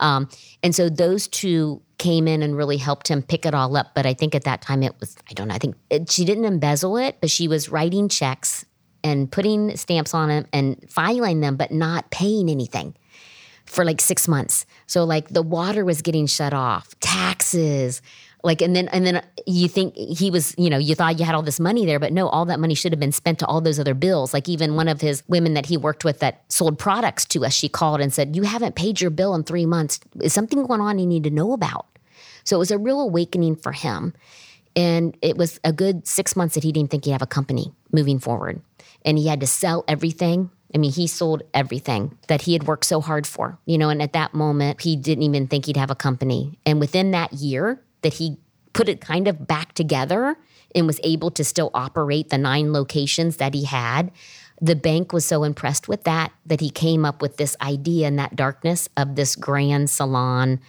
Um, 0.00 0.28
and 0.62 0.74
so 0.74 0.88
those 0.88 1.28
two 1.28 1.80
came 1.98 2.28
in 2.28 2.42
and 2.42 2.56
really 2.56 2.76
helped 2.76 3.08
him 3.08 3.22
pick 3.22 3.46
it 3.46 3.54
all 3.54 3.76
up. 3.76 3.94
But 3.94 4.06
I 4.06 4.14
think 4.14 4.34
at 4.34 4.44
that 4.44 4.62
time 4.62 4.82
it 4.82 4.94
was, 5.00 5.16
I 5.30 5.32
don't 5.32 5.48
know, 5.48 5.54
I 5.54 5.58
think 5.58 5.76
it, 5.90 6.10
she 6.10 6.24
didn't 6.24 6.44
embezzle 6.44 6.96
it, 6.96 7.16
but 7.20 7.30
she 7.30 7.48
was 7.48 7.68
writing 7.68 8.08
checks 8.08 8.64
and 9.02 9.30
putting 9.30 9.76
stamps 9.76 10.14
on 10.14 10.28
them 10.28 10.46
and 10.52 10.84
filing 10.88 11.40
them, 11.40 11.56
but 11.56 11.70
not 11.70 12.10
paying 12.10 12.50
anything 12.50 12.94
for 13.68 13.84
like 13.84 14.00
six 14.00 14.26
months. 14.26 14.66
So 14.86 15.04
like 15.04 15.28
the 15.28 15.42
water 15.42 15.84
was 15.84 16.02
getting 16.02 16.26
shut 16.26 16.52
off, 16.52 16.98
taxes, 17.00 18.02
like 18.44 18.62
and 18.62 18.74
then 18.74 18.88
and 18.88 19.06
then 19.06 19.24
you 19.46 19.68
think 19.68 19.96
he 19.96 20.30
was 20.30 20.54
you 20.56 20.70
know 20.70 20.78
you 20.78 20.94
thought 20.94 21.18
you 21.18 21.24
had 21.24 21.34
all 21.34 21.42
this 21.42 21.58
money 21.58 21.84
there 21.84 21.98
but 21.98 22.12
no 22.12 22.28
all 22.28 22.44
that 22.44 22.60
money 22.60 22.74
should 22.74 22.92
have 22.92 23.00
been 23.00 23.12
spent 23.12 23.40
to 23.40 23.46
all 23.46 23.60
those 23.60 23.80
other 23.80 23.94
bills. 23.94 24.32
Like 24.32 24.48
even 24.48 24.76
one 24.76 24.88
of 24.88 25.00
his 25.00 25.22
women 25.28 25.54
that 25.54 25.66
he 25.66 25.76
worked 25.76 26.04
with 26.04 26.20
that 26.20 26.42
sold 26.48 26.78
products 26.78 27.24
to 27.26 27.44
us 27.44 27.52
she 27.52 27.68
called 27.68 28.00
and 28.00 28.12
said 28.12 28.36
you 28.36 28.42
haven't 28.42 28.76
paid 28.76 29.00
your 29.00 29.10
bill 29.10 29.34
in 29.34 29.42
three 29.42 29.66
months. 29.66 30.00
Is 30.20 30.32
something 30.32 30.64
going 30.66 30.80
on 30.80 30.98
you 30.98 31.06
need 31.06 31.24
to 31.24 31.30
know 31.30 31.52
about? 31.52 31.86
So 32.44 32.56
it 32.56 32.60
was 32.60 32.70
a 32.70 32.78
real 32.78 33.00
awakening 33.00 33.56
for 33.56 33.72
him. 33.72 34.14
And 34.76 35.16
it 35.22 35.36
was 35.36 35.58
a 35.64 35.72
good 35.72 36.06
six 36.06 36.36
months 36.36 36.54
that 36.54 36.62
he 36.62 36.70
didn't 36.70 36.90
think 36.90 37.04
he'd 37.04 37.12
have 37.12 37.22
a 37.22 37.26
company 37.26 37.72
moving 37.90 38.20
forward. 38.20 38.62
And 39.04 39.18
he 39.18 39.26
had 39.26 39.40
to 39.40 39.46
sell 39.46 39.84
everything 39.88 40.50
I 40.74 40.78
mean, 40.78 40.92
he 40.92 41.06
sold 41.06 41.42
everything 41.54 42.16
that 42.28 42.42
he 42.42 42.52
had 42.52 42.66
worked 42.66 42.84
so 42.84 43.00
hard 43.00 43.26
for, 43.26 43.58
you 43.64 43.78
know, 43.78 43.88
and 43.88 44.02
at 44.02 44.12
that 44.12 44.34
moment, 44.34 44.82
he 44.82 44.96
didn't 44.96 45.24
even 45.24 45.46
think 45.46 45.66
he'd 45.66 45.78
have 45.78 45.90
a 45.90 45.94
company. 45.94 46.58
And 46.66 46.78
within 46.78 47.10
that 47.12 47.32
year 47.32 47.82
that 48.02 48.14
he 48.14 48.36
put 48.74 48.88
it 48.88 49.00
kind 49.00 49.28
of 49.28 49.46
back 49.46 49.72
together 49.72 50.36
and 50.74 50.86
was 50.86 51.00
able 51.02 51.30
to 51.32 51.42
still 51.42 51.70
operate 51.72 52.28
the 52.28 52.38
nine 52.38 52.72
locations 52.72 53.38
that 53.38 53.54
he 53.54 53.64
had, 53.64 54.12
the 54.60 54.76
bank 54.76 55.12
was 55.12 55.24
so 55.24 55.42
impressed 55.42 55.88
with 55.88 56.04
that 56.04 56.32
that 56.44 56.60
he 56.60 56.68
came 56.68 57.04
up 57.04 57.22
with 57.22 57.38
this 57.38 57.56
idea 57.62 58.06
in 58.06 58.16
that 58.16 58.36
darkness 58.36 58.88
of 58.96 59.14
this 59.14 59.36
grand 59.36 59.88
salon 59.88 60.60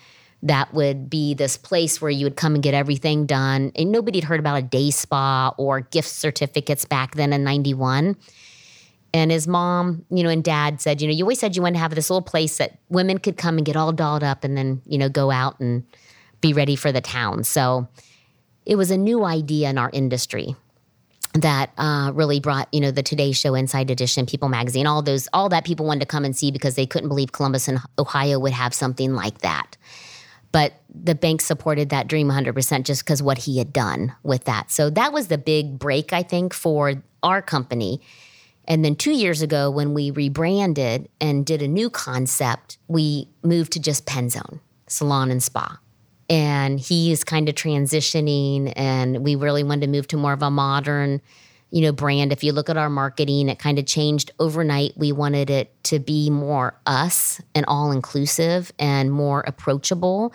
that 0.41 0.73
would 0.73 1.09
be 1.09 1.33
this 1.33 1.57
place 1.57 2.01
where 2.01 2.11
you 2.11 2.25
would 2.25 2.37
come 2.37 2.53
and 2.53 2.63
get 2.63 2.73
everything 2.73 3.25
done. 3.25 3.73
And 3.75 3.91
nobody 3.91 4.19
had 4.19 4.27
heard 4.29 4.39
about 4.39 4.57
a 4.57 4.61
day 4.61 4.89
spa 4.91 5.53
or 5.57 5.81
gift 5.81 6.07
certificates 6.07 6.85
back 6.85 7.15
then 7.15 7.33
in 7.33 7.43
91 7.43 8.15
and 9.13 9.31
his 9.31 9.47
mom, 9.47 10.05
you 10.09 10.23
know, 10.23 10.29
and 10.29 10.43
dad 10.43 10.81
said, 10.81 11.01
you 11.01 11.07
know, 11.07 11.13
you 11.13 11.23
always 11.23 11.39
said 11.39 11.55
you 11.55 11.61
wanted 11.61 11.75
to 11.75 11.79
have 11.79 11.95
this 11.95 12.09
little 12.09 12.21
place 12.21 12.57
that 12.57 12.77
women 12.89 13.17
could 13.17 13.37
come 13.37 13.57
and 13.57 13.65
get 13.65 13.75
all 13.75 13.91
dolled 13.91 14.23
up 14.23 14.43
and 14.43 14.55
then, 14.55 14.81
you 14.85 14.97
know, 14.97 15.09
go 15.09 15.31
out 15.31 15.59
and 15.59 15.83
be 16.41 16.53
ready 16.53 16.75
for 16.75 16.91
the 16.91 17.01
town. 17.01 17.43
So 17.43 17.87
it 18.65 18.75
was 18.75 18.91
a 18.91 18.97
new 18.97 19.25
idea 19.25 19.69
in 19.69 19.77
our 19.77 19.89
industry 19.91 20.55
that 21.33 21.71
uh, 21.77 22.11
really 22.13 22.39
brought, 22.39 22.67
you 22.71 22.81
know, 22.81 22.91
the 22.91 23.03
Today 23.03 23.31
Show, 23.31 23.55
Inside 23.55 23.89
Edition, 23.89 24.25
People 24.25 24.49
Magazine, 24.49 24.87
all 24.87 25.01
those, 25.01 25.27
all 25.33 25.49
that 25.49 25.65
people 25.65 25.85
wanted 25.85 26.01
to 26.01 26.05
come 26.05 26.25
and 26.25 26.35
see 26.35 26.51
because 26.51 26.75
they 26.75 26.85
couldn't 26.85 27.09
believe 27.09 27.31
Columbus 27.31 27.67
and 27.67 27.79
Ohio 27.97 28.39
would 28.39 28.53
have 28.53 28.73
something 28.73 29.13
like 29.13 29.39
that. 29.39 29.77
But 30.51 30.73
the 30.89 31.13
bank 31.13 31.41
supported 31.41 31.89
that 31.89 32.07
dream 32.07 32.29
100% 32.29 32.83
just 32.83 33.05
because 33.05 33.21
what 33.21 33.37
he 33.37 33.59
had 33.59 33.71
done 33.71 34.15
with 34.23 34.45
that. 34.45 34.71
So 34.71 34.89
that 34.91 35.13
was 35.13 35.27
the 35.27 35.37
big 35.37 35.77
break, 35.77 36.13
I 36.13 36.23
think, 36.23 36.53
for 36.53 37.03
our 37.21 37.41
company 37.41 38.01
and 38.69 38.85
then 38.85 38.95
two 38.95 39.11
years 39.11 39.41
ago, 39.41 39.71
when 39.71 39.95
we 39.95 40.11
rebranded 40.11 41.09
and 41.19 41.43
did 41.43 41.63
a 41.63 41.67
new 41.67 41.89
concept, 41.89 42.77
we 42.87 43.27
moved 43.43 43.73
to 43.73 43.79
just 43.79 44.05
Penzone 44.05 44.59
Salon 44.87 45.31
and 45.31 45.41
Spa. 45.41 45.79
And 46.29 46.79
he 46.79 47.11
is 47.11 47.23
kind 47.23 47.49
of 47.49 47.55
transitioning, 47.55 48.71
and 48.75 49.23
we 49.23 49.33
really 49.33 49.63
wanted 49.63 49.87
to 49.87 49.87
move 49.87 50.07
to 50.09 50.17
more 50.17 50.33
of 50.33 50.43
a 50.43 50.51
modern, 50.51 51.19
you 51.71 51.81
know, 51.81 51.91
brand. 51.91 52.31
If 52.31 52.43
you 52.43 52.51
look 52.53 52.69
at 52.69 52.77
our 52.77 52.91
marketing, 52.91 53.49
it 53.49 53.57
kind 53.57 53.79
of 53.79 53.87
changed 53.87 54.29
overnight. 54.39 54.93
We 54.95 55.11
wanted 55.11 55.49
it 55.49 55.83
to 55.85 55.97
be 55.97 56.29
more 56.29 56.79
us 56.85 57.41
and 57.55 57.65
all 57.67 57.91
inclusive 57.91 58.71
and 58.77 59.11
more 59.11 59.43
approachable 59.47 60.31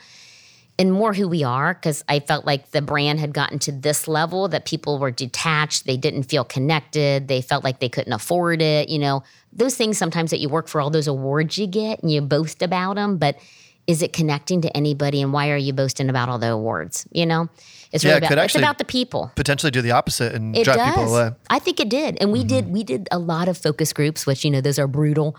and 0.79 0.93
more 0.93 1.15
who 1.15 1.29
we 1.29 1.45
are 1.45 1.75
because 1.75 2.03
I 2.09 2.21
felt 2.21 2.45
like 2.45 2.73
the 2.73 2.83
brand 2.83 3.21
had 3.21 3.33
gotten 3.33 3.59
to 3.61 3.73
this 3.73 4.09
level 4.09 4.49
that 4.49 4.65
people 4.65 4.99
were 4.99 5.11
detached, 5.11 5.87
they 5.87 5.97
didn't 5.97 6.25
feel 6.25 6.45
connected, 6.45 7.29
they 7.29 7.41
felt 7.43 7.63
like 7.63 7.79
they 7.79 7.89
couldn't 7.89 8.13
afford 8.13 8.61
it, 8.61 8.89
you 8.89 8.99
know. 8.99 9.23
Those 9.53 9.77
things 9.77 9.99
sometimes 9.99 10.31
that 10.31 10.41
you 10.41 10.49
work 10.49 10.67
for 10.67 10.81
all 10.81 10.91
those 10.91 11.07
awards 11.07 11.59
you 11.59 11.67
get 11.67 12.03
and 12.03 12.11
you 12.11 12.21
boast 12.21 12.61
about 12.61 12.97
them, 12.97 13.19
but 13.19 13.39
is 13.87 14.03
it 14.03 14.13
connecting 14.13 14.63
to 14.63 14.77
anybody 14.77 15.23
and 15.23 15.33
why 15.33 15.51
are 15.51 15.57
you 15.57 15.73
boasting 15.73 16.09
about 16.09 16.29
all 16.29 16.39
the 16.39 16.51
awards, 16.51 17.07
you 17.13 17.27
know? 17.27 17.49
It's 17.93 18.05
really 18.05 18.21
yeah, 18.23 18.33
about, 18.33 18.45
it's 18.47 18.57
about 18.57 18.79
the 18.79 18.85
people. 18.85 19.31
Potentially 19.37 19.71
do 19.71 19.81
the 19.81 19.93
opposite 19.93 20.35
and 20.35 20.57
it 20.57 20.65
drive 20.65 20.79
does. 20.79 20.95
people 20.97 21.17
away. 21.17 21.37
I 21.49 21.61
think 21.61 21.79
it 21.79 21.89
did. 21.89 22.19
And 22.21 22.33
we 22.33 22.41
mm-hmm. 22.41 22.49
did 22.49 22.73
we 22.73 22.83
did 22.83 23.09
a 23.13 23.19
lot 23.21 23.47
of 23.47 23.57
focus 23.57 23.93
groups 23.93 24.27
which 24.27 24.45
you 24.45 24.51
know 24.51 24.61
those 24.61 24.81
are 24.81 24.89
brutal 24.89 25.37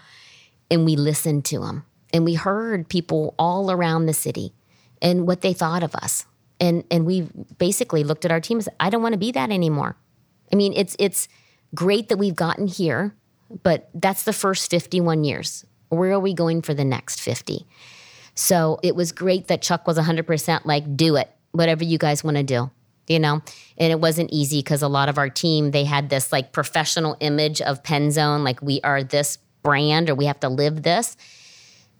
and 0.71 0.86
we 0.86 0.95
listened 0.95 1.43
to 1.45 1.60
them 1.60 1.84
and 2.13 2.24
we 2.24 2.36
heard 2.36 2.88
people 2.88 3.36
all 3.38 3.71
around 3.71 4.06
the 4.06 4.13
city 4.13 4.54
and 5.06 5.28
what 5.28 5.41
they 5.41 5.54
thought 5.54 5.84
of 5.84 5.96
us. 5.96 6.26
And 6.60 6.84
and 6.89 7.06
we 7.06 7.30
basically 7.58 8.04
looked 8.04 8.26
at 8.26 8.32
our 8.32 8.41
team 8.41 8.58
and 8.58 8.65
said, 8.65 8.76
I 8.80 8.89
don't 8.89 9.04
want 9.04 9.13
to 9.13 9.20
be 9.20 9.32
that 9.32 9.52
anymore. 9.52 9.96
I 10.52 10.56
mean, 10.56 10.74
it's 10.76 10.96
it's 11.00 11.30
great 11.74 12.10
that 12.10 12.18
we've 12.18 12.36
gotten 12.36 12.68
here, 12.68 13.15
but 13.63 13.89
that's 13.94 14.24
the 14.24 14.34
first 14.34 14.70
51 14.72 15.24
years. 15.24 15.65
Where 15.89 16.12
are 16.12 16.20
we 16.20 16.34
going 16.34 16.62
for 16.62 16.74
the 16.74 16.84
next 16.84 17.22
50? 17.22 17.65
So 18.34 18.80
it 18.84 18.96
was 18.96 19.12
great 19.12 19.48
that 19.48 19.62
Chuck 19.62 19.88
was 19.88 19.98
100% 19.98 20.65
like, 20.65 20.98
do 20.98 21.15
it, 21.15 21.30
whatever 21.52 21.84
you 21.86 21.98
guys 21.98 22.24
want 22.24 22.36
to 22.36 22.44
do, 22.44 22.70
you 23.08 23.20
know? 23.20 23.41
And 23.78 23.91
it 23.91 24.02
wasn't 24.02 24.32
easy 24.34 24.60
because 24.60 24.82
a 24.82 24.89
lot 24.89 25.08
of 25.08 25.18
our 25.18 25.30
team, 25.30 25.72
they 25.72 25.86
had 25.86 26.10
this 26.10 26.34
like 26.34 26.52
professional 26.52 27.15
image 27.22 27.62
of 27.62 27.82
Penzone, 27.84 28.44
like 28.44 28.62
we 28.62 28.82
are 28.84 29.04
this 29.04 29.38
brand 29.63 30.10
or 30.10 30.15
we 30.15 30.26
have 30.26 30.39
to 30.41 30.50
live 30.50 30.84
this 30.84 31.15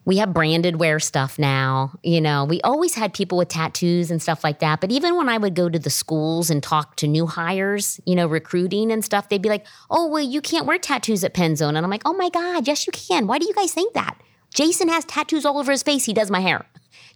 we 0.06 0.18
have 0.18 0.34
branded 0.34 0.80
wear 0.80 1.00
stuff 1.00 1.38
now. 1.39 1.98
You 2.04 2.22
know, 2.22 2.46
we 2.46 2.62
always 2.62 2.94
had 2.94 3.13
people 3.13 3.39
with 3.39 3.50
tattoos 3.50 4.12
and 4.12 4.22
stuff 4.22 4.44
like 4.44 4.60
that. 4.60 4.80
But 4.80 4.91
even 4.91 5.18
when 5.18 5.28
I 5.28 5.39
would 5.39 5.56
go 5.56 5.68
to 5.68 5.80
the 5.80 5.89
schools 5.89 6.52
and 6.52 6.62
talk 6.62 6.96
to 6.98 7.08
new 7.08 7.26
hires, 7.26 8.00
you 8.06 8.15
know, 8.15 8.28
recruiting 8.28 8.91
and 8.91 9.04
stuff, 9.04 9.30
they'd 9.30 9.41
be 9.41 9.50
like, 9.50 9.65
oh, 9.89 10.08
well, 10.08 10.24
you 10.24 10.41
can't 10.41 10.68
wear 10.68 10.78
tattoos 10.78 11.24
at 11.24 11.34
Penzone. 11.34 11.70
And 11.70 11.80
I'm 11.80 11.89
like, 11.89 12.04
oh 12.06 12.13
my 12.13 12.30
God, 12.30 12.68
yes, 12.68 12.86
you 12.86 12.94
can. 12.94 13.26
Why 13.26 13.39
do 13.39 13.48
you 13.48 13.54
guys 13.54 13.74
think 13.74 13.94
that? 13.94 14.18
Jason 14.54 14.88
has 14.89 15.04
tattoos 15.06 15.46
all 15.46 15.58
over 15.58 15.72
his 15.72 15.84
face. 15.84 16.06
He 16.06 16.13
does 16.13 16.30
my 16.32 16.39
hair. 16.39 16.65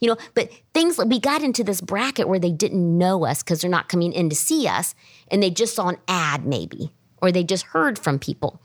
You 0.02 0.10
know, 0.10 0.18
but 0.34 0.50
things 0.74 0.98
we 0.98 1.20
got 1.20 1.44
into 1.44 1.64
this 1.64 1.82
bracket 1.82 2.28
where 2.28 2.40
they 2.40 2.52
didn't 2.52 2.98
know 2.98 3.26
us 3.26 3.44
because 3.44 3.62
they're 3.62 3.70
not 3.70 3.90
coming 3.90 4.14
in 4.14 4.30
to 4.30 4.36
see 4.36 4.68
us 4.68 4.96
and 5.30 5.44
they 5.44 5.50
just 5.50 5.76
saw 5.76 5.90
an 5.90 5.98
ad 6.08 6.46
maybe 6.46 6.92
or 7.22 7.32
they 7.32 7.44
just 7.44 7.66
heard 7.66 8.00
from 8.00 8.18
people. 8.18 8.62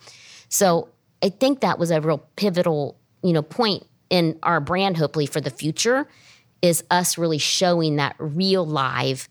So 0.49 0.89
I 1.23 1.29
think 1.29 1.61
that 1.61 1.79
was 1.79 1.91
a 1.91 2.01
real 2.01 2.19
pivotal, 2.37 2.97
you 3.23 3.33
know, 3.33 3.43
point 3.43 3.85
in 4.11 4.39
our 4.43 4.61
brand, 4.61 4.97
hopefully 4.97 5.27
for 5.27 5.41
the 5.41 5.51
future, 5.51 6.07
is 6.63 6.83
us 6.91 7.19
really 7.19 7.39
showing 7.39 7.97
that 7.97 8.17
real 8.19 8.65
live, 8.65 9.29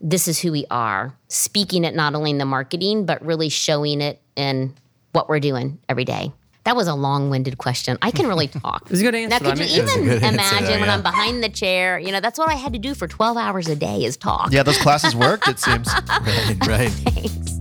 this 0.00 0.28
is 0.28 0.40
who 0.40 0.52
we 0.52 0.64
are, 0.70 1.14
speaking 1.28 1.84
it 1.84 1.94
not 1.94 2.14
only 2.14 2.30
in 2.30 2.38
the 2.38 2.44
marketing, 2.44 3.04
but 3.04 3.24
really 3.24 3.48
showing 3.48 4.00
it 4.00 4.20
in 4.36 4.74
what 5.12 5.28
we're 5.28 5.40
doing 5.40 5.78
every 5.88 6.04
day. 6.04 6.32
That 6.64 6.76
was 6.76 6.88
a 6.88 6.94
long-winded 6.94 7.58
question. 7.58 7.98
I 8.02 8.10
can 8.10 8.26
really 8.26 8.48
talk. 8.48 8.82
it 8.84 8.90
was 8.90 9.00
a 9.00 9.04
good 9.04 9.14
answer. 9.14 9.38
That? 9.38 9.42
Now, 9.42 9.54
could 9.54 9.70
you 9.70 9.82
even 9.82 10.08
imagine 10.22 10.38
answer, 10.38 10.72
when 10.72 10.84
yeah. 10.84 10.94
I'm 10.94 11.02
behind 11.02 11.42
the 11.42 11.48
chair? 11.48 11.98
You 11.98 12.12
know, 12.12 12.20
that's 12.20 12.38
what 12.38 12.48
I 12.48 12.54
had 12.54 12.72
to 12.74 12.78
do 12.78 12.94
for 12.94 13.08
12 13.08 13.36
hours 13.36 13.68
a 13.68 13.76
day 13.76 14.04
is 14.04 14.16
talk. 14.16 14.52
Yeah, 14.52 14.62
those 14.62 14.78
classes 14.78 15.14
worked. 15.14 15.48
It 15.48 15.58
seems. 15.58 15.88
right, 16.08 16.66
right. 16.66 16.90
Thanks. 16.90 17.60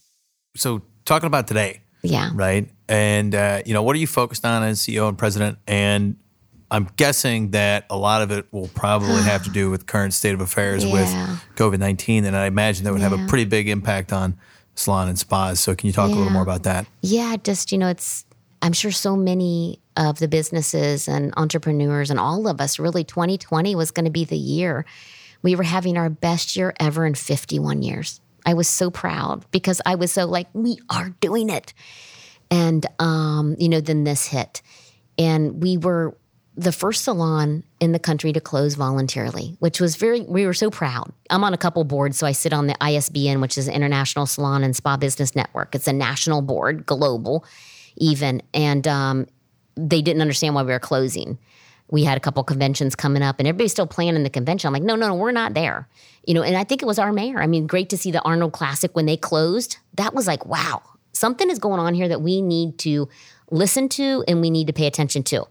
So, 0.56 0.80
talking 1.04 1.26
about 1.26 1.46
today, 1.46 1.82
Yeah. 2.02 2.30
Right. 2.34 2.68
And, 2.88 3.34
uh, 3.34 3.62
you 3.66 3.74
know, 3.74 3.82
what 3.82 3.94
are 3.94 3.98
you 3.98 4.06
focused 4.06 4.44
on 4.44 4.62
as 4.62 4.80
CEO 4.80 5.08
and 5.08 5.16
president? 5.18 5.58
And 5.66 6.16
I'm 6.70 6.88
guessing 6.96 7.50
that 7.50 7.84
a 7.90 7.96
lot 7.96 8.22
of 8.22 8.30
it 8.30 8.46
will 8.52 8.68
probably 8.68 9.22
have 9.22 9.44
to 9.44 9.50
do 9.50 9.70
with 9.70 9.86
current 9.86 10.14
state 10.14 10.34
of 10.34 10.40
affairs 10.40 10.84
Yeah. 10.84 10.92
with 10.92 11.44
COVID 11.56 11.78
19. 11.78 12.24
And 12.24 12.36
I 12.36 12.46
imagine 12.46 12.84
that 12.84 12.92
would 12.92 13.02
have 13.02 13.12
a 13.12 13.26
pretty 13.26 13.44
big 13.44 13.68
impact 13.68 14.12
on 14.12 14.36
salon 14.74 15.08
and 15.08 15.18
spas. 15.18 15.60
So 15.60 15.74
can 15.74 15.88
you 15.88 15.92
talk 15.92 16.10
a 16.10 16.14
little 16.14 16.30
more 16.32 16.42
about 16.42 16.62
that? 16.62 16.86
Yeah, 17.02 17.36
just, 17.42 17.70
you 17.72 17.78
know, 17.78 17.88
it's, 17.88 18.24
I'm 18.62 18.72
sure 18.72 18.90
so 18.92 19.16
many 19.16 19.80
of 19.96 20.18
the 20.20 20.28
businesses 20.28 21.08
and 21.08 21.34
entrepreneurs 21.36 22.10
and 22.10 22.18
all 22.20 22.46
of 22.48 22.60
us 22.60 22.78
really 22.78 23.04
2020 23.04 23.74
was 23.74 23.90
going 23.90 24.04
to 24.04 24.10
be 24.10 24.24
the 24.24 24.36
year. 24.38 24.86
We 25.42 25.56
were 25.56 25.62
having 25.64 25.96
our 25.98 26.08
best 26.08 26.56
year 26.56 26.72
ever 26.78 27.04
in 27.04 27.14
51 27.14 27.82
years. 27.82 28.20
I 28.46 28.54
was 28.54 28.68
so 28.68 28.90
proud 28.90 29.44
because 29.50 29.80
I 29.84 29.94
was 29.94 30.12
so 30.12 30.26
like, 30.26 30.48
we 30.52 30.78
are 30.88 31.10
doing 31.20 31.50
it. 31.50 31.74
And, 32.50 32.84
um, 32.98 33.56
you 33.58 33.68
know, 33.68 33.80
then 33.80 34.04
this 34.04 34.26
hit. 34.26 34.62
And 35.18 35.62
we 35.62 35.76
were 35.76 36.16
the 36.56 36.72
first 36.72 37.04
salon 37.04 37.62
in 37.80 37.92
the 37.92 37.98
country 37.98 38.32
to 38.32 38.40
close 38.40 38.74
voluntarily, 38.74 39.56
which 39.60 39.80
was 39.80 39.96
very, 39.96 40.22
we 40.22 40.46
were 40.46 40.54
so 40.54 40.70
proud. 40.70 41.12
I'm 41.30 41.44
on 41.44 41.54
a 41.54 41.58
couple 41.58 41.84
boards. 41.84 42.18
So 42.18 42.26
I 42.26 42.32
sit 42.32 42.52
on 42.52 42.66
the 42.66 42.76
ISBN, 42.82 43.40
which 43.40 43.56
is 43.56 43.68
International 43.68 44.26
Salon 44.26 44.64
and 44.64 44.74
Spa 44.74 44.96
Business 44.96 45.36
Network. 45.36 45.74
It's 45.74 45.86
a 45.86 45.92
national 45.92 46.42
board, 46.42 46.84
global 46.86 47.44
even. 47.96 48.42
And 48.52 48.86
um, 48.88 49.26
they 49.76 50.02
didn't 50.02 50.22
understand 50.22 50.54
why 50.54 50.62
we 50.62 50.72
were 50.72 50.80
closing. 50.80 51.38
We 51.90 52.04
had 52.04 52.16
a 52.16 52.20
couple 52.20 52.42
conventions 52.44 52.94
coming 52.94 53.22
up 53.22 53.38
and 53.38 53.48
everybody's 53.48 53.72
still 53.72 53.86
planning 53.86 54.22
the 54.22 54.30
convention. 54.30 54.68
I'm 54.68 54.72
like, 54.72 54.82
no, 54.82 54.96
no, 54.96 55.08
no, 55.08 55.14
we're 55.14 55.32
not 55.32 55.54
there. 55.54 55.88
You 56.26 56.34
know, 56.34 56.42
and 56.42 56.56
I 56.56 56.64
think 56.64 56.82
it 56.82 56.86
was 56.86 56.98
our 56.98 57.12
mayor. 57.12 57.42
I 57.42 57.46
mean, 57.46 57.66
great 57.66 57.90
to 57.90 57.96
see 57.96 58.10
the 58.10 58.22
Arnold 58.22 58.52
Classic 58.52 58.94
when 58.94 59.06
they 59.06 59.16
closed. 59.16 59.78
That 59.94 60.14
was 60.14 60.26
like, 60.26 60.46
wow, 60.46 60.82
something 61.12 61.50
is 61.50 61.58
going 61.58 61.80
on 61.80 61.94
here 61.94 62.08
that 62.08 62.22
we 62.22 62.42
need 62.42 62.78
to 62.78 63.08
listen 63.50 63.88
to 63.90 64.24
and 64.28 64.40
we 64.40 64.50
need 64.50 64.68
to 64.68 64.72
pay 64.72 64.86
attention 64.86 65.22
to. 65.24 65.46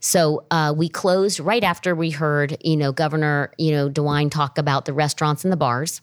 So 0.00 0.44
uh, 0.50 0.74
we 0.76 0.88
closed 0.88 1.40
right 1.40 1.64
after 1.64 1.94
we 1.94 2.10
heard, 2.10 2.58
you 2.62 2.76
know, 2.76 2.92
Governor, 2.92 3.52
you 3.56 3.72
know, 3.72 3.88
DeWine 3.88 4.30
talk 4.30 4.58
about 4.58 4.84
the 4.84 4.92
restaurants 4.92 5.44
and 5.44 5.52
the 5.52 5.56
bars. 5.56 6.02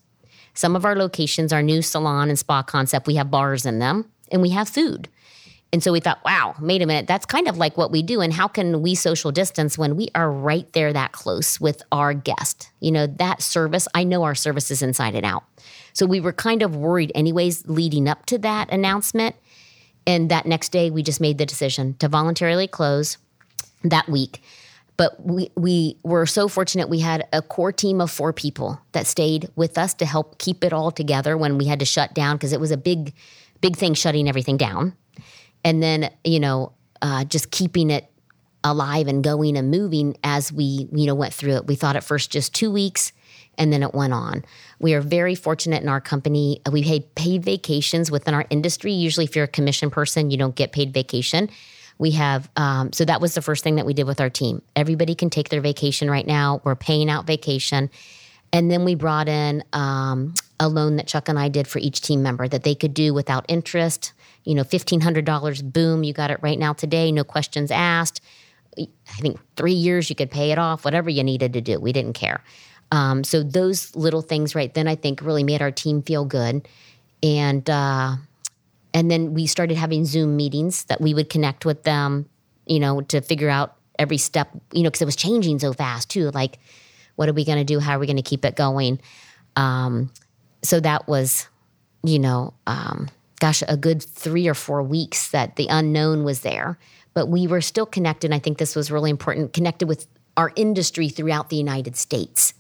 Some 0.53 0.75
of 0.75 0.85
our 0.85 0.95
locations, 0.95 1.53
our 1.53 1.61
new 1.61 1.81
salon 1.81 2.29
and 2.29 2.37
spa 2.37 2.63
concept, 2.63 3.07
we 3.07 3.15
have 3.15 3.31
bars 3.31 3.65
in 3.65 3.79
them 3.79 4.09
and 4.31 4.41
we 4.41 4.49
have 4.49 4.67
food. 4.67 5.07
And 5.73 5.81
so 5.81 5.93
we 5.93 6.01
thought, 6.01 6.19
wow, 6.25 6.53
wait 6.59 6.81
a 6.81 6.85
minute, 6.85 7.07
that's 7.07 7.25
kind 7.25 7.47
of 7.47 7.57
like 7.57 7.77
what 7.77 7.91
we 7.91 8.01
do. 8.01 8.19
And 8.19 8.33
how 8.33 8.47
can 8.47 8.81
we 8.81 8.93
social 8.93 9.31
distance 9.31 9.77
when 9.77 9.95
we 9.95 10.09
are 10.13 10.29
right 10.29 10.71
there 10.73 10.91
that 10.91 11.13
close 11.13 11.61
with 11.61 11.81
our 11.93 12.13
guest? 12.13 12.69
You 12.81 12.91
know, 12.91 13.07
that 13.07 13.41
service, 13.41 13.87
I 13.95 14.03
know 14.03 14.23
our 14.23 14.35
service 14.35 14.69
is 14.69 14.81
inside 14.81 15.15
and 15.15 15.25
out. 15.25 15.43
So 15.93 16.05
we 16.05 16.19
were 16.19 16.33
kind 16.33 16.61
of 16.61 16.75
worried, 16.75 17.11
anyways, 17.15 17.67
leading 17.67 18.09
up 18.09 18.25
to 18.27 18.37
that 18.39 18.71
announcement. 18.71 19.35
And 20.05 20.29
that 20.29 20.45
next 20.45 20.69
day, 20.69 20.89
we 20.89 21.03
just 21.03 21.21
made 21.21 21.37
the 21.37 21.45
decision 21.45 21.95
to 21.99 22.09
voluntarily 22.09 22.67
close 22.67 23.17
that 23.83 24.09
week. 24.09 24.41
But 24.97 25.25
we, 25.25 25.51
we 25.55 25.97
were 26.03 26.25
so 26.25 26.47
fortunate 26.47 26.89
we 26.89 26.99
had 26.99 27.27
a 27.31 27.41
core 27.41 27.71
team 27.71 28.01
of 28.01 28.11
four 28.11 28.33
people 28.33 28.79
that 28.91 29.07
stayed 29.07 29.49
with 29.55 29.77
us 29.77 29.93
to 29.95 30.05
help 30.05 30.37
keep 30.37 30.63
it 30.63 30.73
all 30.73 30.91
together 30.91 31.37
when 31.37 31.57
we 31.57 31.65
had 31.65 31.79
to 31.79 31.85
shut 31.85 32.13
down 32.13 32.35
because 32.35 32.51
it 32.51 32.59
was 32.59 32.71
a 32.71 32.77
big, 32.77 33.13
big 33.61 33.77
thing 33.77 33.93
shutting 33.93 34.27
everything 34.27 34.57
down. 34.57 34.95
And 35.63 35.81
then, 35.81 36.11
you 36.23 36.39
know, 36.39 36.73
uh, 37.01 37.23
just 37.25 37.51
keeping 37.51 37.89
it 37.89 38.07
alive 38.63 39.07
and 39.07 39.23
going 39.23 39.57
and 39.57 39.71
moving 39.71 40.17
as 40.23 40.51
we, 40.51 40.87
you 40.91 41.07
know, 41.07 41.15
went 41.15 41.33
through 41.33 41.55
it. 41.55 41.67
We 41.67 41.75
thought 41.75 41.95
at 41.95 42.03
first 42.03 42.31
just 42.31 42.53
two 42.53 42.71
weeks 42.71 43.11
and 43.57 43.71
then 43.71 43.83
it 43.83 43.93
went 43.93 44.13
on. 44.13 44.45
We 44.79 44.93
are 44.93 45.01
very 45.01 45.35
fortunate 45.35 45.83
in 45.83 45.89
our 45.89 46.01
company. 46.01 46.61
We 46.71 46.83
paid 46.83 47.15
paid 47.15 47.43
vacations 47.43 48.09
within 48.09 48.33
our 48.33 48.45
industry. 48.49 48.93
Usually, 48.93 49.25
if 49.25 49.35
you're 49.35 49.45
a 49.45 49.49
commission 49.49 49.89
person, 49.89 50.31
you 50.31 50.37
don't 50.37 50.55
get 50.55 50.71
paid 50.71 50.93
vacation. 50.93 51.49
We 51.97 52.11
have, 52.11 52.49
um, 52.55 52.91
so 52.93 53.05
that 53.05 53.21
was 53.21 53.35
the 53.35 53.43
first 53.43 53.63
thing 53.63 53.75
that 53.75 53.85
we 53.85 53.93
did 53.93 54.07
with 54.07 54.19
our 54.19 54.29
team. 54.29 54.63
Everybody 54.75 55.13
can 55.13 55.29
take 55.29 55.49
their 55.49 55.61
vacation 55.61 56.09
right 56.09 56.25
now. 56.25 56.59
We're 56.63 56.75
paying 56.75 57.11
out 57.11 57.27
vacation. 57.27 57.91
And 58.51 58.71
then 58.71 58.83
we 58.83 58.95
brought 58.95 59.29
in 59.29 59.63
um, 59.71 60.33
a 60.59 60.67
loan 60.67 60.95
that 60.95 61.07
Chuck 61.07 61.29
and 61.29 61.37
I 61.37 61.49
did 61.49 61.67
for 61.67 61.77
each 61.77 62.01
team 62.01 62.23
member 62.23 62.47
that 62.47 62.63
they 62.63 62.73
could 62.73 62.95
do 62.95 63.13
without 63.13 63.45
interest. 63.47 64.13
You 64.43 64.55
know, 64.55 64.63
$1,500, 64.63 65.73
boom, 65.73 66.03
you 66.03 66.13
got 66.13 66.31
it 66.31 66.39
right 66.41 66.57
now 66.57 66.73
today, 66.73 67.11
no 67.11 67.23
questions 67.23 67.71
asked. 67.71 68.21
I 68.77 68.87
think 69.19 69.39
three 69.55 69.73
years 69.73 70.09
you 70.09 70.15
could 70.15 70.31
pay 70.31 70.51
it 70.51 70.57
off, 70.57 70.85
whatever 70.85 71.09
you 71.09 71.23
needed 71.23 71.53
to 71.53 71.61
do. 71.61 71.79
We 71.79 71.91
didn't 71.91 72.13
care. 72.13 72.43
Um, 72.91 73.23
so 73.23 73.43
those 73.43 73.95
little 73.95 74.21
things 74.21 74.55
right 74.55 74.73
then, 74.73 74.87
I 74.87 74.95
think, 74.95 75.21
really 75.21 75.43
made 75.43 75.61
our 75.61 75.71
team 75.71 76.01
feel 76.01 76.25
good. 76.25 76.67
And, 77.23 77.69
uh, 77.69 78.15
and 78.93 79.11
then 79.11 79.33
we 79.33 79.45
started 79.47 79.77
having 79.77 80.05
Zoom 80.05 80.35
meetings 80.35 80.85
that 80.85 80.99
we 80.99 81.13
would 81.13 81.29
connect 81.29 81.65
with 81.65 81.83
them, 81.83 82.27
you 82.65 82.79
know, 82.79 83.01
to 83.01 83.21
figure 83.21 83.49
out 83.49 83.75
every 83.99 84.17
step, 84.17 84.49
you 84.73 84.83
know, 84.83 84.89
because 84.89 85.01
it 85.01 85.05
was 85.05 85.15
changing 85.15 85.59
so 85.59 85.73
fast 85.73 86.09
too. 86.09 86.31
Like, 86.31 86.59
what 87.15 87.29
are 87.29 87.33
we 87.33 87.45
going 87.45 87.59
to 87.59 87.63
do? 87.63 87.79
How 87.79 87.95
are 87.95 87.99
we 87.99 88.07
going 88.07 88.17
to 88.17 88.23
keep 88.23 88.43
it 88.43 88.55
going? 88.55 88.99
Um, 89.55 90.11
so 90.63 90.79
that 90.79 91.07
was, 91.07 91.47
you 92.03 92.19
know, 92.19 92.53
um, 92.67 93.09
gosh, 93.41 93.63
a 93.67 93.75
good 93.75 94.03
three 94.03 94.47
or 94.47 94.53
four 94.53 94.83
weeks 94.83 95.31
that 95.31 95.55
the 95.55 95.67
unknown 95.67 96.23
was 96.23 96.41
there, 96.41 96.77
but 97.15 97.27
we 97.27 97.47
were 97.47 97.59
still 97.59 97.87
connected. 97.87 98.31
I 98.31 98.37
think 98.37 98.59
this 98.59 98.75
was 98.75 98.91
really 98.91 99.09
important, 99.09 99.51
connected 99.51 99.87
with 99.87 100.05
our 100.37 100.53
industry 100.55 101.09
throughout 101.09 101.49
the 101.49 101.55
United 101.55 101.97
States. 101.97 102.53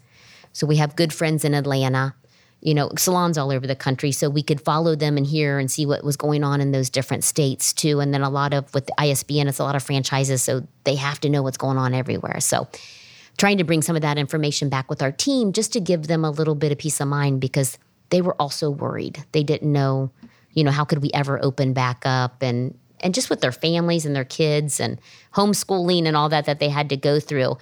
So 0.53 0.65
we 0.65 0.77
have 0.77 0.95
good 0.95 1.13
friends 1.13 1.45
in 1.45 1.53
Atlanta, 1.53 2.15
you 2.61 2.73
know, 2.73 2.89
salons 2.97 3.37
all 3.37 3.51
over 3.51 3.67
the 3.67 3.75
country. 3.75 4.11
So 4.11 4.27
we 4.27 4.41
could 4.41 4.59
follow 4.59 4.95
them 4.95 5.17
and 5.17 5.25
hear 5.25 5.59
and 5.59 5.69
see 5.69 5.85
what 5.85 6.03
was 6.03 6.17
going 6.17 6.43
on 6.43 6.59
in 6.61 6.71
those 6.71 6.89
different 6.89 7.23
states 7.23 7.73
too. 7.73 7.99
And 7.99 8.11
then 8.11 8.23
a 8.23 8.29
lot 8.29 8.51
of 8.51 8.73
with 8.73 8.87
the 8.87 8.99
ISBN, 8.99 9.47
it's 9.47 9.59
a 9.59 9.63
lot 9.63 9.75
of 9.75 9.83
franchises, 9.83 10.43
so 10.43 10.67
they 10.83 10.95
have 10.95 11.19
to 11.21 11.29
know 11.29 11.43
what's 11.43 11.57
going 11.57 11.77
on 11.77 11.93
everywhere. 11.93 12.39
So 12.39 12.67
trying 13.37 13.59
to 13.59 13.63
bring 13.63 13.83
some 13.83 13.95
of 13.95 14.01
that 14.01 14.17
information 14.17 14.67
back 14.67 14.89
with 14.89 15.03
our 15.03 15.11
team 15.11 15.53
just 15.53 15.73
to 15.73 15.79
give 15.79 16.07
them 16.07 16.25
a 16.25 16.31
little 16.31 16.55
bit 16.55 16.71
of 16.71 16.79
peace 16.79 16.99
of 16.99 17.07
mind 17.07 17.39
because 17.39 17.77
they 18.09 18.21
were 18.21 18.35
also 18.41 18.71
worried. 18.71 19.23
They 19.31 19.43
didn't 19.43 19.71
know, 19.71 20.11
you 20.53 20.63
know, 20.63 20.71
how 20.71 20.85
could 20.85 21.01
we 21.01 21.11
ever 21.13 21.43
open 21.43 21.73
back 21.73 22.03
up 22.05 22.41
and 22.41 22.77
and 23.01 23.13
just 23.13 23.29
with 23.29 23.41
their 23.41 23.51
families 23.51 24.05
and 24.05 24.15
their 24.15 24.25
kids 24.25 24.79
and 24.79 24.99
homeschooling 25.33 26.05
and 26.05 26.15
all 26.15 26.29
that 26.29 26.45
that 26.45 26.59
they 26.59 26.69
had 26.69 26.89
to 26.89 26.97
go 26.97 27.19
through. 27.19 27.57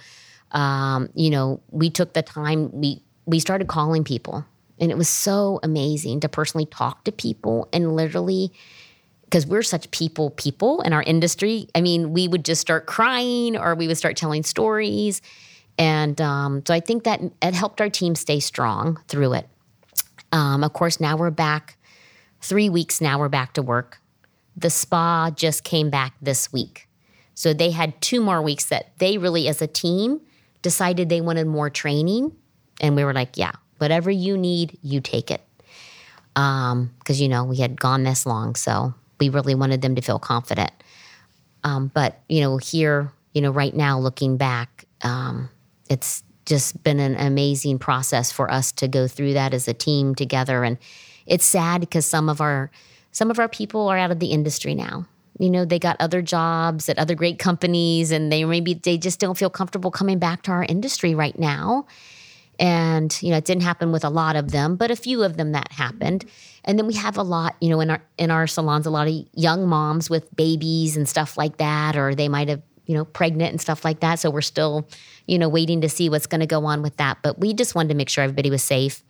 Um, 0.52 1.08
you 1.14 1.30
know, 1.30 1.60
we 1.70 1.90
took 1.90 2.12
the 2.12 2.22
time 2.22 2.70
we 2.72 3.02
we 3.26 3.38
started 3.38 3.68
calling 3.68 4.04
people 4.04 4.44
and 4.80 4.90
it 4.90 4.98
was 4.98 5.08
so 5.08 5.60
amazing 5.62 6.20
to 6.20 6.28
personally 6.28 6.66
talk 6.66 7.04
to 7.04 7.12
people 7.12 7.68
and 7.72 7.94
literally 7.94 8.52
because 9.24 9.46
we're 9.46 9.62
such 9.62 9.90
people 9.92 10.30
people 10.30 10.80
in 10.82 10.92
our 10.92 11.02
industry. 11.02 11.68
I 11.74 11.80
mean, 11.80 12.12
we 12.12 12.26
would 12.26 12.44
just 12.44 12.60
start 12.60 12.86
crying 12.86 13.56
or 13.56 13.74
we 13.74 13.86
would 13.86 13.98
start 13.98 14.16
telling 14.16 14.42
stories. 14.42 15.22
And 15.78 16.20
um, 16.20 16.62
so 16.66 16.74
I 16.74 16.80
think 16.80 17.04
that 17.04 17.20
it 17.40 17.54
helped 17.54 17.80
our 17.80 17.88
team 17.88 18.14
stay 18.14 18.40
strong 18.40 19.00
through 19.06 19.34
it. 19.34 19.48
Um, 20.32 20.64
of 20.64 20.72
course, 20.72 21.00
now 21.00 21.16
we're 21.16 21.30
back. 21.30 21.76
Three 22.40 22.68
weeks 22.68 23.00
now, 23.00 23.18
we're 23.18 23.28
back 23.28 23.52
to 23.54 23.62
work. 23.62 24.00
The 24.56 24.70
spa 24.70 25.30
just 25.30 25.64
came 25.64 25.90
back 25.90 26.14
this 26.20 26.52
week. 26.52 26.88
So 27.34 27.54
they 27.54 27.70
had 27.70 28.00
two 28.00 28.20
more 28.20 28.42
weeks 28.42 28.66
that 28.66 28.98
they 28.98 29.18
really, 29.18 29.48
as 29.48 29.62
a 29.62 29.66
team, 29.66 30.20
decided 30.62 31.08
they 31.08 31.20
wanted 31.20 31.46
more 31.46 31.70
training. 31.70 32.36
And 32.80 32.96
we 32.96 33.04
were 33.04 33.14
like, 33.14 33.36
yeah, 33.36 33.52
whatever 33.78 34.10
you 34.10 34.36
need, 34.36 34.78
you 34.82 35.00
take 35.00 35.30
it. 35.30 35.42
Because, 36.34 37.20
you 37.20 37.28
know, 37.28 37.44
we 37.44 37.56
had 37.58 37.80
gone 37.80 38.04
this 38.04 38.26
long. 38.26 38.54
So 38.54 38.94
we 39.18 39.28
really 39.28 39.54
wanted 39.54 39.82
them 39.82 39.94
to 39.94 40.02
feel 40.02 40.18
confident. 40.18 40.72
Um, 41.64 41.88
but, 41.88 42.20
you 42.28 42.40
know, 42.40 42.56
here, 42.56 43.12
you 43.34 43.42
know, 43.42 43.50
right 43.50 43.74
now, 43.74 43.98
looking 43.98 44.36
back, 44.36 44.86
um, 45.02 45.50
it's 45.88 46.22
just 46.46 46.82
been 46.82 46.98
an 47.00 47.16
amazing 47.16 47.78
process 47.78 48.32
for 48.32 48.50
us 48.50 48.72
to 48.72 48.88
go 48.88 49.06
through 49.06 49.34
that 49.34 49.52
as 49.52 49.68
a 49.68 49.74
team 49.74 50.14
together. 50.14 50.64
And 50.64 50.78
it's 51.30 51.46
sad 51.46 51.80
because 51.80 52.04
some 52.04 52.28
of 52.28 52.42
our 52.42 52.70
some 53.12 53.30
of 53.30 53.38
our 53.38 53.48
people 53.48 53.88
are 53.88 53.96
out 53.96 54.10
of 54.10 54.18
the 54.18 54.26
industry 54.26 54.74
now. 54.74 55.06
You 55.38 55.48
know, 55.48 55.64
they 55.64 55.78
got 55.78 55.96
other 56.00 56.20
jobs 56.20 56.88
at 56.88 56.98
other 56.98 57.14
great 57.14 57.38
companies 57.38 58.10
and 58.10 58.30
they 58.30 58.44
maybe 58.44 58.74
they 58.74 58.98
just 58.98 59.18
don't 59.20 59.38
feel 59.38 59.48
comfortable 59.48 59.90
coming 59.90 60.18
back 60.18 60.42
to 60.42 60.50
our 60.50 60.64
industry 60.64 61.14
right 61.14 61.38
now. 61.38 61.86
And, 62.58 63.16
you 63.22 63.30
know, 63.30 63.38
it 63.38 63.46
didn't 63.46 63.62
happen 63.62 63.90
with 63.90 64.04
a 64.04 64.10
lot 64.10 64.36
of 64.36 64.50
them, 64.50 64.76
but 64.76 64.90
a 64.90 64.96
few 64.96 65.22
of 65.22 65.38
them 65.38 65.52
that 65.52 65.72
happened. 65.72 66.26
And 66.62 66.78
then 66.78 66.86
we 66.86 66.92
have 66.92 67.16
a 67.16 67.22
lot, 67.22 67.56
you 67.62 67.70
know, 67.70 67.80
in 67.80 67.90
our 67.90 68.02
in 68.18 68.30
our 68.30 68.46
salons, 68.46 68.84
a 68.84 68.90
lot 68.90 69.08
of 69.08 69.14
young 69.32 69.66
moms 69.66 70.10
with 70.10 70.34
babies 70.36 70.96
and 70.96 71.08
stuff 71.08 71.38
like 71.38 71.56
that, 71.56 71.96
or 71.96 72.14
they 72.14 72.28
might 72.28 72.48
have, 72.48 72.60
you 72.84 72.94
know, 72.94 73.04
pregnant 73.04 73.50
and 73.52 73.60
stuff 73.60 73.84
like 73.84 74.00
that. 74.00 74.18
So 74.18 74.30
we're 74.30 74.42
still, 74.42 74.86
you 75.26 75.38
know, 75.38 75.48
waiting 75.48 75.80
to 75.80 75.88
see 75.88 76.10
what's 76.10 76.26
going 76.26 76.42
to 76.42 76.46
go 76.46 76.66
on 76.66 76.82
with 76.82 76.96
that. 76.98 77.18
But 77.22 77.38
we 77.38 77.54
just 77.54 77.74
wanted 77.74 77.90
to 77.90 77.94
make 77.94 78.10
sure 78.10 78.24
everybody 78.24 78.50
was 78.50 78.64
safe 78.64 79.02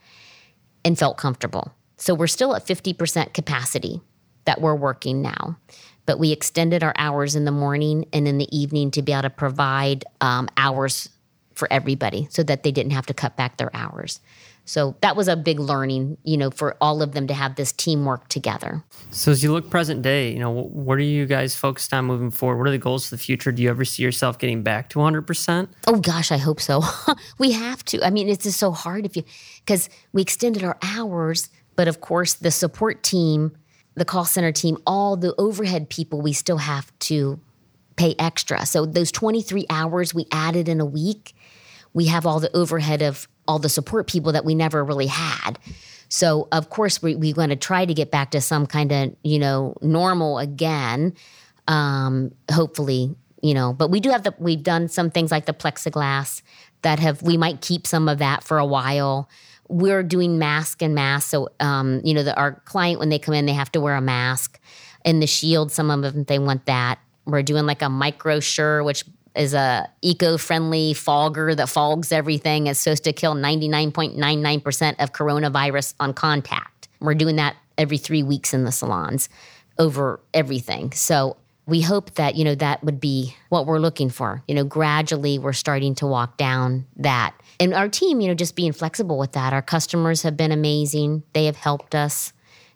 and 0.84 0.96
felt 0.96 1.16
comfortable. 1.16 1.74
So 2.00 2.14
we're 2.14 2.26
still 2.28 2.56
at 2.56 2.66
50% 2.66 3.34
capacity 3.34 4.00
that 4.46 4.60
we're 4.60 4.74
working 4.74 5.20
now. 5.20 5.58
But 6.06 6.18
we 6.18 6.32
extended 6.32 6.82
our 6.82 6.94
hours 6.96 7.36
in 7.36 7.44
the 7.44 7.52
morning 7.52 8.06
and 8.12 8.26
in 8.26 8.38
the 8.38 8.48
evening 8.56 8.90
to 8.92 9.02
be 9.02 9.12
able 9.12 9.22
to 9.22 9.30
provide 9.30 10.04
um, 10.20 10.48
hours 10.56 11.10
for 11.54 11.70
everybody 11.70 12.26
so 12.30 12.42
that 12.42 12.62
they 12.62 12.72
didn't 12.72 12.92
have 12.92 13.06
to 13.06 13.14
cut 13.14 13.36
back 13.36 13.58
their 13.58 13.70
hours. 13.76 14.20
So 14.64 14.96
that 15.00 15.16
was 15.16 15.28
a 15.28 15.36
big 15.36 15.58
learning, 15.58 16.16
you 16.22 16.36
know, 16.36 16.50
for 16.50 16.76
all 16.80 17.02
of 17.02 17.12
them 17.12 17.26
to 17.26 17.34
have 17.34 17.56
this 17.56 17.72
teamwork 17.72 18.28
together. 18.28 18.84
So 19.10 19.32
as 19.32 19.42
you 19.42 19.52
look 19.52 19.68
present 19.68 20.02
day, 20.02 20.32
you 20.32 20.38
know, 20.38 20.50
what 20.50 20.96
are 20.96 21.02
you 21.02 21.26
guys 21.26 21.56
focused 21.56 21.92
on 21.92 22.04
moving 22.04 22.30
forward? 22.30 22.58
What 22.58 22.68
are 22.68 22.70
the 22.70 22.78
goals 22.78 23.08
for 23.08 23.16
the 23.16 23.20
future? 23.20 23.52
Do 23.52 23.62
you 23.62 23.68
ever 23.68 23.84
see 23.84 24.02
yourself 24.02 24.38
getting 24.38 24.62
back 24.62 24.88
to 24.90 25.00
100%? 25.00 25.68
Oh 25.86 25.96
gosh, 25.96 26.30
I 26.30 26.36
hope 26.36 26.60
so. 26.60 26.82
we 27.38 27.52
have 27.52 27.84
to. 27.86 28.04
I 28.04 28.10
mean, 28.10 28.28
it's 28.28 28.44
just 28.44 28.58
so 28.58 28.70
hard 28.70 29.04
if 29.04 29.16
you 29.16 29.24
cuz 29.66 29.88
we 30.12 30.22
extended 30.22 30.62
our 30.62 30.78
hours, 30.82 31.50
but 31.80 31.88
of 31.88 32.02
course 32.02 32.34
the 32.34 32.50
support 32.50 33.02
team, 33.02 33.56
the 33.94 34.04
call 34.04 34.26
center 34.26 34.52
team, 34.52 34.76
all 34.86 35.16
the 35.16 35.34
overhead 35.38 35.88
people 35.88 36.20
we 36.20 36.34
still 36.34 36.58
have 36.58 36.92
to 36.98 37.40
pay 37.96 38.14
extra. 38.18 38.66
So 38.66 38.84
those 38.84 39.10
23 39.10 39.64
hours 39.70 40.12
we 40.12 40.26
added 40.30 40.68
in 40.68 40.78
a 40.82 40.84
week, 40.84 41.34
we 41.94 42.04
have 42.08 42.26
all 42.26 42.38
the 42.38 42.54
overhead 42.54 43.00
of 43.00 43.26
all 43.48 43.58
the 43.58 43.70
support 43.70 44.06
people 44.08 44.32
that 44.32 44.44
we 44.44 44.54
never 44.54 44.84
really 44.84 45.06
had. 45.06 45.58
So 46.10 46.48
of 46.52 46.68
course 46.68 47.00
we 47.00 47.14
we 47.14 47.32
want 47.32 47.48
to 47.48 47.56
try 47.56 47.86
to 47.86 47.94
get 47.94 48.10
back 48.10 48.32
to 48.32 48.42
some 48.42 48.66
kind 48.66 48.92
of 48.92 49.16
you 49.22 49.38
know 49.38 49.74
normal 49.80 50.38
again. 50.38 51.14
Um, 51.66 52.34
hopefully, 52.52 53.16
you 53.40 53.54
know, 53.54 53.72
but 53.72 53.90
we 53.90 54.00
do 54.00 54.10
have 54.10 54.24
the 54.24 54.34
we've 54.38 54.62
done 54.62 54.88
some 54.88 55.10
things 55.10 55.30
like 55.30 55.46
the 55.46 55.54
plexiglass 55.54 56.42
that 56.82 56.98
have 56.98 57.22
we 57.22 57.38
might 57.38 57.62
keep 57.62 57.86
some 57.86 58.06
of 58.06 58.18
that 58.18 58.44
for 58.44 58.58
a 58.58 58.66
while. 58.66 59.30
We're 59.70 60.02
doing 60.02 60.38
mask 60.38 60.82
and 60.82 60.94
mask, 60.94 61.30
so 61.30 61.48
um, 61.60 62.00
you 62.04 62.12
know, 62.12 62.22
the, 62.22 62.36
our 62.36 62.60
client 62.64 62.98
when 62.98 63.08
they 63.08 63.18
come 63.18 63.34
in, 63.34 63.46
they 63.46 63.52
have 63.52 63.72
to 63.72 63.80
wear 63.80 63.94
a 63.94 64.00
mask. 64.00 64.60
And 65.04 65.22
the 65.22 65.26
shield, 65.26 65.72
some 65.72 65.90
of 65.90 66.02
them 66.02 66.24
they 66.24 66.38
want 66.38 66.66
that. 66.66 66.98
We're 67.24 67.42
doing 67.42 67.64
like 67.64 67.80
a 67.80 67.86
MicroSure, 67.86 68.84
which 68.84 69.04
is 69.36 69.54
a 69.54 69.88
eco-friendly 70.02 70.94
fogger 70.94 71.54
that 71.54 71.68
fogs 71.68 72.12
everything. 72.12 72.66
It's 72.66 72.80
supposed 72.80 73.04
to 73.04 73.12
kill 73.12 73.34
99.99% 73.34 74.96
of 74.98 75.12
coronavirus 75.12 75.94
on 76.00 76.12
contact. 76.14 76.88
We're 77.00 77.14
doing 77.14 77.36
that 77.36 77.56
every 77.78 77.96
three 77.96 78.22
weeks 78.22 78.52
in 78.52 78.64
the 78.64 78.72
salons 78.72 79.28
over 79.78 80.20
everything. 80.34 80.92
So 80.92 81.36
we 81.70 81.80
hope 81.80 82.14
that, 82.16 82.34
you 82.34 82.44
know, 82.44 82.56
that 82.56 82.82
would 82.82 83.00
be 83.00 83.36
what 83.48 83.64
we're 83.64 83.78
looking 83.78 84.10
for. 84.10 84.42
You 84.48 84.56
know, 84.56 84.64
gradually 84.64 85.38
we're 85.38 85.52
starting 85.52 85.94
to 85.96 86.06
walk 86.06 86.36
down 86.36 86.86
that. 86.96 87.34
And 87.60 87.72
our 87.72 87.88
team, 87.88 88.20
you 88.20 88.28
know, 88.28 88.34
just 88.34 88.56
being 88.56 88.72
flexible 88.72 89.18
with 89.18 89.32
that. 89.32 89.52
Our 89.52 89.62
customers 89.62 90.22
have 90.22 90.36
been 90.36 90.50
amazing. 90.50 91.22
They 91.32 91.46
have 91.46 91.56
helped 91.56 91.94
us, 91.94 92.32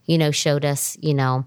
you 0.07 0.17
know, 0.17 0.31
showed 0.31 0.65
us, 0.65 0.97
you 1.01 1.13
know, 1.13 1.45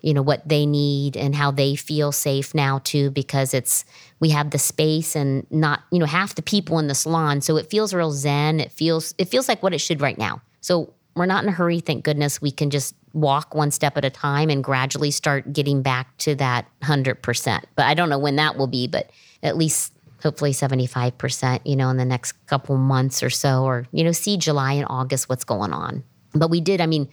you 0.00 0.14
know 0.14 0.22
what 0.22 0.48
they 0.48 0.66
need 0.66 1.16
and 1.16 1.34
how 1.34 1.50
they 1.50 1.74
feel 1.74 2.12
safe 2.12 2.54
now 2.54 2.78
too 2.84 3.10
because 3.10 3.52
it's 3.52 3.84
we 4.20 4.28
have 4.28 4.50
the 4.50 4.58
space 4.58 5.16
and 5.16 5.44
not 5.50 5.82
you 5.90 5.98
know 5.98 6.06
half 6.06 6.36
the 6.36 6.42
people 6.42 6.78
in 6.78 6.86
the 6.86 6.94
salon 6.94 7.40
so 7.40 7.56
it 7.56 7.68
feels 7.70 7.92
real 7.92 8.12
zen 8.12 8.60
it 8.60 8.70
feels 8.70 9.14
it 9.18 9.24
feels 9.24 9.48
like 9.48 9.62
what 9.64 9.74
it 9.74 9.80
should 9.80 10.00
right 10.00 10.18
now 10.18 10.40
so 10.60 10.92
we're 11.16 11.26
not 11.26 11.42
in 11.42 11.48
a 11.48 11.52
hurry 11.52 11.80
thank 11.80 12.04
goodness 12.04 12.40
we 12.40 12.52
can 12.52 12.70
just 12.70 12.94
walk 13.16 13.54
one 13.54 13.70
step 13.70 13.96
at 13.96 14.04
a 14.04 14.10
time 14.10 14.50
and 14.50 14.62
gradually 14.62 15.10
start 15.10 15.52
getting 15.52 15.82
back 15.82 16.16
to 16.18 16.34
that 16.34 16.66
100% 16.82 17.64
but 17.74 17.86
i 17.86 17.94
don't 17.94 18.08
know 18.08 18.18
when 18.18 18.36
that 18.36 18.56
will 18.56 18.66
be 18.66 18.86
but 18.86 19.10
at 19.42 19.56
least 19.56 19.92
hopefully 20.22 20.52
75% 20.52 21.60
you 21.64 21.76
know 21.76 21.88
in 21.88 21.96
the 21.96 22.04
next 22.04 22.32
couple 22.46 22.76
months 22.76 23.22
or 23.22 23.30
so 23.30 23.64
or 23.64 23.86
you 23.92 24.04
know 24.04 24.12
see 24.12 24.36
july 24.36 24.74
and 24.74 24.86
august 24.90 25.28
what's 25.28 25.44
going 25.44 25.72
on. 25.72 26.04
But 26.34 26.50
we 26.50 26.60
did 26.60 26.80
i 26.80 26.86
mean 26.86 27.08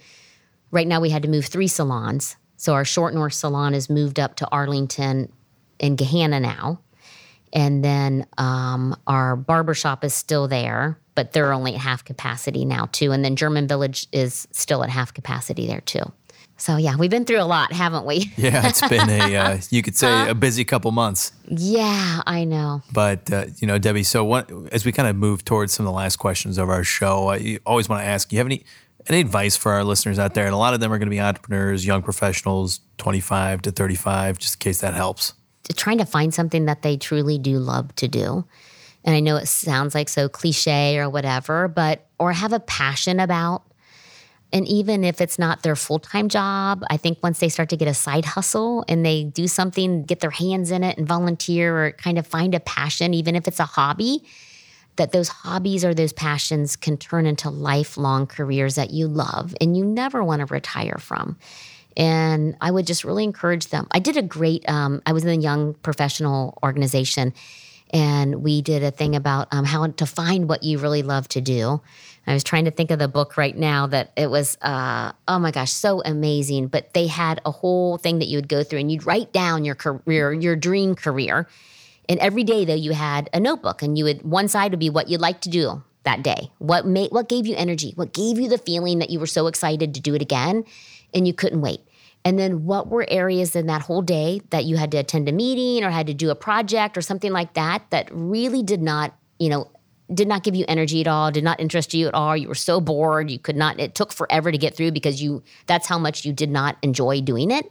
right 0.74 0.86
now 0.86 1.00
we 1.00 1.08
had 1.08 1.22
to 1.22 1.28
move 1.28 1.46
three 1.46 1.68
salons. 1.68 2.36
So 2.56 2.74
our 2.74 2.84
Short 2.84 3.14
North 3.14 3.32
Salon 3.32 3.74
is 3.74 3.88
moved 3.88 4.18
up 4.18 4.36
to 4.36 4.48
Arlington 4.50 5.32
and 5.80 5.96
Gahanna 5.96 6.42
now. 6.42 6.80
And 7.52 7.84
then 7.84 8.26
um, 8.36 8.96
our 9.06 9.36
barbershop 9.36 10.02
is 10.02 10.12
still 10.12 10.48
there, 10.48 10.98
but 11.14 11.32
they're 11.32 11.52
only 11.52 11.74
at 11.74 11.80
half 11.80 12.04
capacity 12.04 12.64
now, 12.64 12.88
too. 12.92 13.12
And 13.12 13.24
then 13.24 13.36
German 13.36 13.68
Village 13.68 14.06
is 14.12 14.48
still 14.52 14.82
at 14.82 14.90
half 14.90 15.12
capacity 15.14 15.66
there, 15.66 15.80
too. 15.80 16.12
So, 16.56 16.76
yeah, 16.76 16.96
we've 16.96 17.10
been 17.10 17.24
through 17.24 17.40
a 17.40 17.44
lot, 17.44 17.72
haven't 17.72 18.06
we? 18.06 18.32
yeah, 18.36 18.68
it's 18.68 18.86
been 18.88 19.10
a, 19.10 19.36
uh, 19.36 19.58
you 19.70 19.82
could 19.82 19.96
say, 19.96 20.28
a 20.28 20.34
busy 20.34 20.64
couple 20.64 20.90
months. 20.92 21.32
Yeah, 21.48 22.22
I 22.26 22.44
know. 22.44 22.82
But, 22.92 23.32
uh, 23.32 23.46
you 23.58 23.66
know, 23.66 23.78
Debbie, 23.78 24.04
so 24.04 24.24
what, 24.24 24.50
as 24.70 24.84
we 24.84 24.92
kind 24.92 25.08
of 25.08 25.16
move 25.16 25.44
towards 25.44 25.72
some 25.72 25.84
of 25.84 25.92
the 25.92 25.96
last 25.96 26.16
questions 26.16 26.56
of 26.56 26.68
our 26.68 26.84
show, 26.84 27.28
I 27.28 27.58
always 27.66 27.88
want 27.88 28.02
to 28.02 28.06
ask 28.06 28.32
you 28.32 28.38
have 28.38 28.46
any 28.46 28.64
any 29.08 29.20
advice 29.20 29.56
for 29.56 29.72
our 29.72 29.84
listeners 29.84 30.18
out 30.18 30.34
there? 30.34 30.46
And 30.46 30.54
a 30.54 30.58
lot 30.58 30.74
of 30.74 30.80
them 30.80 30.92
are 30.92 30.98
going 30.98 31.06
to 31.06 31.10
be 31.10 31.20
entrepreneurs, 31.20 31.84
young 31.84 32.02
professionals, 32.02 32.80
25 32.98 33.62
to 33.62 33.70
35, 33.70 34.38
just 34.38 34.54
in 34.54 34.58
case 34.60 34.80
that 34.80 34.94
helps. 34.94 35.34
Trying 35.76 35.98
to 35.98 36.06
find 36.06 36.32
something 36.32 36.66
that 36.66 36.82
they 36.82 36.96
truly 36.96 37.38
do 37.38 37.58
love 37.58 37.94
to 37.96 38.08
do. 38.08 38.44
And 39.04 39.14
I 39.14 39.20
know 39.20 39.36
it 39.36 39.46
sounds 39.46 39.94
like 39.94 40.08
so 40.08 40.28
cliche 40.28 40.98
or 40.98 41.10
whatever, 41.10 41.68
but, 41.68 42.06
or 42.18 42.32
have 42.32 42.52
a 42.52 42.60
passion 42.60 43.20
about. 43.20 43.62
And 44.52 44.68
even 44.68 45.02
if 45.02 45.20
it's 45.20 45.38
not 45.38 45.62
their 45.62 45.76
full 45.76 45.98
time 45.98 46.28
job, 46.28 46.84
I 46.88 46.96
think 46.96 47.18
once 47.22 47.40
they 47.40 47.48
start 47.48 47.68
to 47.70 47.76
get 47.76 47.88
a 47.88 47.94
side 47.94 48.24
hustle 48.24 48.84
and 48.88 49.04
they 49.04 49.24
do 49.24 49.48
something, 49.48 50.04
get 50.04 50.20
their 50.20 50.30
hands 50.30 50.70
in 50.70 50.84
it 50.84 50.96
and 50.96 51.06
volunteer 51.06 51.86
or 51.86 51.92
kind 51.92 52.18
of 52.18 52.26
find 52.26 52.54
a 52.54 52.60
passion, 52.60 53.14
even 53.14 53.34
if 53.34 53.48
it's 53.48 53.58
a 53.58 53.64
hobby, 53.64 54.24
that 54.96 55.10
those 55.10 55.28
hobbies 55.28 55.84
or 55.84 55.92
those 55.92 56.12
passions 56.12 56.76
can 56.76 56.96
turn 56.96 57.26
into 57.26 57.50
lifelong 57.50 58.28
careers 58.28 58.76
that 58.76 58.90
you 58.90 59.08
love 59.08 59.56
and 59.60 59.76
you 59.76 59.84
never 59.84 60.22
want 60.22 60.38
to 60.38 60.46
retire 60.46 60.98
from. 61.00 61.36
And 61.96 62.56
I 62.60 62.70
would 62.70 62.86
just 62.86 63.02
really 63.02 63.24
encourage 63.24 63.68
them. 63.68 63.88
I 63.90 63.98
did 63.98 64.16
a 64.16 64.22
great, 64.22 64.68
um, 64.68 65.02
I 65.04 65.12
was 65.12 65.24
in 65.24 65.30
a 65.30 65.42
young 65.42 65.74
professional 65.74 66.58
organization 66.62 67.34
and 67.94 68.42
we 68.42 68.60
did 68.60 68.82
a 68.82 68.90
thing 68.90 69.16
about 69.16 69.48
um, 69.52 69.64
how 69.64 69.86
to 69.86 70.04
find 70.04 70.48
what 70.48 70.62
you 70.62 70.78
really 70.78 71.02
love 71.02 71.28
to 71.28 71.40
do. 71.40 71.80
I 72.26 72.34
was 72.34 72.44
trying 72.44 72.66
to 72.66 72.70
think 72.70 72.90
of 72.90 72.98
the 72.98 73.08
book 73.08 73.36
right 73.36 73.56
now 73.56 73.86
that 73.86 74.12
it 74.16 74.30
was, 74.30 74.58
uh, 74.60 75.12
oh 75.28 75.38
my 75.38 75.50
gosh, 75.50 75.70
so 75.70 76.02
amazing. 76.04 76.68
But 76.68 76.92
they 76.92 77.06
had 77.06 77.40
a 77.46 77.50
whole 77.50 77.96
thing 77.96 78.18
that 78.18 78.28
you 78.28 78.38
would 78.38 78.48
go 78.48 78.64
through 78.64 78.80
and 78.80 78.90
you'd 78.90 79.06
write 79.06 79.32
down 79.32 79.64
your 79.64 79.74
career, 79.74 80.32
your 80.32 80.56
dream 80.56 80.94
career 80.94 81.48
and 82.08 82.18
every 82.20 82.44
day 82.44 82.64
though 82.64 82.74
you 82.74 82.92
had 82.92 83.30
a 83.32 83.40
notebook 83.40 83.82
and 83.82 83.96
you 83.96 84.04
would 84.04 84.22
one 84.22 84.48
side 84.48 84.70
would 84.70 84.80
be 84.80 84.90
what 84.90 85.08
you'd 85.08 85.20
like 85.20 85.40
to 85.42 85.48
do 85.48 85.82
that 86.04 86.22
day. 86.22 86.50
What 86.58 86.86
made 86.86 87.10
what 87.12 87.28
gave 87.28 87.46
you 87.46 87.56
energy? 87.56 87.92
What 87.94 88.12
gave 88.12 88.38
you 88.38 88.48
the 88.48 88.58
feeling 88.58 88.98
that 88.98 89.10
you 89.10 89.18
were 89.18 89.26
so 89.26 89.46
excited 89.46 89.94
to 89.94 90.00
do 90.00 90.14
it 90.14 90.22
again 90.22 90.64
and 91.12 91.26
you 91.26 91.32
couldn't 91.32 91.60
wait? 91.60 91.80
And 92.24 92.38
then 92.38 92.64
what 92.64 92.88
were 92.88 93.06
areas 93.08 93.54
in 93.54 93.66
that 93.66 93.82
whole 93.82 94.00
day 94.00 94.40
that 94.50 94.64
you 94.64 94.76
had 94.76 94.90
to 94.92 94.98
attend 94.98 95.28
a 95.28 95.32
meeting 95.32 95.84
or 95.84 95.90
had 95.90 96.06
to 96.06 96.14
do 96.14 96.30
a 96.30 96.34
project 96.34 96.96
or 96.96 97.02
something 97.02 97.32
like 97.32 97.54
that 97.54 97.84
that 97.90 98.08
really 98.10 98.62
did 98.62 98.80
not, 98.80 99.14
you 99.38 99.50
know, 99.50 99.70
did 100.12 100.28
not 100.28 100.42
give 100.42 100.54
you 100.54 100.64
energy 100.68 101.00
at 101.00 101.06
all, 101.06 101.30
did 101.30 101.44
not 101.44 101.60
interest 101.60 101.94
you 101.94 102.08
at 102.08 102.14
all. 102.14 102.36
You 102.36 102.48
were 102.48 102.54
so 102.54 102.80
bored, 102.80 103.30
you 103.30 103.38
could 103.38 103.56
not 103.56 103.78
it 103.78 103.94
took 103.94 104.12
forever 104.12 104.52
to 104.52 104.58
get 104.58 104.76
through 104.76 104.92
because 104.92 105.22
you 105.22 105.42
that's 105.66 105.86
how 105.86 105.98
much 105.98 106.24
you 106.24 106.32
did 106.32 106.50
not 106.50 106.76
enjoy 106.82 107.20
doing 107.20 107.50
it. 107.50 107.70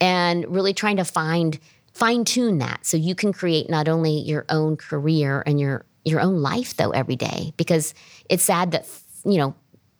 And 0.00 0.46
really 0.48 0.74
trying 0.74 0.96
to 0.96 1.04
find 1.04 1.58
fine 1.94 2.24
tune 2.24 2.58
that 2.58 2.84
so 2.84 2.96
you 2.96 3.14
can 3.14 3.32
create 3.32 3.70
not 3.70 3.88
only 3.88 4.18
your 4.18 4.44
own 4.48 4.76
career 4.76 5.42
and 5.46 5.60
your 5.60 5.84
your 6.04 6.20
own 6.20 6.42
life 6.42 6.76
though 6.76 6.90
every 6.90 7.16
day 7.16 7.52
because 7.56 7.94
it's 8.28 8.42
sad 8.42 8.72
that 8.72 8.86
you 9.24 9.38
know 9.38 9.54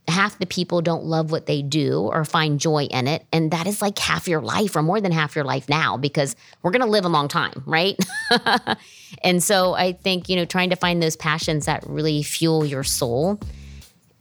half 0.09 0.39
the 0.39 0.47
people 0.47 0.83
don't 0.83 1.05
love 1.05 1.31
what 1.31 1.47
they 1.47 1.63
do 1.63 2.01
or 2.01 2.25
find 2.25 2.61
joy 2.61 2.85
in 2.85 3.09
it. 3.09 3.25
And 3.33 3.51
that 3.51 3.67
is 3.67 3.81
like 3.81 3.99
half 3.99 4.29
your 4.29 4.41
life 4.41 4.77
or 4.77 4.83
more 4.83 5.01
than 5.01 5.13
half 5.13 5.35
your 5.35 5.45
life 5.45 5.69
now 5.69 5.97
because 5.97 6.37
we're 6.63 6.71
going 6.71 6.83
to 6.83 6.91
live 6.91 7.05
a 7.05 7.09
long 7.09 7.29
time 7.29 7.63
right? 7.67 7.97
And 9.23 9.43
so 9.43 9.75
i 9.75 9.93
think 9.93 10.29
you 10.29 10.37
know 10.37 10.45
trying 10.45 10.71
to 10.71 10.77
find 10.77 11.03
those 11.03 11.17
passions 11.17 11.67
that 11.67 11.85
really 11.87 12.23
fuel 12.23 12.65
your 12.65 12.83
soul 12.83 13.41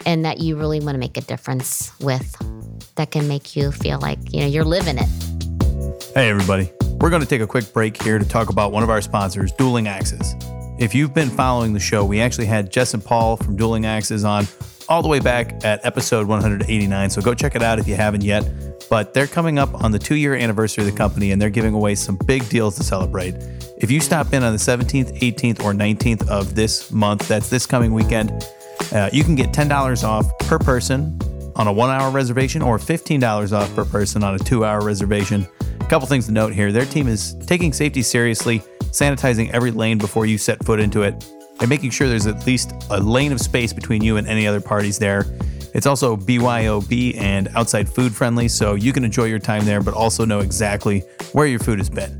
and 0.05 0.25
that 0.25 0.39
you 0.39 0.55
really 0.55 0.79
want 0.79 0.95
to 0.95 0.99
make 0.99 1.17
a 1.17 1.21
difference 1.21 1.91
with 1.99 2.35
that 2.95 3.11
can 3.11 3.27
make 3.27 3.55
you 3.55 3.71
feel 3.71 3.99
like 3.99 4.19
you 4.33 4.41
know 4.41 4.47
you're 4.47 4.65
living 4.65 4.97
it. 4.97 5.09
Hey 6.13 6.29
everybody. 6.29 6.71
We're 6.99 7.09
going 7.09 7.21
to 7.21 7.27
take 7.27 7.41
a 7.41 7.47
quick 7.47 7.73
break 7.73 8.01
here 8.01 8.17
to 8.17 8.25
talk 8.25 8.49
about 8.49 8.71
one 8.71 8.81
of 8.81 8.89
our 8.89 9.01
sponsors, 9.01 9.51
Dueling 9.51 9.87
Axes. 9.87 10.35
If 10.79 10.95
you've 10.95 11.13
been 11.13 11.29
following 11.29 11.73
the 11.73 11.79
show, 11.79 12.05
we 12.05 12.21
actually 12.21 12.45
had 12.45 12.71
Jess 12.71 12.93
and 12.93 13.03
Paul 13.03 13.35
from 13.35 13.57
Dueling 13.57 13.85
Axes 13.85 14.23
on 14.23 14.45
all 14.89 15.01
the 15.01 15.07
way 15.07 15.19
back 15.19 15.63
at 15.63 15.85
episode 15.85 16.27
189. 16.27 17.09
So 17.09 17.21
go 17.21 17.33
check 17.33 17.55
it 17.55 17.61
out 17.61 17.79
if 17.79 17.87
you 17.87 17.95
haven't 17.95 18.23
yet. 18.23 18.49
But 18.89 19.13
they're 19.13 19.27
coming 19.27 19.57
up 19.57 19.83
on 19.83 19.91
the 19.91 19.99
two 19.99 20.15
year 20.15 20.35
anniversary 20.35 20.85
of 20.85 20.91
the 20.91 20.97
company 20.97 21.31
and 21.31 21.41
they're 21.41 21.49
giving 21.49 21.73
away 21.73 21.95
some 21.95 22.17
big 22.25 22.47
deals 22.49 22.75
to 22.77 22.83
celebrate. 22.83 23.35
If 23.77 23.89
you 23.89 23.99
stop 23.99 24.33
in 24.33 24.43
on 24.43 24.53
the 24.53 24.59
17th, 24.59 25.19
18th, 25.19 25.63
or 25.63 25.73
19th 25.73 26.27
of 26.29 26.55
this 26.55 26.91
month, 26.91 27.27
that's 27.27 27.49
this 27.49 27.65
coming 27.65 27.93
weekend, 27.93 28.31
uh, 28.93 29.09
you 29.11 29.23
can 29.23 29.35
get 29.35 29.51
$10 29.51 30.03
off 30.03 30.25
per 30.39 30.59
person 30.59 31.19
on 31.55 31.67
a 31.67 31.73
one 31.73 31.89
hour 31.89 32.11
reservation 32.11 32.61
or 32.61 32.77
$15 32.77 33.51
off 33.51 33.73
per 33.75 33.85
person 33.85 34.23
on 34.23 34.35
a 34.35 34.39
two 34.39 34.65
hour 34.65 34.81
reservation. 34.81 35.47
A 35.79 35.85
couple 35.85 36.07
things 36.07 36.25
to 36.27 36.31
note 36.31 36.53
here 36.53 36.71
their 36.71 36.85
team 36.85 37.07
is 37.07 37.35
taking 37.45 37.73
safety 37.73 38.01
seriously, 38.01 38.59
sanitizing 38.91 39.49
every 39.51 39.71
lane 39.71 39.97
before 39.97 40.25
you 40.25 40.37
set 40.37 40.63
foot 40.63 40.79
into 40.79 41.03
it, 41.03 41.25
and 41.59 41.69
making 41.69 41.91
sure 41.91 42.09
there's 42.09 42.27
at 42.27 42.45
least 42.45 42.73
a 42.89 42.99
lane 42.99 43.31
of 43.31 43.39
space 43.39 43.73
between 43.73 44.03
you 44.03 44.17
and 44.17 44.27
any 44.27 44.47
other 44.47 44.61
parties 44.61 44.99
there. 44.99 45.25
It's 45.73 45.87
also 45.87 46.15
BYOB 46.15 47.17
and 47.17 47.47
outside 47.55 47.89
food 47.89 48.13
friendly, 48.13 48.47
so 48.47 48.75
you 48.75 48.93
can 48.93 49.03
enjoy 49.03 49.25
your 49.25 49.39
time 49.39 49.65
there, 49.65 49.81
but 49.81 49.93
also 49.93 50.25
know 50.25 50.39
exactly 50.39 50.99
where 51.31 51.47
your 51.47 51.59
food 51.59 51.79
has 51.79 51.89
been. 51.89 52.19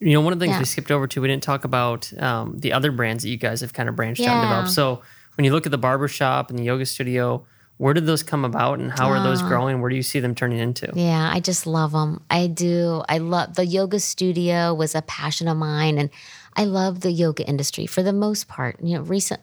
You 0.00 0.14
know, 0.14 0.20
one 0.22 0.32
of 0.32 0.40
the 0.40 0.44
things 0.44 0.54
Yeah. 0.54 0.58
we 0.58 0.64
skipped 0.64 0.90
over 0.90 1.06
too, 1.06 1.20
we 1.20 1.28
didn't 1.28 1.44
talk 1.44 1.62
about 1.62 2.12
um, 2.20 2.58
the 2.58 2.72
other 2.72 2.90
brands 2.90 3.22
that 3.22 3.28
you 3.28 3.36
guys 3.36 3.60
have 3.60 3.72
kind 3.72 3.88
of 3.88 3.94
branched 3.94 4.22
out 4.22 4.34
and 4.38 4.42
developed. 4.42 4.70
So 4.72 5.02
when 5.36 5.44
you 5.44 5.52
look 5.52 5.66
at 5.66 5.70
the 5.70 5.78
barber 5.78 6.08
shop 6.08 6.50
and 6.50 6.58
the 6.58 6.64
yoga 6.64 6.84
studio, 6.84 7.46
where 7.76 7.94
did 7.94 8.06
those 8.06 8.24
come 8.24 8.44
about 8.44 8.80
and 8.80 8.90
how 8.90 9.08
are 9.08 9.22
those 9.22 9.40
Ah. 9.40 9.46
growing? 9.46 9.80
Where 9.80 9.88
do 9.88 9.94
you 9.94 10.02
see 10.02 10.18
them 10.18 10.34
turning 10.34 10.58
into? 10.58 10.90
Yeah, 10.96 11.30
I 11.32 11.38
just 11.38 11.64
love 11.64 11.92
them. 11.92 12.24
I 12.28 12.48
do. 12.48 13.04
I 13.08 13.18
love 13.18 13.54
the 13.54 13.64
yoga 13.66 14.00
studio 14.00 14.74
was 14.74 14.96
a 14.96 15.02
passion 15.02 15.46
of 15.46 15.56
mine, 15.56 15.98
and 15.98 16.10
I 16.56 16.64
love 16.64 17.02
the 17.02 17.12
yoga 17.12 17.46
industry 17.46 17.86
for 17.86 18.02
the 18.02 18.12
most 18.12 18.48
part. 18.48 18.80
You 18.82 18.96
know, 18.96 19.02
recent. 19.02 19.40